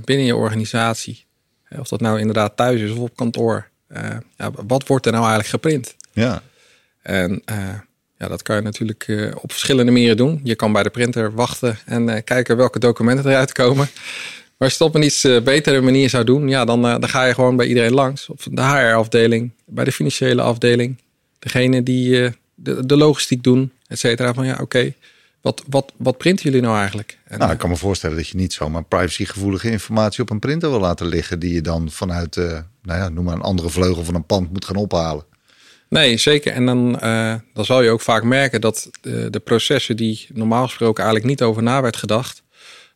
binnen 0.04 0.26
je 0.26 0.36
organisatie. 0.36 1.26
Of 1.78 1.88
dat 1.88 2.02
nou 2.02 2.20
inderdaad 2.20 2.58
thuis 2.58 2.82
is 2.82 2.92
of 2.92 2.98
op 2.98 3.16
kantoor. 3.16 3.70
ja, 4.38 4.52
wat 4.66 4.88
wordt 4.88 5.06
er 5.06 5.12
nou 5.12 5.24
eigenlijk 5.24 5.54
geprint? 5.54 5.96
Ja. 6.12 6.42
En 7.04 7.44
ja, 8.24 8.30
dat 8.30 8.42
kan 8.42 8.56
je 8.56 8.62
natuurlijk 8.62 9.08
uh, 9.08 9.32
op 9.42 9.52
verschillende 9.52 9.92
manieren 9.92 10.18
doen. 10.18 10.40
Je 10.44 10.56
kan 10.56 10.72
bij 10.72 10.84
de 10.84 10.90
printer 10.90 11.34
wachten 11.34 11.78
en 11.86 12.08
uh, 12.08 12.16
kijken 12.24 12.58
welke 12.58 12.80
documenten 12.80 13.30
eruit 13.30 13.52
komen. 13.52 13.88
Maar 14.58 14.68
als 14.70 14.78
je 14.78 14.84
het 14.84 14.94
op 14.94 14.96
een 14.96 15.08
iets 15.08 15.22
betere 15.44 15.82
manier 15.82 16.10
zou 16.10 16.24
doen, 16.24 16.48
ja, 16.48 16.66
dan, 16.66 16.82
dan 16.82 17.10
ga 17.10 17.26
je 17.26 17.34
gewoon 17.34 17.56
bij 17.56 17.68
iedereen 17.68 17.94
langs. 17.94 18.30
Op 18.30 18.42
de 18.52 18.62
HR-afdeling, 18.62 19.52
bij 19.66 19.84
de 19.84 19.92
financiële 19.92 20.42
afdeling. 20.42 20.98
Degene 21.40 21.84
die 21.84 22.32
de, 22.56 22.86
de, 22.86 22.98
logistiek 22.98 23.44
doen, 23.44 23.72
et 23.88 24.00
cetera. 24.00 24.34
Van 24.34 24.46
ja, 24.46 24.58
oké, 24.62 24.94
wat, 25.42 25.64
wat, 25.70 25.94
wat 25.98 26.18
printen 26.18 26.46
jullie 26.46 26.62
nou 26.62 26.78
eigenlijk? 26.78 27.18
En, 27.24 27.40
nou, 27.40 27.52
ik 27.52 27.58
kan 27.58 27.70
me 27.70 27.76
voorstellen 27.76 28.18
dat 28.18 28.28
je 28.28 28.38
niet 28.38 28.54
zomaar 28.54 28.84
privacygevoelige 28.84 29.72
informatie 29.72 30.22
op 30.22 30.30
een 30.30 30.40
printer 30.40 30.70
wil 30.70 30.80
laten 30.80 31.06
liggen. 31.06 31.40
Die 31.40 31.54
je 31.54 31.62
dan 31.62 31.92
vanuit, 31.92 32.36
nou 32.36 32.64
ja, 33.00 33.10
noem 33.10 33.24
maar 33.24 33.36
een 33.36 33.42
andere 33.42 33.70
vleugel 33.70 34.04
van 34.04 34.16
een 34.16 34.26
pand 34.26 34.52
moet 34.52 34.66
gaan 34.66 34.76
ophalen. 34.76 35.26
Nee, 35.94 36.18
zeker. 36.18 36.54
En 36.54 36.66
dan, 36.66 37.00
uh, 37.04 37.36
dan 37.54 37.66
zal 37.66 37.82
je 37.82 37.90
ook 37.90 38.02
vaak 38.02 38.24
merken 38.24 38.62
dat 38.62 38.90
de, 39.02 39.30
de, 39.30 39.40
processen 39.40 39.98
die 39.98 40.28
normaal 40.34 40.64
gesproken 40.64 41.04
eigenlijk 41.04 41.34
niet 41.34 41.42
over 41.42 41.64
na 41.64 41.82
werd 41.82 41.98
gedacht, 41.98 42.44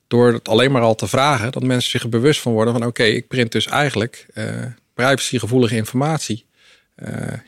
door 0.08 0.34
het 0.34 0.50
alleen 0.50 0.72
maar 0.72 0.82
al 0.82 0.96
te 0.96 1.08
vragen, 1.08 1.52
dat 1.52 1.64
mensen 1.64 1.92
zich 1.92 2.04
er 2.04 2.10
bewust 2.10 2.42
van 2.42 2.52
worden 2.52 2.74
van 2.74 2.86
oké, 2.86 3.04
ik 3.04 3.28
print 3.28 3.52
dus 3.52 3.66
eigenlijk 3.66 4.26
uh, 4.34 4.66
privacygevoelige 4.94 5.76
informatie. 5.76 6.46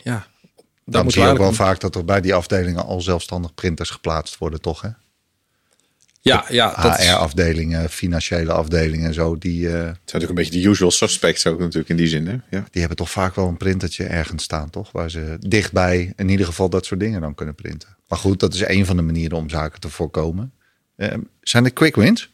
Ja, 0.03 0.27
moet 1.03 1.13
zie 1.13 1.21
je 1.21 1.27
ook 1.27 1.37
wel 1.37 1.53
vaak 1.53 1.79
dat 1.79 1.95
er 1.95 2.05
bij 2.05 2.21
die 2.21 2.33
afdelingen 2.33 2.85
al 2.85 3.01
zelfstandig 3.01 3.53
printers 3.53 3.89
geplaatst 3.89 4.37
worden, 4.37 4.61
toch? 4.61 4.81
Hè? 4.81 4.89
Ja, 6.21 6.45
ja. 6.49 6.73
HR-afdelingen, 6.77 7.89
financiële 7.89 8.51
afdelingen 8.51 9.07
en 9.07 9.13
zo. 9.13 9.37
Die, 9.37 9.61
uh, 9.61 9.71
het 9.71 9.81
zijn 9.81 9.85
natuurlijk 9.85 10.29
een 10.29 10.35
beetje 10.35 10.61
de 10.61 10.67
usual 10.67 10.91
suspects 10.91 11.47
ook 11.47 11.59
natuurlijk 11.59 11.89
in 11.89 11.95
die 11.95 12.07
zin. 12.07 12.27
Hè? 12.27 12.31
Ja. 12.31 12.65
Die 12.71 12.79
hebben 12.79 12.97
toch 12.97 13.11
vaak 13.11 13.35
wel 13.35 13.47
een 13.47 13.57
printertje 13.57 14.03
ergens 14.03 14.43
staan, 14.43 14.69
toch? 14.69 14.91
Waar 14.91 15.11
ze 15.11 15.37
dichtbij 15.39 16.13
in 16.15 16.29
ieder 16.29 16.45
geval 16.45 16.69
dat 16.69 16.85
soort 16.85 16.99
dingen 16.99 17.21
dan 17.21 17.35
kunnen 17.35 17.55
printen. 17.55 17.97
Maar 18.07 18.19
goed, 18.19 18.39
dat 18.39 18.53
is 18.53 18.67
een 18.67 18.85
van 18.85 18.95
de 18.95 19.01
manieren 19.01 19.37
om 19.37 19.49
zaken 19.49 19.79
te 19.79 19.89
voorkomen. 19.89 20.53
Uh, 20.97 21.13
zijn 21.41 21.65
er 21.65 21.73
quick 21.73 21.95
wins? 21.95 22.29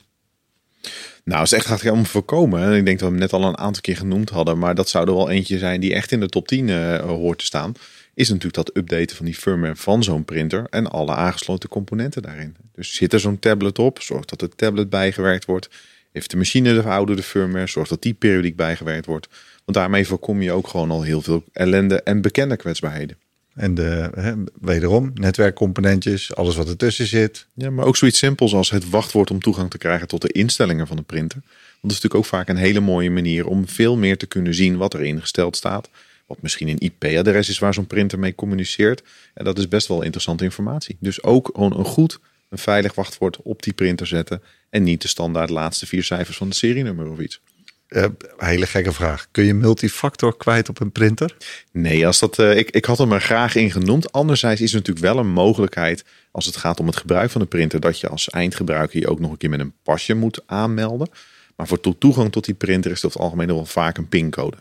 Nou, 1.23 1.39
het 1.39 1.51
is 1.51 1.57
echt 1.57 1.65
gaat 1.65 1.89
om 1.89 2.05
voorkomen. 2.05 2.73
Ik 2.73 2.85
denk 2.85 2.99
dat 2.99 3.07
we 3.07 3.13
hem 3.13 3.23
net 3.23 3.33
al 3.33 3.43
een 3.43 3.57
aantal 3.57 3.81
keer 3.81 3.97
genoemd 3.97 4.29
hadden. 4.29 4.57
Maar 4.57 4.75
dat 4.75 4.89
zou 4.89 5.07
er 5.07 5.15
wel 5.15 5.29
eentje 5.29 5.57
zijn 5.57 5.81
die 5.81 5.93
echt 5.93 6.11
in 6.11 6.19
de 6.19 6.27
top 6.27 6.47
10 6.47 6.67
uh, 6.67 6.99
hoort 6.99 7.39
te 7.39 7.45
staan 7.45 7.73
is 8.15 8.27
natuurlijk 8.29 8.55
dat 8.55 8.77
updaten 8.77 9.15
van 9.15 9.25
die 9.25 9.35
firmware 9.35 9.75
van 9.75 10.03
zo'n 10.03 10.25
printer 10.25 10.67
en 10.69 10.91
alle 10.91 11.13
aangesloten 11.13 11.69
componenten 11.69 12.21
daarin. 12.21 12.55
Dus 12.73 12.95
zit 12.95 13.13
er 13.13 13.19
zo'n 13.19 13.39
tablet 13.39 13.79
op, 13.79 14.01
zorg 14.01 14.25
dat 14.25 14.39
de 14.39 14.49
tablet 14.49 14.89
bijgewerkt 14.89 15.45
wordt. 15.45 15.69
Heeft 16.11 16.31
de 16.31 16.37
machine 16.37 16.73
de 16.73 16.81
verouderde 16.81 17.23
firmware, 17.23 17.67
zorg 17.67 17.87
dat 17.87 18.01
die 18.01 18.13
periodiek 18.13 18.55
bijgewerkt 18.55 19.05
wordt. 19.05 19.27
Want 19.65 19.77
daarmee 19.77 20.07
voorkom 20.07 20.41
je 20.41 20.51
ook 20.51 20.67
gewoon 20.67 20.91
al 20.91 21.01
heel 21.01 21.21
veel 21.21 21.43
ellende 21.53 22.01
en 22.03 22.21
bekende 22.21 22.55
kwetsbaarheden. 22.55 23.17
En 23.53 23.75
de, 23.75 24.09
hè, 24.15 24.33
wederom, 24.61 25.11
netwerkcomponentjes, 25.13 26.35
alles 26.35 26.55
wat 26.55 26.69
ertussen 26.69 27.07
zit. 27.07 27.47
Ja, 27.53 27.69
maar 27.69 27.85
ook 27.85 27.97
zoiets 27.97 28.17
simpels 28.17 28.53
als 28.53 28.69
het 28.69 28.89
wachtwoord 28.89 29.31
om 29.31 29.39
toegang 29.39 29.69
te 29.69 29.77
krijgen 29.77 30.07
tot 30.07 30.21
de 30.21 30.31
instellingen 30.31 30.87
van 30.87 30.97
de 30.97 31.03
printer. 31.03 31.39
Want 31.41 31.81
dat 31.81 31.91
is 31.91 32.01
natuurlijk 32.01 32.15
ook 32.15 32.25
vaak 32.25 32.49
een 32.49 32.55
hele 32.55 32.79
mooie 32.79 33.11
manier 33.11 33.47
om 33.47 33.67
veel 33.67 33.97
meer 33.97 34.17
te 34.17 34.25
kunnen 34.25 34.53
zien 34.53 34.77
wat 34.77 34.93
er 34.93 35.03
ingesteld 35.03 35.55
staat. 35.55 35.89
Wat 36.25 36.41
misschien 36.41 36.67
een 36.67 36.79
IP-adres 36.79 37.49
is 37.49 37.59
waar 37.59 37.73
zo'n 37.73 37.87
printer 37.87 38.19
mee 38.19 38.35
communiceert. 38.35 39.03
En 39.33 39.45
dat 39.45 39.57
is 39.57 39.67
best 39.67 39.87
wel 39.87 40.01
interessante 40.01 40.43
informatie. 40.43 40.97
Dus 40.99 41.23
ook 41.23 41.49
gewoon 41.53 41.77
een 41.77 41.85
goed, 41.85 42.19
een 42.49 42.57
veilig 42.57 42.95
wachtwoord 42.95 43.41
op 43.41 43.63
die 43.63 43.73
printer 43.73 44.07
zetten. 44.07 44.41
En 44.69 44.83
niet 44.83 45.01
de 45.01 45.07
standaard 45.07 45.49
laatste 45.49 45.85
vier 45.85 46.03
cijfers 46.03 46.37
van 46.37 46.49
de 46.49 46.55
serienummer 46.55 47.11
of 47.11 47.19
iets. 47.19 47.41
Uh, 47.89 48.05
hele 48.37 48.65
gekke 48.65 48.91
vraag. 48.91 49.27
Kun 49.31 49.43
je 49.43 49.53
multifactor 49.53 50.37
kwijt 50.37 50.69
op 50.69 50.79
een 50.79 50.91
printer? 50.91 51.37
Nee, 51.71 52.07
als 52.07 52.19
dat, 52.19 52.39
uh, 52.39 52.57
ik, 52.57 52.69
ik 52.69 52.85
had 52.85 52.97
hem 52.97 53.11
er 53.11 53.21
graag 53.21 53.55
in 53.55 53.71
genoemd. 53.71 54.11
Anderzijds 54.11 54.61
is 54.61 54.69
er 54.69 54.77
natuurlijk 54.77 55.05
wel 55.05 55.17
een 55.17 55.31
mogelijkheid 55.31 56.05
als 56.31 56.45
het 56.45 56.55
gaat 56.55 56.79
om 56.79 56.87
het 56.87 56.95
gebruik 56.95 57.29
van 57.29 57.41
de 57.41 57.47
printer, 57.47 57.79
dat 57.79 57.99
je 57.99 58.09
als 58.09 58.29
eindgebruiker 58.29 58.99
je 58.99 59.07
ook 59.07 59.19
nog 59.19 59.31
een 59.31 59.37
keer 59.37 59.49
met 59.49 59.59
een 59.59 59.73
pasje 59.83 60.13
moet 60.13 60.41
aanmelden. 60.45 61.09
Maar 61.55 61.67
voor 61.67 61.97
toegang 61.97 62.31
tot 62.31 62.45
die 62.45 62.53
printer 62.53 62.91
is 62.91 63.01
dat 63.01 63.13
het 63.13 63.21
algemeen 63.21 63.47
wel 63.47 63.65
vaak 63.65 63.97
een 63.97 64.09
pincode. 64.09 64.57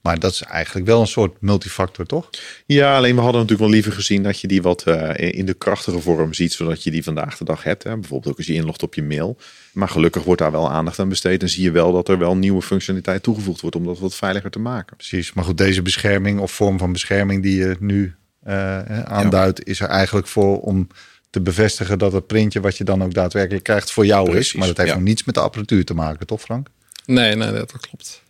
Maar 0.00 0.18
dat 0.18 0.32
is 0.32 0.42
eigenlijk 0.42 0.86
wel 0.86 1.00
een 1.00 1.06
soort 1.06 1.40
multifactor, 1.40 2.06
toch? 2.06 2.30
Ja, 2.66 2.96
alleen 2.96 3.14
we 3.14 3.20
hadden 3.20 3.40
natuurlijk 3.40 3.68
wel 3.68 3.78
liever 3.78 3.92
gezien 3.92 4.22
dat 4.22 4.40
je 4.40 4.46
die 4.46 4.62
wat 4.62 4.84
uh, 4.86 5.10
in 5.16 5.46
de 5.46 5.54
krachtige 5.54 6.00
vorm 6.00 6.34
ziet, 6.34 6.52
zodat 6.52 6.82
je 6.82 6.90
die 6.90 7.04
vandaag 7.04 7.36
de 7.36 7.44
dag 7.44 7.62
hebt. 7.62 7.82
Hè? 7.82 7.96
Bijvoorbeeld 7.96 8.32
ook 8.32 8.38
als 8.38 8.46
je 8.46 8.54
inlogt 8.54 8.82
op 8.82 8.94
je 8.94 9.02
mail. 9.02 9.36
Maar 9.72 9.88
gelukkig 9.88 10.24
wordt 10.24 10.40
daar 10.40 10.50
wel 10.50 10.70
aandacht 10.70 10.98
aan 10.98 11.08
besteed 11.08 11.42
en 11.42 11.48
zie 11.48 11.62
je 11.62 11.70
wel 11.70 11.92
dat 11.92 12.08
er 12.08 12.18
wel 12.18 12.36
nieuwe 12.36 12.62
functionaliteit 12.62 13.22
toegevoegd 13.22 13.60
wordt 13.60 13.76
om 13.76 13.84
dat 13.84 13.98
wat 13.98 14.14
veiliger 14.14 14.50
te 14.50 14.58
maken. 14.58 14.96
Precies, 14.96 15.32
maar 15.32 15.44
goed, 15.44 15.58
deze 15.58 15.82
bescherming 15.82 16.40
of 16.40 16.52
vorm 16.52 16.78
van 16.78 16.92
bescherming 16.92 17.42
die 17.42 17.56
je 17.56 17.76
nu 17.80 18.14
uh, 18.46 19.02
aanduidt, 19.02 19.66
is 19.66 19.80
er 19.80 19.88
eigenlijk 19.88 20.26
voor 20.26 20.60
om 20.60 20.88
te 21.30 21.40
bevestigen 21.40 21.98
dat 21.98 22.12
het 22.12 22.26
printje 22.26 22.60
wat 22.60 22.76
je 22.76 22.84
dan 22.84 23.02
ook 23.02 23.14
daadwerkelijk 23.14 23.64
krijgt 23.64 23.92
voor 23.92 24.06
jou 24.06 24.36
is. 24.36 24.54
Maar 24.54 24.66
dat 24.66 24.76
heeft 24.76 24.94
nog 24.94 25.02
niets 25.02 25.24
met 25.24 25.34
de 25.34 25.40
apparatuur 25.40 25.84
te 25.84 25.94
maken, 25.94 26.26
toch 26.26 26.40
Frank? 26.40 26.68
Nee, 27.06 27.34
nee, 27.34 27.52
dat 27.52 27.72
klopt. 27.80 28.22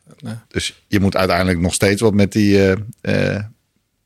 Dus 0.48 0.82
je 0.86 1.00
moet 1.00 1.16
uiteindelijk 1.16 1.58
nog 1.58 1.74
steeds 1.74 2.00
wat 2.00 2.14
met 2.14 2.32
die, 2.32 2.56
uh, 2.56 2.72
uh, 3.02 3.40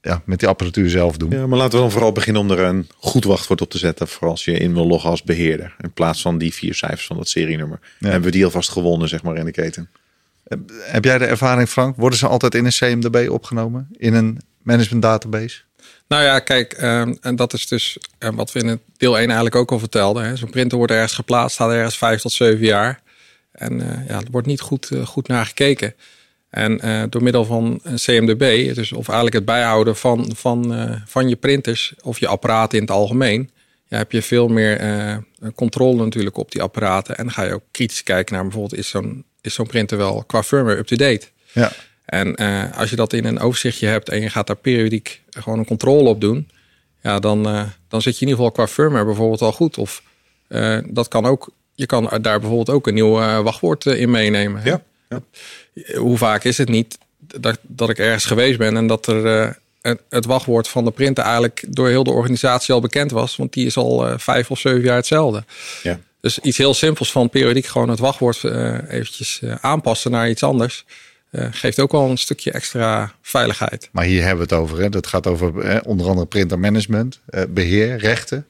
ja, 0.01 0.23
met 0.25 0.39
die 0.39 0.49
apparatuur 0.49 0.91
zelf 0.91 1.17
doen. 1.17 1.31
Ja, 1.31 1.47
maar 1.47 1.59
laten 1.59 1.75
we 1.75 1.81
dan 1.81 1.91
vooral 1.91 2.13
beginnen 2.13 2.43
om 2.43 2.51
er 2.51 2.59
een 2.59 2.89
goed 2.97 3.25
wachtwoord 3.25 3.61
op 3.61 3.71
te 3.71 3.79
zetten. 3.79 4.09
Voor 4.09 4.29
als 4.29 4.45
je 4.45 4.53
in 4.53 4.75
wil 4.75 4.87
loggen 4.87 5.11
als 5.11 5.23
beheerder. 5.23 5.77
In 5.81 5.93
plaats 5.93 6.23
van 6.23 6.39
die 6.39 6.55
vier 6.55 6.75
cijfers 6.75 7.07
van 7.07 7.17
dat 7.17 7.29
serienummer. 7.29 7.81
Ja. 7.99 8.09
Hebben 8.09 8.31
we 8.31 8.37
die 8.37 8.45
alvast 8.45 8.71
gewonnen, 8.71 9.09
zeg 9.09 9.23
maar, 9.23 9.37
in 9.37 9.45
de 9.45 9.51
keten. 9.51 9.91
Heb 10.81 11.05
jij 11.05 11.19
de 11.19 11.25
ervaring, 11.25 11.69
Frank? 11.69 11.97
Worden 11.97 12.19
ze 12.19 12.27
altijd 12.27 12.55
in 12.55 12.65
een 12.65 12.73
CMDB 12.73 13.29
opgenomen? 13.31 13.89
In 13.97 14.15
een 14.15 14.41
management 14.63 15.03
database? 15.03 15.61
Nou 16.09 16.23
ja, 16.23 16.39
kijk, 16.39 16.73
ehm, 16.73 17.15
en 17.21 17.37
dat 17.37 17.53
is 17.53 17.67
dus 17.67 17.99
uh, 18.19 18.31
wat 18.35 18.53
we 18.53 18.59
in 18.59 18.67
het 18.67 18.81
deel 18.97 19.19
1 19.19 19.25
eigenlijk 19.25 19.57
ook 19.57 19.73
al 19.73 19.79
vertelden. 19.79 20.39
Zo'n 20.39 20.51
printer 20.51 20.79
wordt 20.79 20.93
ergens 20.93 21.15
geplaatst, 21.15 21.55
staat 21.55 21.71
ergens 21.71 21.99
vijf 21.99 22.21
tot 22.21 22.33
zeven 22.33 22.67
jaar. 22.67 23.03
En 23.55 23.81
uh, 23.81 24.09
ja, 24.09 24.17
er 24.17 24.31
wordt 24.31 24.47
niet 24.47 24.61
goed, 24.61 24.91
uh, 24.91 25.07
goed 25.07 25.29
naar 25.29 25.47
gekeken. 25.47 25.95
En 26.51 26.87
uh, 26.87 27.03
door 27.09 27.23
middel 27.23 27.45
van 27.45 27.81
een 27.83 27.97
CMDB, 27.97 28.75
dus 28.75 28.93
of 28.93 29.07
eigenlijk 29.07 29.37
het 29.37 29.45
bijhouden 29.45 29.97
van, 29.97 30.31
van, 30.35 30.89
van 31.07 31.29
je 31.29 31.37
printers 31.37 31.95
of 32.03 32.21
je 32.21 32.27
apparaten 32.27 32.79
in 32.79 32.85
het 32.85 32.93
algemeen, 32.93 33.51
ja, 33.87 33.97
heb 33.97 34.13
je 34.13 34.23
veel 34.23 34.49
meer 34.49 35.25
controle 35.55 36.05
natuurlijk 36.05 36.37
op 36.37 36.51
die 36.51 36.63
apparaten. 36.63 37.17
En 37.17 37.25
dan 37.25 37.33
ga 37.33 37.43
je 37.43 37.53
ook 37.53 37.63
kritisch 37.71 38.03
kijken 38.03 38.35
naar 38.35 38.43
bijvoorbeeld, 38.43 38.81
is 38.81 38.89
zo'n 38.89 39.25
is 39.41 39.55
zo'n 39.55 39.67
printer 39.67 39.99
wel 39.99 40.25
qua 40.27 40.43
firmware 40.43 40.79
up-to-date? 40.79 41.27
Ja. 41.53 41.73
En 42.05 42.37
als 42.75 42.91
je 42.91 42.97
dat 42.97 43.13
in 43.13 43.25
een 43.25 43.39
overzichtje 43.39 43.87
hebt 43.87 44.09
en 44.09 44.21
je 44.21 44.31
gaat 44.31 44.47
daar 44.47 44.57
periodiek 44.57 45.23
gewoon 45.31 45.59
een 45.59 45.65
controle 45.65 46.09
op 46.09 46.21
doen, 46.21 46.49
ja, 47.03 47.19
dan, 47.19 47.43
dan 47.89 48.03
zit 48.03 48.19
je 48.19 48.25
in 48.25 48.29
ieder 48.29 48.35
geval 48.37 48.51
qua 48.51 48.67
firmware 48.67 49.05
bijvoorbeeld 49.05 49.43
al 49.43 49.53
goed. 49.53 49.79
Of 49.79 50.03
dat 50.91 51.09
kan 51.09 51.27
ook 51.27 51.51
je 51.75 51.87
kan 51.87 52.19
daar 52.21 52.41
bijvoorbeeld 52.41 52.71
ook 52.77 52.87
een 52.87 52.95
nieuw 52.95 53.21
uh, 53.21 53.41
wachtwoord 53.41 53.87
eh, 53.87 54.01
in 54.01 54.11
meenemen. 54.11 54.63
Ja, 54.65 54.83
ja, 55.09 55.23
Hoe 55.99 56.19
vaak 56.19 56.45
is 56.45 56.59
het 56.59 56.69
niet 56.69 56.99
dat, 57.19 57.59
dat 57.63 57.91
ik 57.91 57.99
ergens 57.99 58.25
geweest 58.25 58.59
ben 58.59 58.77
en 58.77 58.87
dat 58.87 59.07
er 59.07 59.55
uh, 59.83 59.95
het 60.09 60.25
wachtwoord 60.25 60.69
van 60.69 60.85
de 60.85 60.91
printer 60.91 61.25
eigenlijk 61.25 61.65
door 61.69 61.89
heel 61.89 62.05
de 62.05 62.11
organisatie 62.11 62.75
al 62.75 62.81
bekend 62.81 63.11
was, 63.11 63.37
want 63.37 63.53
die 63.53 63.67
is 63.67 63.77
al 63.77 64.19
vijf 64.19 64.51
of 64.51 64.59
zeven 64.59 64.83
jaar 64.83 64.97
hetzelfde. 64.97 65.45
Ja. 65.83 66.01
Dus 66.21 66.39
iets 66.39 66.59
heel 66.59 66.75
simpels 66.75 67.13
van 67.13 67.31
periodiek 67.31 67.67
gewoon 67.67 67.89
het 67.89 67.99
wachtwoord 67.99 68.45
eventjes 68.89 69.41
aanpassen 69.61 70.11
naar 70.11 70.29
iets 70.29 70.43
anders. 70.43 70.85
geeft 71.33 71.81
ook 71.81 71.93
wel 71.93 72.11
een 72.11 72.19
stukje 72.19 72.51
extra 72.51 73.15
veiligheid. 73.23 73.89
Maar 73.93 74.05
hier 74.05 74.21
hebben 74.21 74.49
we 74.49 74.55
het 74.55 74.63
over. 74.63 74.79
Hè? 74.79 74.89
Dat 74.89 75.07
gaat 75.07 75.27
over 75.27 75.83
onder 75.83 76.09
andere 76.09 76.27
printermanagement, 76.27 77.21
beheer, 77.49 77.97
rechten. 77.97 78.47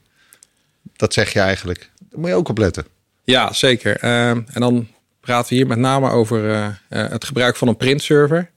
Dat 0.95 1.13
zeg 1.13 1.33
je 1.33 1.39
eigenlijk. 1.39 1.89
Daar 2.09 2.19
moet 2.19 2.29
je 2.29 2.35
ook 2.35 2.49
op 2.49 2.57
letten. 2.57 2.85
Ja, 3.25 3.53
zeker. 3.53 3.97
Ehm, 3.97 4.41
en 4.53 4.61
dan 4.61 4.87
praten 5.19 5.49
we 5.49 5.55
hier 5.55 5.67
met 5.67 5.77
name 5.77 6.09
over 6.09 6.49
uh, 6.49 6.67
het 6.87 7.25
gebruik 7.25 7.55
van 7.55 7.67
een 7.67 7.77
printserver. 7.77 8.51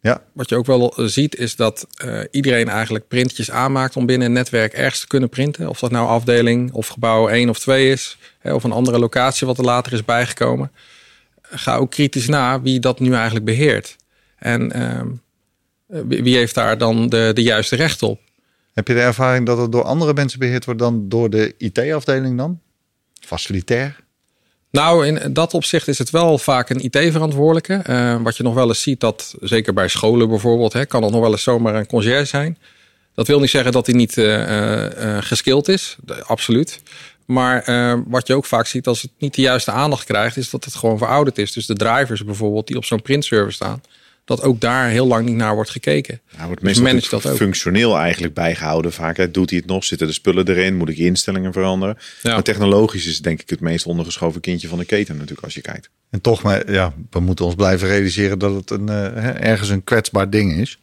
Ja. 0.00 0.22
Wat 0.32 0.48
je 0.48 0.56
ook 0.56 0.66
wel 0.66 0.92
ziet 0.96 1.36
is 1.36 1.56
dat 1.56 1.86
uh, 2.04 2.20
iedereen 2.30 2.68
eigenlijk 2.68 3.08
printjes 3.08 3.50
aanmaakt 3.50 3.96
om 3.96 4.06
binnen 4.06 4.26
een 4.26 4.32
netwerk 4.32 4.72
ergens 4.72 5.00
te 5.00 5.06
kunnen 5.06 5.28
printen. 5.28 5.68
Of 5.68 5.78
dat 5.78 5.90
nou 5.90 6.08
afdeling 6.08 6.72
of 6.72 6.88
gebouw 6.88 7.28
1 7.28 7.48
of 7.48 7.58
2 7.58 7.90
is. 7.90 8.18
Hè, 8.38 8.54
of 8.54 8.64
een 8.64 8.72
andere 8.72 8.98
locatie 8.98 9.46
wat 9.46 9.58
er 9.58 9.64
later 9.64 9.92
is 9.92 10.04
bijgekomen. 10.04 10.72
Ga 11.42 11.76
ook 11.76 11.90
kritisch 11.90 12.28
na 12.28 12.62
wie 12.62 12.80
dat 12.80 13.00
nu 13.00 13.14
eigenlijk 13.14 13.44
beheert. 13.44 13.96
En 14.38 14.72
uh, 14.76 15.00
wie 16.06 16.36
heeft 16.36 16.54
daar 16.54 16.78
dan 16.78 17.08
de, 17.08 17.30
de 17.34 17.42
juiste 17.42 17.76
recht 17.76 18.02
op? 18.02 18.20
Heb 18.72 18.88
je 18.88 18.94
de 18.94 19.00
ervaring 19.00 19.46
dat 19.46 19.58
het 19.58 19.72
door 19.72 19.82
andere 19.82 20.12
mensen 20.14 20.38
beheerd 20.38 20.64
wordt 20.64 20.80
dan 20.80 21.08
door 21.08 21.30
de 21.30 21.54
IT-afdeling 21.58 22.38
dan? 22.38 22.60
Facilitair? 23.24 23.96
Nou, 24.70 25.06
in 25.06 25.32
dat 25.32 25.54
opzicht 25.54 25.88
is 25.88 25.98
het 25.98 26.10
wel 26.10 26.38
vaak 26.38 26.70
een 26.70 26.84
IT-verantwoordelijke. 26.84 27.82
Uh, 27.88 28.22
wat 28.22 28.36
je 28.36 28.42
nog 28.42 28.54
wel 28.54 28.68
eens 28.68 28.82
ziet, 28.82 29.00
dat 29.00 29.34
zeker 29.40 29.72
bij 29.72 29.88
scholen 29.88 30.28
bijvoorbeeld, 30.28 30.72
hè, 30.72 30.86
kan 30.86 31.02
het 31.02 31.12
nog 31.12 31.20
wel 31.20 31.30
eens 31.30 31.42
zomaar 31.42 31.74
een 31.74 31.86
conciërge 31.86 32.24
zijn. 32.24 32.58
Dat 33.14 33.26
wil 33.26 33.40
niet 33.40 33.50
zeggen 33.50 33.72
dat 33.72 33.86
hij 33.86 33.94
niet 33.94 34.16
uh, 34.16 34.86
geskild 35.20 35.68
is, 35.68 35.96
absoluut. 36.22 36.80
Maar 37.24 37.64
wat 38.06 38.26
je 38.26 38.34
ook 38.34 38.44
vaak 38.44 38.66
ziet 38.66 38.86
als 38.86 39.02
het 39.02 39.10
niet 39.18 39.34
de 39.34 39.42
juiste 39.42 39.70
aandacht 39.70 40.04
krijgt, 40.04 40.36
is 40.36 40.50
dat 40.50 40.64
het 40.64 40.74
gewoon 40.74 40.98
verouderd 40.98 41.38
is. 41.38 41.52
Dus 41.52 41.66
de 41.66 41.74
drivers 41.74 42.24
bijvoorbeeld, 42.24 42.66
die 42.66 42.76
op 42.76 42.84
zo'n 42.84 43.02
printserver 43.02 43.52
staan, 43.52 43.82
dat 44.24 44.42
ook 44.42 44.60
daar 44.60 44.88
heel 44.88 45.06
lang 45.06 45.26
niet 45.26 45.36
naar 45.36 45.54
wordt 45.54 45.70
gekeken. 45.70 46.20
Nou, 46.36 46.46
wordt 46.46 46.62
dus 46.64 46.80
meestal 46.80 47.20
dat 47.20 47.30
ook. 47.30 47.36
functioneel 47.36 47.96
eigenlijk 47.98 48.34
bijgehouden. 48.34 48.92
Vaak 48.92 49.32
doet 49.34 49.50
hij 49.50 49.58
het 49.58 49.68
nog, 49.68 49.84
zitten 49.84 50.06
de 50.06 50.12
spullen 50.12 50.48
erin, 50.48 50.76
moet 50.76 50.88
ik 50.88 50.96
instellingen 50.96 51.52
veranderen. 51.52 51.98
Ja. 52.22 52.32
Maar 52.32 52.42
technologisch 52.42 53.06
is 53.06 53.20
denk 53.20 53.40
ik 53.40 53.50
het 53.50 53.60
meest 53.60 53.86
ondergeschoven 53.86 54.40
kindje 54.40 54.68
van 54.68 54.78
de 54.78 54.84
keten 54.84 55.14
natuurlijk 55.14 55.44
als 55.44 55.54
je 55.54 55.60
kijkt. 55.60 55.90
En 56.10 56.20
toch, 56.20 56.42
maar 56.42 56.72
ja, 56.72 56.94
we 57.10 57.20
moeten 57.20 57.44
ons 57.44 57.54
blijven 57.54 57.88
realiseren 57.88 58.38
dat 58.38 58.54
het 58.54 58.70
een, 58.70 58.86
uh, 58.86 59.40
ergens 59.40 59.68
een 59.68 59.84
kwetsbaar 59.84 60.30
ding 60.30 60.52
is. 60.52 60.78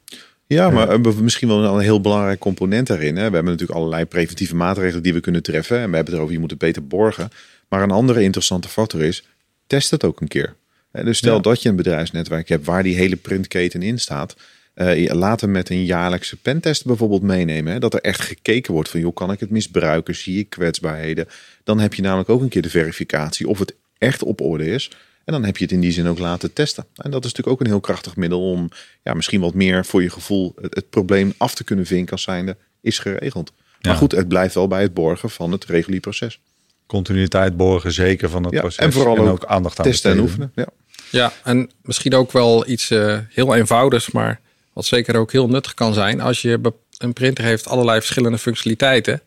Ja, 0.48 0.70
maar 0.70 1.00
uh, 1.00 1.16
misschien 1.16 1.48
wel 1.48 1.76
een 1.76 1.80
heel 1.80 2.02
belangrijk 2.02 2.40
component 2.40 2.88
daarin. 2.88 3.16
Hè. 3.16 3.28
We 3.28 3.34
hebben 3.34 3.52
natuurlijk 3.52 3.80
allerlei 3.80 4.06
preventieve 4.06 4.56
maatregelen 4.56 5.04
die 5.04 5.14
we 5.14 5.20
kunnen 5.20 5.44
treffen. 5.44 5.78
En 5.78 5.90
we 5.90 5.96
hebben 5.96 6.06
het 6.06 6.14
erover, 6.14 6.34
je 6.34 6.40
moet 6.40 6.50
het 6.50 6.60
beter 6.60 6.88
borgen. 6.88 7.30
Maar 7.70 7.84
een 7.84 7.92
andere 7.92 8.24
interessante 8.24 8.68
factor 8.68 9.02
is, 9.02 9.24
test 9.68 9.92
het 9.92 10.04
ook 10.04 10.22
een 10.22 10.28
keer. 10.28 10.56
Dus 10.92 11.18
stel 11.18 11.42
dat 11.42 11.62
je 11.62 11.70
een 11.70 11.76
bedrijfsnetwerk 11.76 12.50
hebt 12.50 12.66
waar 12.66 12.84
die 12.84 12.96
hele 12.96 13.16
printketen 13.16 13.82
in 13.82 14.00
staat. 14.00 14.36
Uh, 14.76 15.14
laat 15.14 15.42
hem 15.42 15.52
met 15.52 15.70
een 15.70 15.86
jaarlijkse 15.86 16.38
pentest 16.38 16.86
bijvoorbeeld 16.86 17.22
meenemen. 17.22 17.74
Hè? 17.74 17.80
Dat 17.80 17.94
er 17.94 18.02
echt 18.02 18.22
gekeken 18.22 18.74
wordt 18.74 18.90
van, 18.90 19.00
joh, 19.00 19.14
kan 19.14 19.32
ik 19.32 19.40
het 19.40 19.50
misbruiken? 19.50 20.16
Zie 20.16 20.40
ik 20.40 20.50
kwetsbaarheden? 20.50 21.28
Dan 21.64 21.80
heb 21.80 21.94
je 21.94 22.02
namelijk 22.02 22.30
ook 22.30 22.42
een 22.42 22.50
keer 22.50 22.62
de 22.62 22.70
verificatie 22.70 23.48
of 23.48 23.60
het 23.60 23.76
echt 23.98 24.24
op 24.24 24.42
orde 24.42 24.66
is. 24.66 24.92
En 25.26 25.34
dan 25.34 25.46
heb 25.46 25.58
je 25.58 25.64
het 25.64 25.74
in 25.74 25.80
die 25.80 25.92
zin 25.92 26.08
ook 26.08 26.20
laten 26.20 26.54
testen. 26.54 26.86
En 26.96 27.12
dat 27.12 27.26
is 27.26 27.32
natuurlijk 27.32 27.48
ook 27.48 27.60
een 27.60 27.72
heel 27.72 27.80
krachtig 27.80 28.16
middel 28.16 28.52
om 28.52 28.70
ja, 29.04 29.14
misschien 29.14 29.42
wat 29.42 29.54
meer 29.54 29.86
voor 29.86 30.02
je 30.02 30.10
gevoel 30.10 30.56
het, 30.62 30.90
probleem 30.90 31.34
af 31.38 31.56
te 31.56 31.64
kunnen 31.64 31.86
vinken 31.86 32.12
als 32.12 32.22
zijnde 32.22 32.58
is 32.82 33.00
geregeld. 33.00 33.52
Maar 33.82 33.96
goed, 33.96 34.12
het 34.12 34.28
blijft 34.28 34.54
wel 34.54 34.68
bij 34.68 34.82
het 34.82 34.94
borgen 34.94 35.30
van 35.30 35.52
het 35.52 35.66
regulier 35.66 36.00
proces. 36.00 36.40
Continuïteit 36.86 37.58
borgen 37.58 37.92
zeker 37.92 38.30
van 38.30 38.44
het 38.44 38.56
proces. 38.56 38.86
En 38.86 38.92
vooral 38.92 39.28
ook, 39.28 39.46
aandacht 39.46 39.80
aan 39.80 39.86
testen 39.86 40.12
en 40.12 40.20
oefenen. 40.20 40.52
Ja. 40.56 40.68
Ja, 41.12 41.34
en 41.44 41.70
misschien 41.82 42.14
ook 42.14 42.32
wel 42.32 42.68
iets 42.68 42.90
uh, 42.90 43.18
heel 43.30 43.56
eenvoudigs, 43.56 44.12
maar 44.12 44.40
wat 44.74 44.86
zeker 44.86 45.16
ook 45.16 45.32
heel 45.32 45.48
nuttig 45.48 45.74
kan 45.74 45.94
zijn. 45.94 46.22
Als 46.22 46.42
je 46.42 46.74
een 46.98 47.14
printer 47.14 47.44
heeft 47.44 47.68
allerlei 47.68 48.00
verschillende 48.00 48.38
functionaliteiten. 48.38 49.22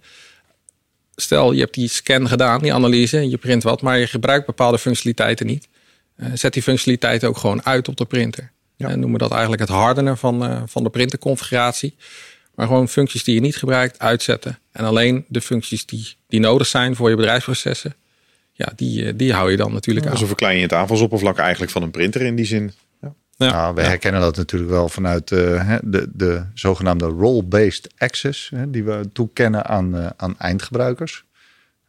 Stel, 1.16 1.52
je 1.52 1.60
hebt 1.60 1.74
die 1.74 1.88
scan 1.88 2.28
gedaan, 2.28 2.60
die 2.60 2.74
analyse, 2.74 3.16
en 3.16 3.30
je 3.30 3.36
print 3.36 3.62
wat, 3.62 3.82
maar 3.82 3.98
je 3.98 4.06
gebruikt 4.06 4.46
bepaalde 4.46 4.78
functionaliteiten 4.78 5.46
niet. 5.46 5.68
Uh, 6.16 6.26
zet 6.34 6.52
die 6.52 6.62
functionaliteiten 6.62 7.28
ook 7.28 7.36
gewoon 7.36 7.64
uit 7.64 7.88
op 7.88 7.96
de 7.96 8.04
printer. 8.04 8.52
Ja. 8.76 8.88
En 8.88 9.00
noemen 9.00 9.18
dat 9.18 9.30
eigenlijk 9.30 9.60
het 9.60 9.70
hardenen 9.70 10.18
van, 10.18 10.50
uh, 10.50 10.62
van 10.66 10.82
de 10.82 10.90
printerconfiguratie. 10.90 11.96
Maar 12.54 12.66
gewoon 12.66 12.88
functies 12.88 13.24
die 13.24 13.34
je 13.34 13.40
niet 13.40 13.56
gebruikt, 13.56 13.98
uitzetten. 13.98 14.58
En 14.72 14.84
alleen 14.84 15.24
de 15.28 15.40
functies 15.40 15.86
die, 15.86 16.16
die 16.28 16.40
nodig 16.40 16.66
zijn 16.66 16.96
voor 16.96 17.10
je 17.10 17.16
bedrijfsprocessen, 17.16 17.94
ja, 18.56 18.72
die, 18.76 19.06
eh, 19.06 19.12
die 19.16 19.32
hou 19.32 19.50
je 19.50 19.56
dan 19.56 19.72
natuurlijk 19.72 20.06
aan. 20.06 20.18
Zo 20.18 20.26
verklein 20.26 20.56
je 20.56 20.62
het 20.62 20.72
aanvalsoppervlak 20.72 21.38
eigenlijk 21.38 21.72
van 21.72 21.82
een 21.82 21.90
printer 21.90 22.22
in 22.22 22.36
die 22.36 22.44
zin. 22.44 22.72
Ja. 23.00 23.14
Ja, 23.36 23.50
nou, 23.50 23.74
we 23.74 23.82
herkennen 23.82 24.20
dat 24.20 24.36
natuurlijk 24.36 24.70
wel 24.70 24.88
vanuit 24.88 25.30
uh, 25.30 25.76
de, 25.82 26.08
de 26.12 26.44
zogenaamde 26.54 27.06
role-based 27.06 27.92
access, 27.98 28.50
hè, 28.54 28.70
die 28.70 28.84
we 28.84 29.08
toekennen 29.12 29.66
aan, 29.66 29.96
uh, 29.96 30.06
aan 30.16 30.38
eindgebruikers. 30.38 31.24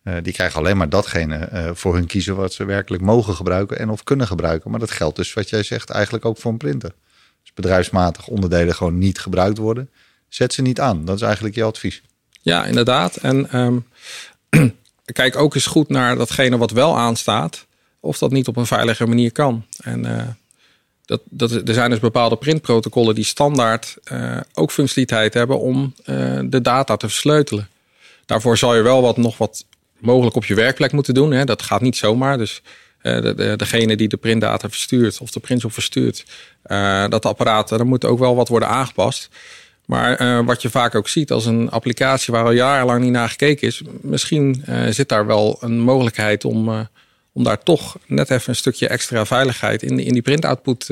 Uh, 0.04 0.14
die 0.22 0.34
krijgen 0.34 0.60
alleen 0.60 0.78
maar 0.78 0.90
datgene 0.90 1.72
voor 1.74 1.94
hun 1.94 2.06
kiezen 2.06 2.36
wat 2.36 2.54
ze 2.54 2.66
werkelijk 2.66 3.04
mogen 3.04 3.34
gebruiken 3.34 3.80
en 3.80 3.90
of 3.90 4.04
kunnen 4.04 4.28
gebruiken. 4.28 4.72
Maar 4.72 4.80
dat 4.80 4.92
geldt 4.92 5.16
dus, 5.16 5.34
wat 5.34 5.50
jij 5.50 5.64
zegt, 5.64 5.90
eigenlijk 5.90 6.26
ook 6.26 6.38
voor 6.38 6.52
een 6.52 6.58
printer. 6.58 6.92
Dus 7.42 7.54
bedrijfsmatig 7.54 8.28
onderdelen 8.28 8.76
gewoon 8.76 8.98
niet 8.98 9.20
gebruikt 9.20 9.58
worden, 9.58 9.90
zet 10.28 10.54
ze 10.54 10.62
niet 10.62 10.80
aan. 10.80 11.06
Dat 11.06 11.16
is 11.16 11.22
eigenlijk 11.22 11.56
je 11.56 11.64
advies. 11.64 12.02
Ja, 12.42 12.66
inderdaad. 12.66 13.16
En 13.16 13.58
um, 13.60 13.86
kijk 15.14 15.36
ook 15.36 15.56
eens 15.56 15.66
goed 15.66 15.90
naar 15.90 16.16
datgene 16.16 16.58
wat 16.58 16.72
wel 16.72 16.98
aanstaat. 16.98 17.66
Of 18.00 18.18
dat 18.18 18.32
niet 18.32 18.48
op 18.48 18.58
een 18.58 18.66
veilige 18.66 19.06
manier 19.06 19.32
kan. 19.32 19.66
En 19.82 20.06
uh, 20.06 20.22
dat, 21.06 21.22
dat, 21.30 21.52
er 21.52 21.74
zijn 21.74 21.90
dus 21.90 22.00
bepaalde 22.00 22.36
printprotocollen 22.36 23.16
die 23.16 23.24
standaard 23.24 23.98
uh, 24.12 24.40
ook 24.54 24.72
functionaliteit 24.72 25.34
hebben 25.34 25.60
om 25.60 25.94
uh, 26.06 26.40
de 26.44 26.62
data 26.62 26.98
te 26.98 27.08
versleutelen. 27.08 27.70
Daarvoor 28.26 28.58
zal 28.58 28.76
je 28.76 28.82
wel 28.82 29.02
wat, 29.02 29.18
nog 29.18 29.38
wat 29.38 29.66
mogelijk 29.98 30.36
op 30.36 30.46
je 30.46 30.56
werkplek 30.56 30.92
moeten 30.92 31.14
doen. 31.14 31.32
Hè. 31.32 31.44
Dat 31.44 31.62
gaat 31.62 31.82
niet 31.82 31.98
zomaar. 31.98 32.38
Dus 32.38 32.62
de, 33.02 33.34
de, 33.36 33.54
degene 33.56 33.96
die 33.96 34.08
de 34.08 34.18
printdata 34.18 34.70
verstuurt 34.70 35.22
of 35.22 35.32
de 35.32 35.40
print 35.40 35.66
op 35.66 35.74
verstuurt, 35.74 36.26
dat 37.10 37.26
apparaat, 37.26 37.70
daar 37.70 37.86
moet 37.86 38.06
ook 38.06 38.20
wel 38.20 38.36
wat 38.36 38.48
worden 38.48 38.70
aangepast. 38.70 39.30
Maar 39.86 40.22
uh, 40.22 40.46
wat 40.46 40.62
je 40.62 40.70
vaak 40.70 40.96
ook 40.96 41.08
ziet 41.08 41.32
als 41.32 41.46
een 41.46 41.70
applicatie 41.70 42.34
waar 42.34 42.46
al 42.46 42.52
jarenlang 42.52 43.04
niet 43.04 43.12
naar 43.12 43.30
gekeken 43.30 43.68
is, 43.68 43.82
misschien 44.02 44.64
uh, 44.70 44.88
zit 44.90 45.10
daar 45.10 45.26
wel 45.26 45.58
een 45.60 45.80
mogelijkheid 45.80 46.46
om, 46.46 46.70
uh, 46.70 46.80
om 47.32 47.44
daar 47.44 47.64
toch 47.64 47.98
net 48.06 48.30
even 48.30 48.50
een 48.50 48.56
stukje 48.56 48.88
extra 48.88 49.26
veiligheid 49.26 49.84
in, 49.84 50.00
in 50.00 50.14
die 50.14 50.22
printoutput 50.22 50.90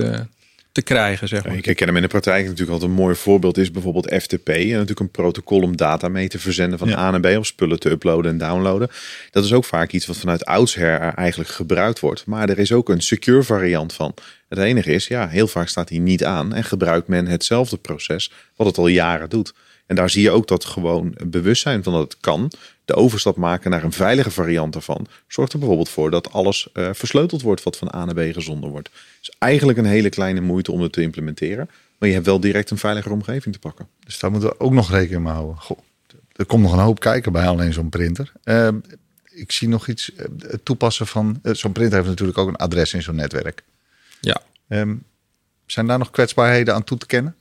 te 0.73 0.81
krijgen. 0.81 1.27
Zeg 1.27 1.45
maar. 1.45 1.55
Ik 1.55 1.65
herken 1.65 1.87
hem 1.87 1.95
in 1.95 2.01
de 2.01 2.07
praktijk 2.07 2.43
natuurlijk 2.43 2.71
altijd 2.71 2.89
een 2.89 2.97
mooi 2.97 3.15
voorbeeld 3.15 3.57
is 3.57 3.71
bijvoorbeeld 3.71 4.13
FTP. 4.13 4.47
En 4.47 4.69
natuurlijk 4.69 4.99
een 4.99 5.11
protocol 5.11 5.61
om 5.61 5.77
data 5.77 6.07
mee 6.07 6.27
te 6.27 6.39
verzenden 6.39 6.79
van 6.79 6.93
A 6.93 7.11
naar 7.11 7.19
B 7.19 7.37
of 7.37 7.45
spullen 7.45 7.79
te 7.79 7.89
uploaden 7.89 8.31
en 8.31 8.37
downloaden. 8.37 8.89
Dat 9.31 9.43
is 9.43 9.53
ook 9.53 9.65
vaak 9.65 9.91
iets 9.91 10.05
wat 10.05 10.17
vanuit 10.17 10.45
oudsher 10.45 10.99
eigenlijk 10.99 11.49
gebruikt 11.49 11.99
wordt. 11.99 12.25
Maar 12.25 12.49
er 12.49 12.59
is 12.59 12.71
ook 12.71 12.89
een 12.89 13.01
secure 13.01 13.43
variant 13.43 13.93
van. 13.93 14.13
Het 14.49 14.59
enige 14.59 14.91
is, 14.91 15.07
ja, 15.07 15.27
heel 15.27 15.47
vaak 15.47 15.67
staat 15.67 15.89
hij 15.89 15.97
niet 15.97 16.23
aan 16.23 16.53
en 16.53 16.63
gebruikt 16.63 17.07
men 17.07 17.27
hetzelfde 17.27 17.77
proces 17.77 18.31
wat 18.55 18.67
het 18.67 18.77
al 18.77 18.87
jaren 18.87 19.29
doet. 19.29 19.53
En 19.85 19.95
daar 19.95 20.09
zie 20.09 20.21
je 20.21 20.31
ook 20.31 20.47
dat 20.47 20.65
gewoon 20.65 21.15
bewustzijn 21.25 21.83
van 21.83 21.93
dat 21.93 22.01
het 22.01 22.17
kan, 22.19 22.51
de 22.85 22.95
overstap 22.95 23.35
maken 23.35 23.71
naar 23.71 23.83
een 23.83 23.91
veilige 23.91 24.31
variant 24.31 24.75
ervan, 24.75 25.07
zorgt 25.27 25.53
er 25.53 25.59
bijvoorbeeld 25.59 25.89
voor 25.89 26.11
dat 26.11 26.31
alles 26.31 26.69
uh, 26.73 26.89
versleuteld 26.93 27.41
wordt 27.41 27.63
wat 27.63 27.77
van 27.77 27.93
A 27.95 28.05
naar 28.05 28.15
B 28.15 28.33
gezonden 28.33 28.69
wordt. 28.69 28.89
Dus 29.19 29.35
eigenlijk 29.37 29.77
een 29.77 29.85
hele 29.85 30.09
kleine 30.09 30.41
moeite 30.41 30.71
om 30.71 30.81
het 30.81 30.91
te 30.91 31.01
implementeren, 31.01 31.69
maar 31.97 32.09
je 32.09 32.15
hebt 32.15 32.27
wel 32.27 32.39
direct 32.39 32.69
een 32.69 32.77
veiligere 32.77 33.13
omgeving 33.13 33.53
te 33.53 33.59
pakken. 33.59 33.87
Dus 34.05 34.19
daar 34.19 34.31
moeten 34.31 34.49
we 34.49 34.59
ook 34.59 34.71
nog 34.71 34.91
rekening 34.91 35.23
mee 35.23 35.33
houden. 35.33 35.57
Goh, 35.57 35.79
er 36.35 36.45
komt 36.45 36.63
nog 36.63 36.73
een 36.73 36.79
hoop 36.79 36.99
kijken 36.99 37.31
bij 37.31 37.47
alleen 37.47 37.73
zo'n 37.73 37.89
printer. 37.89 38.31
Uh, 38.43 38.67
ik 39.29 39.51
zie 39.51 39.67
nog 39.67 39.87
iets, 39.87 40.11
uh, 40.11 40.25
het 40.39 40.65
toepassen 40.65 41.07
van, 41.07 41.39
zo'n 41.43 41.71
printer 41.71 41.97
heeft 41.97 42.09
natuurlijk 42.09 42.37
ook 42.37 42.47
een 42.47 42.55
adres 42.55 42.93
in 42.93 43.01
zo'n 43.01 43.15
netwerk. 43.15 43.63
Ja. 44.19 44.41
Um, 44.67 45.03
zijn 45.65 45.87
daar 45.87 45.97
nog 45.97 46.11
kwetsbaarheden 46.11 46.73
aan 46.73 46.83
toe 46.83 46.97
te 46.97 47.05
kennen? 47.05 47.35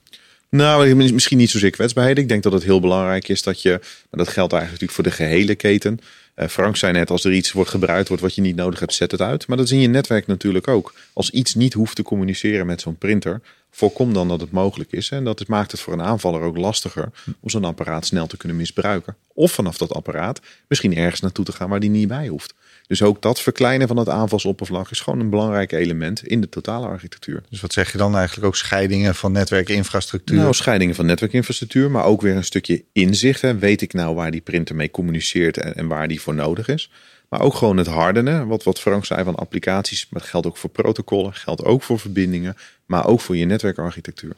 Nou, 0.57 0.95
misschien 0.95 1.38
niet 1.38 1.51
zozeer 1.51 1.71
kwetsbaarheden. 1.71 2.23
Ik 2.23 2.29
denk 2.29 2.43
dat 2.43 2.53
het 2.53 2.62
heel 2.62 2.81
belangrijk 2.81 3.29
is 3.29 3.43
dat 3.43 3.62
je, 3.62 3.71
maar 3.81 4.25
dat 4.25 4.29
geldt 4.29 4.53
eigenlijk 4.53 4.83
natuurlijk 4.83 4.93
voor 4.93 5.05
de 5.05 5.33
gehele 5.33 5.55
keten. 5.55 6.01
Uh, 6.37 6.47
Frank 6.47 6.77
zei 6.77 6.93
net, 6.93 7.11
als 7.11 7.25
er 7.25 7.33
iets 7.33 7.53
wordt 7.53 7.71
gebruikt 7.71 8.09
wordt 8.09 8.23
wat 8.23 8.35
je 8.35 8.41
niet 8.41 8.57
nodig 8.57 8.81
hebt, 8.81 8.95
zet 8.95 9.11
het 9.11 9.21
uit. 9.21 9.47
Maar 9.47 9.57
dat 9.57 9.67
is 9.67 9.73
in 9.73 9.81
je 9.81 9.88
netwerk 9.88 10.27
natuurlijk 10.27 10.69
ook. 10.69 10.95
Als 11.12 11.31
iets 11.31 11.55
niet 11.55 11.73
hoeft 11.73 11.97
te 11.97 12.03
communiceren 12.03 12.67
met 12.67 12.81
zo'n 12.81 12.97
printer, 12.99 13.41
voorkom 13.71 14.12
dan 14.12 14.29
dat 14.29 14.41
het 14.41 14.51
mogelijk 14.51 14.93
is. 14.93 15.11
En 15.11 15.25
dat 15.25 15.49
maakt 15.49 15.71
het 15.71 15.81
voor 15.81 15.93
een 15.93 16.03
aanvaller 16.03 16.41
ook 16.41 16.57
lastiger 16.57 17.11
om 17.41 17.51
zo'n 17.51 17.65
apparaat 17.65 18.07
snel 18.07 18.27
te 18.27 18.37
kunnen 18.37 18.57
misbruiken. 18.57 19.17
Of 19.35 19.53
vanaf 19.53 19.79
dat 19.79 19.93
apparaat 19.93 20.41
misschien 20.69 20.97
ergens 20.97 21.21
naartoe 21.21 21.45
te 21.45 21.53
gaan 21.53 21.69
waar 21.69 21.81
die 21.81 21.91
niet 21.91 22.09
bij 22.09 22.29
hoeft. 22.29 22.55
Dus 22.87 23.03
ook 23.03 23.23
dat 23.23 23.40
verkleinen 23.40 23.88
van 23.88 23.97
het 23.97 24.09
aanvalsoppervlak 24.09 24.90
is 24.90 25.01
gewoon 25.01 25.21
een 25.21 25.31
belangrijk 25.31 25.73
element 25.73 26.27
in 26.27 26.40
de 26.40 26.49
totale 26.49 26.87
architectuur. 26.87 27.42
Dus 27.49 27.61
wat 27.61 27.73
zeg 27.73 27.92
je 27.92 27.99
dan 27.99 28.16
eigenlijk 28.16 28.47
ook 28.47 28.57
scheidingen 28.57 29.14
van 29.14 29.33
netwerkinfrastructuur? 29.33 30.37
Nou, 30.37 30.55
scheidingen 30.55 30.95
van 30.95 31.07
netwerkinfrastructuur, 31.07 31.90
maar 31.90 32.05
ook 32.05 32.21
weer 32.21 32.37
een 32.37 32.45
stukje 32.45 32.85
inzicht. 32.92 33.40
Hè. 33.40 33.59
Weet 33.59 33.83
ik 33.83 33.92
nou 33.92 34.14
waar 34.14 34.31
die 34.31 34.40
printer 34.40 34.75
mee 34.75 34.90
communiceert 34.90 35.57
en, 35.57 35.75
en 35.75 35.87
waar 35.87 36.09
die 36.09 36.21
voor 36.21 36.35
nodig 36.35 36.68
is? 36.68 36.90
Maar 37.29 37.40
ook 37.40 37.55
gewoon 37.55 37.77
het 37.77 37.87
hardenen, 37.87 38.47
wat, 38.47 38.62
wat 38.62 38.81
Frank 38.81 39.05
zei 39.05 39.25
van 39.25 39.35
applicaties. 39.35 40.07
Maar 40.11 40.21
dat 40.21 40.31
geldt 40.31 40.47
ook 40.47 40.57
voor 40.57 40.71
protocollen, 40.71 41.35
geldt 41.35 41.65
ook 41.65 41.83
voor 41.83 41.98
verbindingen, 41.98 42.57
maar 42.87 43.07
ook 43.07 43.21
voor 43.21 43.37
je 43.37 43.44
netwerkarchitectuur. 43.44 44.37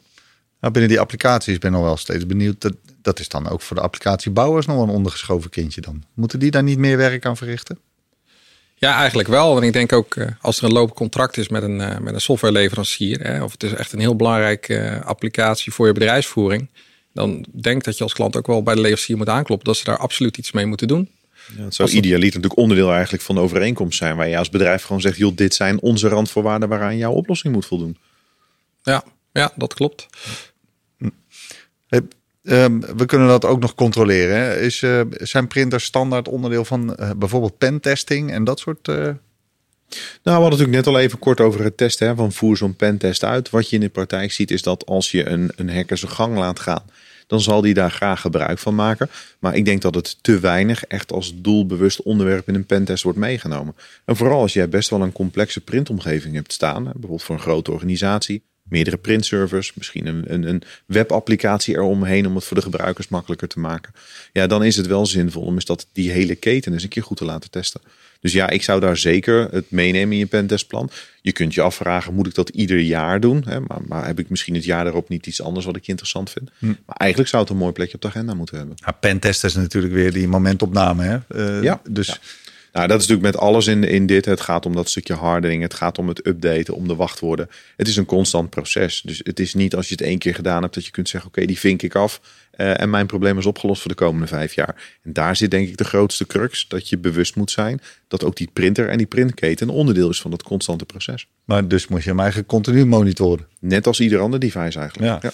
Nou, 0.60 0.72
binnen 0.72 0.90
die 0.90 1.00
applicaties 1.00 1.58
ben 1.58 1.70
ik 1.70 1.76
nog 1.76 1.86
wel 1.86 1.96
steeds 1.96 2.26
benieuwd. 2.26 2.60
Dat, 2.60 2.74
dat 3.02 3.18
is 3.18 3.28
dan 3.28 3.48
ook 3.48 3.60
voor 3.60 3.76
de 3.76 3.82
applicatiebouwers 3.82 4.66
nog 4.66 4.82
een 4.82 4.94
ondergeschoven 4.94 5.50
kindje 5.50 5.80
dan. 5.80 6.04
Moeten 6.14 6.38
die 6.38 6.50
daar 6.50 6.62
niet 6.62 6.78
meer 6.78 6.96
werk 6.96 7.26
aan 7.26 7.36
verrichten? 7.36 7.78
Ja, 8.84 8.96
eigenlijk 8.96 9.28
wel. 9.28 9.56
En 9.56 9.62
ik 9.62 9.72
denk 9.72 9.92
ook 9.92 10.16
eh, 10.16 10.26
als 10.40 10.58
er 10.58 10.64
een 10.64 10.72
lopend 10.72 10.98
contract 10.98 11.36
is 11.36 11.48
met 11.48 11.62
een, 11.62 11.80
uh, 11.80 11.98
met 11.98 12.14
een 12.14 12.20
softwareleverancier, 12.20 13.20
hè, 13.20 13.42
of 13.42 13.52
het 13.52 13.62
is 13.62 13.72
echt 13.72 13.92
een 13.92 13.98
heel 13.98 14.16
belangrijke 14.16 14.74
uh, 14.74 15.00
applicatie 15.00 15.72
voor 15.72 15.86
je 15.86 15.92
bedrijfsvoering, 15.92 16.68
dan 17.12 17.44
denk 17.52 17.84
dat 17.84 17.96
je 17.96 18.02
als 18.02 18.12
klant 18.12 18.36
ook 18.36 18.46
wel 18.46 18.62
bij 18.62 18.74
de 18.74 18.80
leverancier 18.80 19.16
moet 19.16 19.28
aankloppen 19.28 19.66
dat 19.66 19.76
ze 19.76 19.84
daar 19.84 19.98
absoluut 19.98 20.36
iets 20.36 20.52
mee 20.52 20.66
moeten 20.66 20.88
doen. 20.88 21.10
Ja, 21.56 21.64
het 21.64 21.74
zou 21.74 21.90
idealiter 21.90 22.34
natuurlijk 22.34 22.60
onderdeel 22.60 22.92
eigenlijk 22.92 23.22
van 23.22 23.34
de 23.34 23.40
overeenkomst 23.40 23.98
zijn, 23.98 24.16
waar 24.16 24.28
je 24.28 24.38
als 24.38 24.50
bedrijf 24.50 24.82
gewoon 24.82 25.00
zegt, 25.00 25.16
joh, 25.16 25.36
dit 25.36 25.54
zijn 25.54 25.80
onze 25.80 26.08
randvoorwaarden 26.08 26.68
waaraan 26.68 26.96
jouw 26.96 27.12
oplossing 27.12 27.54
moet 27.54 27.66
voldoen. 27.66 27.98
Ja, 28.82 29.04
ja 29.32 29.52
dat 29.56 29.74
klopt. 29.74 30.06
Ehm, 32.44 32.80
we 32.96 33.04
kunnen 33.06 33.28
dat 33.28 33.44
ook 33.44 33.60
nog 33.60 33.74
controleren. 33.74 34.36
Hè? 34.36 34.60
Is, 34.60 34.82
uh, 34.82 35.00
zijn 35.10 35.46
printers 35.46 35.84
standaard 35.84 36.28
onderdeel 36.28 36.64
van 36.64 36.96
uh, 37.00 37.10
bijvoorbeeld 37.16 37.58
pentesting 37.58 38.30
en 38.30 38.44
dat 38.44 38.58
soort... 38.58 38.88
Uh... 38.88 38.96
Nou, 38.96 39.16
we 40.22 40.30
hadden 40.30 40.50
natuurlijk 40.50 40.76
net 40.76 40.86
al 40.94 41.00
even 41.00 41.18
kort 41.18 41.40
over 41.40 41.64
het 41.64 41.76
testen. 41.76 42.16
Van 42.16 42.32
voer 42.32 42.56
zo'n 42.56 42.76
pentest 42.76 43.24
uit. 43.24 43.50
Wat 43.50 43.70
je 43.70 43.76
in 43.76 43.82
de 43.82 43.88
praktijk 43.88 44.32
ziet 44.32 44.50
is 44.50 44.62
dat 44.62 44.86
als 44.86 45.10
je 45.10 45.28
een, 45.28 45.50
een 45.56 45.70
hacker 45.70 45.98
zijn 45.98 46.12
gang 46.12 46.36
laat 46.36 46.60
gaan 46.60 46.82
dan 47.26 47.40
zal 47.40 47.60
die 47.60 47.74
daar 47.74 47.90
graag 47.90 48.20
gebruik 48.20 48.58
van 48.58 48.74
maken. 48.74 49.10
Maar 49.38 49.54
ik 49.54 49.64
denk 49.64 49.82
dat 49.82 49.94
het 49.94 50.22
te 50.22 50.38
weinig 50.38 50.84
echt 50.84 51.12
als 51.12 51.32
doelbewust 51.36 52.02
onderwerp 52.02 52.48
in 52.48 52.54
een 52.54 52.66
pentest 52.66 53.02
wordt 53.02 53.18
meegenomen. 53.18 53.74
En 54.04 54.16
vooral 54.16 54.40
als 54.40 54.52
jij 54.52 54.68
best 54.68 54.90
wel 54.90 55.02
een 55.02 55.12
complexe 55.12 55.60
printomgeving 55.60 56.34
hebt 56.34 56.52
staan, 56.52 56.82
bijvoorbeeld 56.82 57.22
voor 57.22 57.34
een 57.34 57.40
grote 57.40 57.72
organisatie, 57.72 58.42
meerdere 58.68 58.96
printservers, 58.96 59.74
misschien 59.74 60.06
een, 60.06 60.32
een, 60.32 60.48
een 60.48 60.62
webapplicatie 60.86 61.74
eromheen 61.74 62.26
om 62.26 62.34
het 62.34 62.44
voor 62.44 62.56
de 62.56 62.62
gebruikers 62.62 63.08
makkelijker 63.08 63.48
te 63.48 63.58
maken. 63.58 63.92
Ja, 64.32 64.46
dan 64.46 64.64
is 64.64 64.76
het 64.76 64.86
wel 64.86 65.06
zinvol 65.06 65.42
om 65.42 65.54
eens 65.54 65.64
dat 65.64 65.86
die 65.92 66.10
hele 66.10 66.34
keten 66.34 66.72
eens 66.72 66.82
een 66.82 66.88
keer 66.88 67.02
goed 67.02 67.16
te 67.16 67.24
laten 67.24 67.50
testen. 67.50 67.80
Dus 68.24 68.32
ja, 68.32 68.50
ik 68.50 68.62
zou 68.62 68.80
daar 68.80 68.96
zeker 68.96 69.48
het 69.50 69.70
meenemen 69.70 70.12
in 70.12 70.18
je 70.18 70.26
pentestplan. 70.26 70.90
Je 71.22 71.32
kunt 71.32 71.54
je 71.54 71.60
afvragen, 71.60 72.14
moet 72.14 72.26
ik 72.26 72.34
dat 72.34 72.48
ieder 72.48 72.78
jaar 72.78 73.20
doen? 73.20 73.44
Hè? 73.46 73.60
Maar, 73.60 73.80
maar, 73.86 74.06
heb 74.06 74.18
ik 74.18 74.28
misschien 74.28 74.54
het 74.54 74.64
jaar 74.64 74.84
daarop 74.84 75.08
niet 75.08 75.26
iets 75.26 75.42
anders 75.42 75.66
wat 75.66 75.76
ik 75.76 75.86
interessant 75.86 76.30
vind? 76.30 76.50
Hm. 76.58 76.66
Maar 76.66 76.96
eigenlijk 76.96 77.30
zou 77.30 77.42
het 77.42 77.52
een 77.52 77.58
mooi 77.58 77.72
plekje 77.72 77.94
op 77.94 78.00
de 78.00 78.08
agenda 78.08 78.34
moeten 78.34 78.56
hebben. 78.56 78.76
Ja, 78.84 78.92
pentest 78.92 79.44
is 79.44 79.54
natuurlijk 79.54 79.94
weer 79.94 80.12
die 80.12 80.28
momentopname. 80.28 81.02
Hè? 81.02 81.18
Uh, 81.56 81.62
ja, 81.62 81.80
dus... 81.88 82.06
Ja. 82.06 82.16
Nou, 82.74 82.86
dat 82.86 83.00
is 83.00 83.06
natuurlijk 83.06 83.34
met 83.34 83.44
alles 83.44 83.66
in, 83.66 83.84
in 83.84 84.06
dit. 84.06 84.24
Het 84.24 84.40
gaat 84.40 84.66
om 84.66 84.74
dat 84.74 84.88
stukje 84.88 85.14
hardening. 85.14 85.62
Het 85.62 85.74
gaat 85.74 85.98
om 85.98 86.08
het 86.08 86.26
updaten, 86.26 86.74
om 86.74 86.88
de 86.88 86.94
wachtwoorden. 86.94 87.48
Het 87.76 87.88
is 87.88 87.96
een 87.96 88.04
constant 88.04 88.50
proces. 88.50 89.02
Dus 89.04 89.20
het 89.22 89.40
is 89.40 89.54
niet 89.54 89.74
als 89.74 89.88
je 89.88 89.94
het 89.94 90.04
één 90.04 90.18
keer 90.18 90.34
gedaan 90.34 90.62
hebt 90.62 90.74
dat 90.74 90.84
je 90.84 90.90
kunt 90.90 91.08
zeggen: 91.08 91.30
Oké, 91.30 91.46
die 91.46 91.58
vink 91.58 91.82
ik 91.82 91.94
af. 91.94 92.20
Uh, 92.56 92.80
en 92.80 92.90
mijn 92.90 93.06
probleem 93.06 93.38
is 93.38 93.46
opgelost 93.46 93.80
voor 93.80 93.90
de 93.90 93.96
komende 93.96 94.26
vijf 94.26 94.54
jaar. 94.54 94.98
En 95.02 95.12
daar 95.12 95.36
zit 95.36 95.50
denk 95.50 95.68
ik 95.68 95.76
de 95.76 95.84
grootste 95.84 96.26
crux. 96.26 96.68
Dat 96.68 96.88
je 96.88 96.98
bewust 96.98 97.36
moet 97.36 97.50
zijn 97.50 97.80
dat 98.08 98.24
ook 98.24 98.36
die 98.36 98.50
printer 98.52 98.88
en 98.88 98.98
die 98.98 99.06
printketen 99.06 99.68
een 99.68 99.74
onderdeel 99.74 100.10
is 100.10 100.20
van 100.20 100.30
dat 100.30 100.42
constante 100.42 100.84
proces. 100.84 101.26
Maar 101.44 101.68
dus 101.68 101.88
moet 101.88 102.02
je 102.02 102.08
hem 102.08 102.18
eigenlijk 102.18 102.48
continu 102.48 102.86
monitoren. 102.86 103.46
Net 103.60 103.86
als 103.86 104.00
ieder 104.00 104.20
ander 104.20 104.40
device 104.40 104.78
eigenlijk. 104.78 104.98
Ja. 104.98 105.18
ja. 105.22 105.32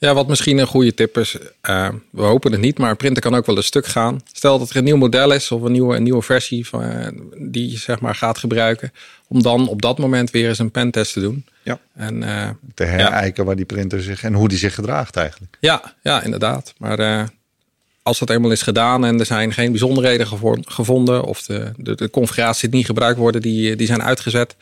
Ja, 0.00 0.14
wat 0.14 0.28
misschien 0.28 0.58
een 0.58 0.66
goede 0.66 0.94
tip 0.94 1.18
is, 1.18 1.36
uh, 1.70 1.88
we 2.10 2.22
hopen 2.22 2.52
het 2.52 2.60
niet, 2.60 2.78
maar 2.78 2.90
een 2.90 2.96
printer 2.96 3.22
kan 3.22 3.34
ook 3.34 3.46
wel 3.46 3.56
een 3.56 3.62
stuk 3.62 3.86
gaan. 3.86 4.20
Stel 4.32 4.58
dat 4.58 4.70
er 4.70 4.76
een 4.76 4.84
nieuw 4.84 4.96
model 4.96 5.32
is 5.32 5.50
of 5.50 5.62
een 5.62 5.72
nieuwe, 5.72 5.96
een 5.96 6.02
nieuwe 6.02 6.22
versie 6.22 6.66
van, 6.66 6.82
uh, 6.82 7.06
die 7.38 7.70
je 7.70 7.78
zeg 7.78 8.00
maar 8.00 8.14
gaat 8.14 8.38
gebruiken, 8.38 8.92
om 9.28 9.42
dan 9.42 9.68
op 9.68 9.82
dat 9.82 9.98
moment 9.98 10.30
weer 10.30 10.48
eens 10.48 10.58
een 10.58 10.70
pentest 10.70 11.12
te 11.12 11.20
doen. 11.20 11.44
Ja. 11.62 11.78
En, 11.94 12.22
uh, 12.22 12.48
te 12.74 12.84
herijken 12.84 13.42
ja. 13.42 13.44
waar 13.44 13.56
die 13.56 13.64
printer 13.64 14.02
zich 14.02 14.22
en 14.22 14.34
hoe 14.34 14.48
die 14.48 14.58
zich 14.58 14.74
gedraagt 14.74 15.16
eigenlijk. 15.16 15.56
Ja, 15.60 15.94
ja 16.02 16.22
inderdaad. 16.22 16.74
Maar 16.78 17.30
als 18.02 18.18
dat 18.18 18.30
eenmaal 18.30 18.50
is 18.50 18.62
gedaan 18.62 19.04
en 19.04 19.18
er 19.18 19.26
zijn 19.26 19.52
geen 19.52 19.70
bijzonderheden 19.70 20.26
gevonden 20.64 21.24
of 21.24 21.42
de, 21.42 21.72
de, 21.76 21.94
de 21.94 22.10
configuraties 22.10 22.60
die 22.60 22.70
niet 22.70 22.86
gebruikt 22.86 23.18
worden, 23.18 23.40
die, 23.40 23.76
die 23.76 23.86
zijn 23.86 24.02
uitgezet, 24.02 24.56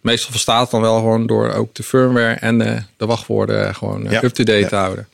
meestal 0.00 0.30
verstaat 0.30 0.62
het 0.62 0.70
dan 0.70 0.80
wel 0.80 0.96
gewoon 0.96 1.26
door 1.26 1.52
ook 1.52 1.74
de 1.74 1.82
firmware 1.82 2.34
en 2.34 2.58
de, 2.58 2.82
de 2.96 3.06
wachtwoorden 3.06 3.74
gewoon 3.74 4.02
ja. 4.10 4.22
up-to-date 4.22 4.68
te 4.68 4.74
houden. 4.76 5.08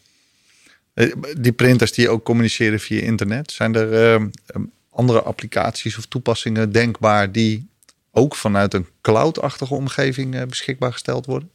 Eh, 0.94 1.12
die 1.38 1.52
printers 1.52 1.92
die 1.92 2.08
ook 2.08 2.24
communiceren 2.24 2.80
via 2.80 3.00
internet, 3.00 3.52
zijn 3.52 3.74
er 3.74 4.18
uh, 4.20 4.26
andere 4.90 5.22
applicaties 5.22 5.98
of 5.98 6.06
toepassingen 6.06 6.72
denkbaar 6.72 7.32
die 7.32 7.68
ook 8.12 8.34
vanuit 8.34 8.74
een 8.74 8.86
cloud-achtige 9.00 9.74
omgeving 9.74 10.34
uh, 10.34 10.42
beschikbaar 10.42 10.92
gesteld 10.92 11.26
worden? 11.26 11.50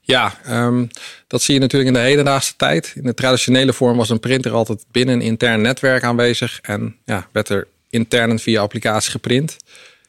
Ja, 0.00 0.38
um, 0.48 0.88
dat 1.26 1.42
zie 1.42 1.54
je 1.54 1.60
natuurlijk 1.60 1.96
in 1.96 2.02
de 2.02 2.08
hedendaagse 2.08 2.56
tijd. 2.56 2.92
In 2.96 3.02
de 3.02 3.14
traditionele 3.14 3.72
vorm 3.72 3.96
was 3.96 4.10
een 4.10 4.20
printer 4.20 4.52
altijd 4.52 4.84
binnen 4.90 5.14
een 5.14 5.20
intern 5.20 5.60
netwerk 5.60 6.02
aanwezig 6.02 6.58
en 6.62 6.96
ja, 7.04 7.28
werd 7.32 7.48
er 7.48 7.66
intern 7.90 8.38
via 8.38 8.60
applicatie 8.60 9.10
geprint. 9.10 9.56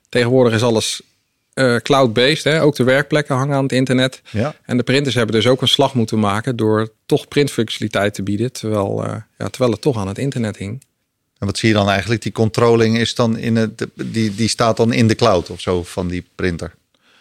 Tegenwoordig 0.10 0.54
is 0.54 0.64
alles 0.64 1.02
uh, 1.56 1.76
cloud-based. 1.76 2.60
Ook 2.60 2.76
de 2.76 2.84
werkplekken 2.84 3.36
hangen 3.36 3.56
aan 3.56 3.64
het 3.64 3.72
internet. 3.72 4.22
Ja. 4.32 4.56
En 4.66 4.78
de 4.78 4.84
printers 4.84 5.16
hebben 5.16 5.36
dus 5.36 5.48
ook 5.48 5.62
een 5.62 5.68
slag 5.68 5.94
moeten 5.94 6.20
maken 6.20 6.56
door 6.56 6.90
toch 7.06 7.28
printfunctionaliteit 7.28 8.14
te 8.14 8.24
bieden, 8.24 8.52
terwijl, 8.52 9.06
uh, 9.06 9.16
ja, 9.38 9.50
terwijl 9.50 9.72
het 9.72 9.82
toch 9.82 9.98
aan 9.98 10.08
het 10.08 10.18
internet 10.18 10.58
hing. 10.58 10.84
En 11.38 11.46
wat 11.46 11.58
zie 11.58 11.70
je 11.70 11.76
dan 11.76 11.90
eigenlijk? 11.90 12.22
Die 12.22 12.32
controlling 12.32 12.98
is 12.98 13.16
dan 13.16 13.38
in 13.38 13.56
het, 13.56 13.88
die, 13.94 14.36
die 14.36 14.48
staat 14.48 14.78
dan 14.78 14.94
in 14.94 15.08
de 15.08 15.16
cloud 15.16 15.50
of 15.50 15.62
zo 15.62 15.84
van 15.84 16.08
die 16.08 16.26
printer. 16.36 16.74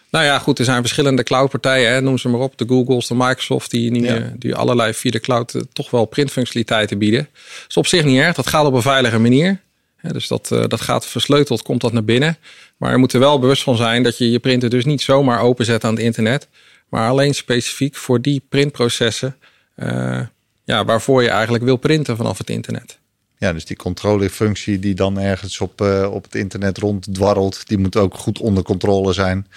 Nou 0.09 0.25
ja, 0.25 0.39
goed, 0.39 0.59
er 0.59 0.65
zijn 0.65 0.81
verschillende 0.81 1.23
cloudpartijen, 1.23 1.91
hè, 1.91 2.01
noem 2.01 2.17
ze 2.17 2.29
maar 2.29 2.39
op. 2.39 2.57
De 2.57 2.65
Googles, 2.67 3.07
de 3.07 3.15
Microsoft, 3.15 3.71
die, 3.71 3.91
die, 3.91 4.01
ja. 4.01 4.33
die 4.37 4.55
allerlei 4.55 4.93
via 4.93 5.11
de 5.11 5.19
cloud 5.19 5.53
uh, 5.53 5.61
toch 5.73 5.89
wel 5.91 6.05
printfunctionaliteiten 6.05 6.97
bieden. 6.97 7.29
Dat 7.33 7.65
is 7.69 7.77
op 7.77 7.87
zich 7.87 8.03
niet 8.03 8.19
erg, 8.19 8.35
dat 8.35 8.47
gaat 8.47 8.65
op 8.65 8.73
een 8.73 8.81
veilige 8.81 9.19
manier. 9.19 9.59
dus 10.01 10.27
dat, 10.27 10.49
uh, 10.53 10.63
dat 10.67 10.81
gaat 10.81 11.05
versleuteld, 11.05 11.61
komt 11.61 11.81
dat 11.81 11.93
naar 11.93 12.03
binnen. 12.03 12.37
Maar 12.77 12.91
je 12.91 12.97
moet 12.97 13.13
er 13.13 13.19
wel 13.19 13.39
bewust 13.39 13.63
van 13.63 13.77
zijn 13.77 14.03
dat 14.03 14.17
je 14.17 14.31
je 14.31 14.39
printer 14.39 14.69
dus 14.69 14.85
niet 14.85 15.01
zomaar 15.01 15.39
openzet 15.39 15.83
aan 15.83 15.93
het 15.93 16.03
internet. 16.03 16.47
Maar 16.89 17.09
alleen 17.09 17.33
specifiek 17.33 17.95
voor 17.95 18.21
die 18.21 18.45
printprocessen 18.49 19.35
uh, 19.75 20.21
ja, 20.63 20.85
waarvoor 20.85 21.23
je 21.23 21.29
eigenlijk 21.29 21.63
wil 21.63 21.77
printen 21.77 22.17
vanaf 22.17 22.37
het 22.37 22.49
internet. 22.49 22.99
Ja, 23.37 23.53
dus 23.53 23.65
die 23.65 23.77
controlefunctie 23.77 24.79
die 24.79 24.93
dan 24.93 25.19
ergens 25.19 25.59
op, 25.59 25.81
uh, 25.81 26.09
op 26.11 26.23
het 26.23 26.35
internet 26.35 26.77
ronddwarrelt, 26.77 27.67
die 27.67 27.77
moet 27.77 27.95
ook 27.95 28.15
goed 28.15 28.39
onder 28.39 28.63
controle 28.63 29.13
zijn. 29.13 29.47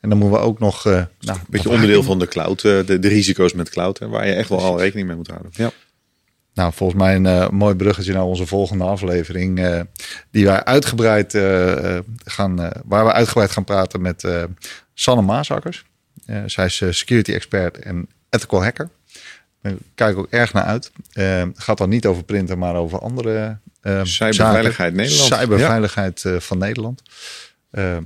En 0.00 0.08
dan 0.08 0.18
moeten 0.18 0.38
we 0.38 0.44
ook 0.44 0.58
nog. 0.58 0.86
Uh, 0.86 0.92
nou, 0.92 1.38
een 1.38 1.44
beetje 1.48 1.70
onderdeel 1.70 2.02
van 2.02 2.18
de 2.18 2.28
cloud, 2.28 2.60
de, 2.60 2.98
de 3.00 3.08
risico's 3.08 3.52
met 3.52 3.70
cloud, 3.70 3.98
hè, 3.98 4.08
waar 4.08 4.26
je 4.26 4.32
echt 4.32 4.48
wel 4.48 4.62
al 4.62 4.78
rekening 4.78 5.06
mee 5.06 5.16
moet 5.16 5.28
houden. 5.28 5.50
Ja. 5.54 5.72
Nou, 6.58 6.72
volgens 6.72 7.00
mij 7.00 7.14
een 7.14 7.24
uh, 7.24 7.48
mooi 7.48 7.74
bruggetje 7.74 8.12
naar 8.12 8.22
onze 8.22 8.46
volgende 8.46 8.84
aflevering. 8.84 9.58
Uh, 9.58 9.80
die 10.30 10.44
wij 10.44 10.64
uitgebreid 10.64 11.34
uh, 11.34 11.98
gaan, 12.24 12.56
waar 12.84 13.04
we 13.04 13.12
uitgebreid 13.12 13.50
gaan 13.50 13.64
praten 13.64 14.00
met 14.00 14.28
Sanne 14.94 15.22
Maasakkers. 15.22 15.84
zij 16.46 16.64
is 16.64 16.82
security 16.90 17.32
expert 17.32 17.78
en 17.78 18.08
ethical 18.30 18.62
hacker. 18.62 18.88
Daar 19.62 19.72
kijk 19.94 20.18
ook 20.18 20.26
erg 20.30 20.52
naar 20.52 20.64
uit. 20.64 20.90
Gaat 21.54 21.78
dan 21.78 21.88
niet 21.88 22.06
over 22.06 22.24
printen, 22.24 22.58
maar 22.58 22.74
over 22.74 22.98
andere 22.98 23.58
cyberveiligheid 24.02 24.94
Nederland. 24.94 25.34
Cyberveiligheid 25.34 26.24
van 26.38 26.58
Nederland. 26.58 27.02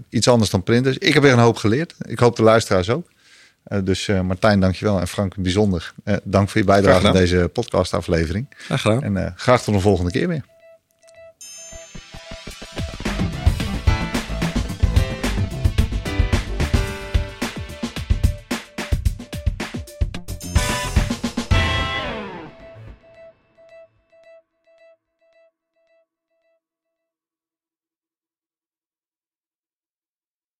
iets 0.08 0.28
anders 0.28 0.50
dan 0.50 0.62
printers. 0.62 0.98
Ik 0.98 1.14
heb 1.14 1.22
weer 1.22 1.32
een 1.32 1.38
hoop 1.38 1.56
geleerd. 1.56 1.94
Ik 1.98 2.18
hoop 2.18 2.36
de 2.36 2.42
luisteraars 2.42 2.90
ook. 2.90 3.11
Eh, 3.72 3.78
dus 3.84 4.08
eh, 4.08 4.20
Martijn, 4.20 4.60
dankjewel. 4.60 5.00
En 5.00 5.08
Frank, 5.08 5.36
bijzonder. 5.36 5.92
Eh, 6.04 6.16
dank 6.24 6.48
voor 6.48 6.60
je 6.60 6.66
bijdrage 6.66 7.06
aan 7.06 7.12
deze 7.12 7.50
podcastaflevering. 7.52 8.46
Graag 8.56 8.80
gedaan. 8.80 9.16
En 9.16 9.32
graag 9.36 9.62
tot 9.62 9.74
een 9.74 9.80
volgende 9.80 10.10
keer 10.10 10.28
weer. 10.28 10.44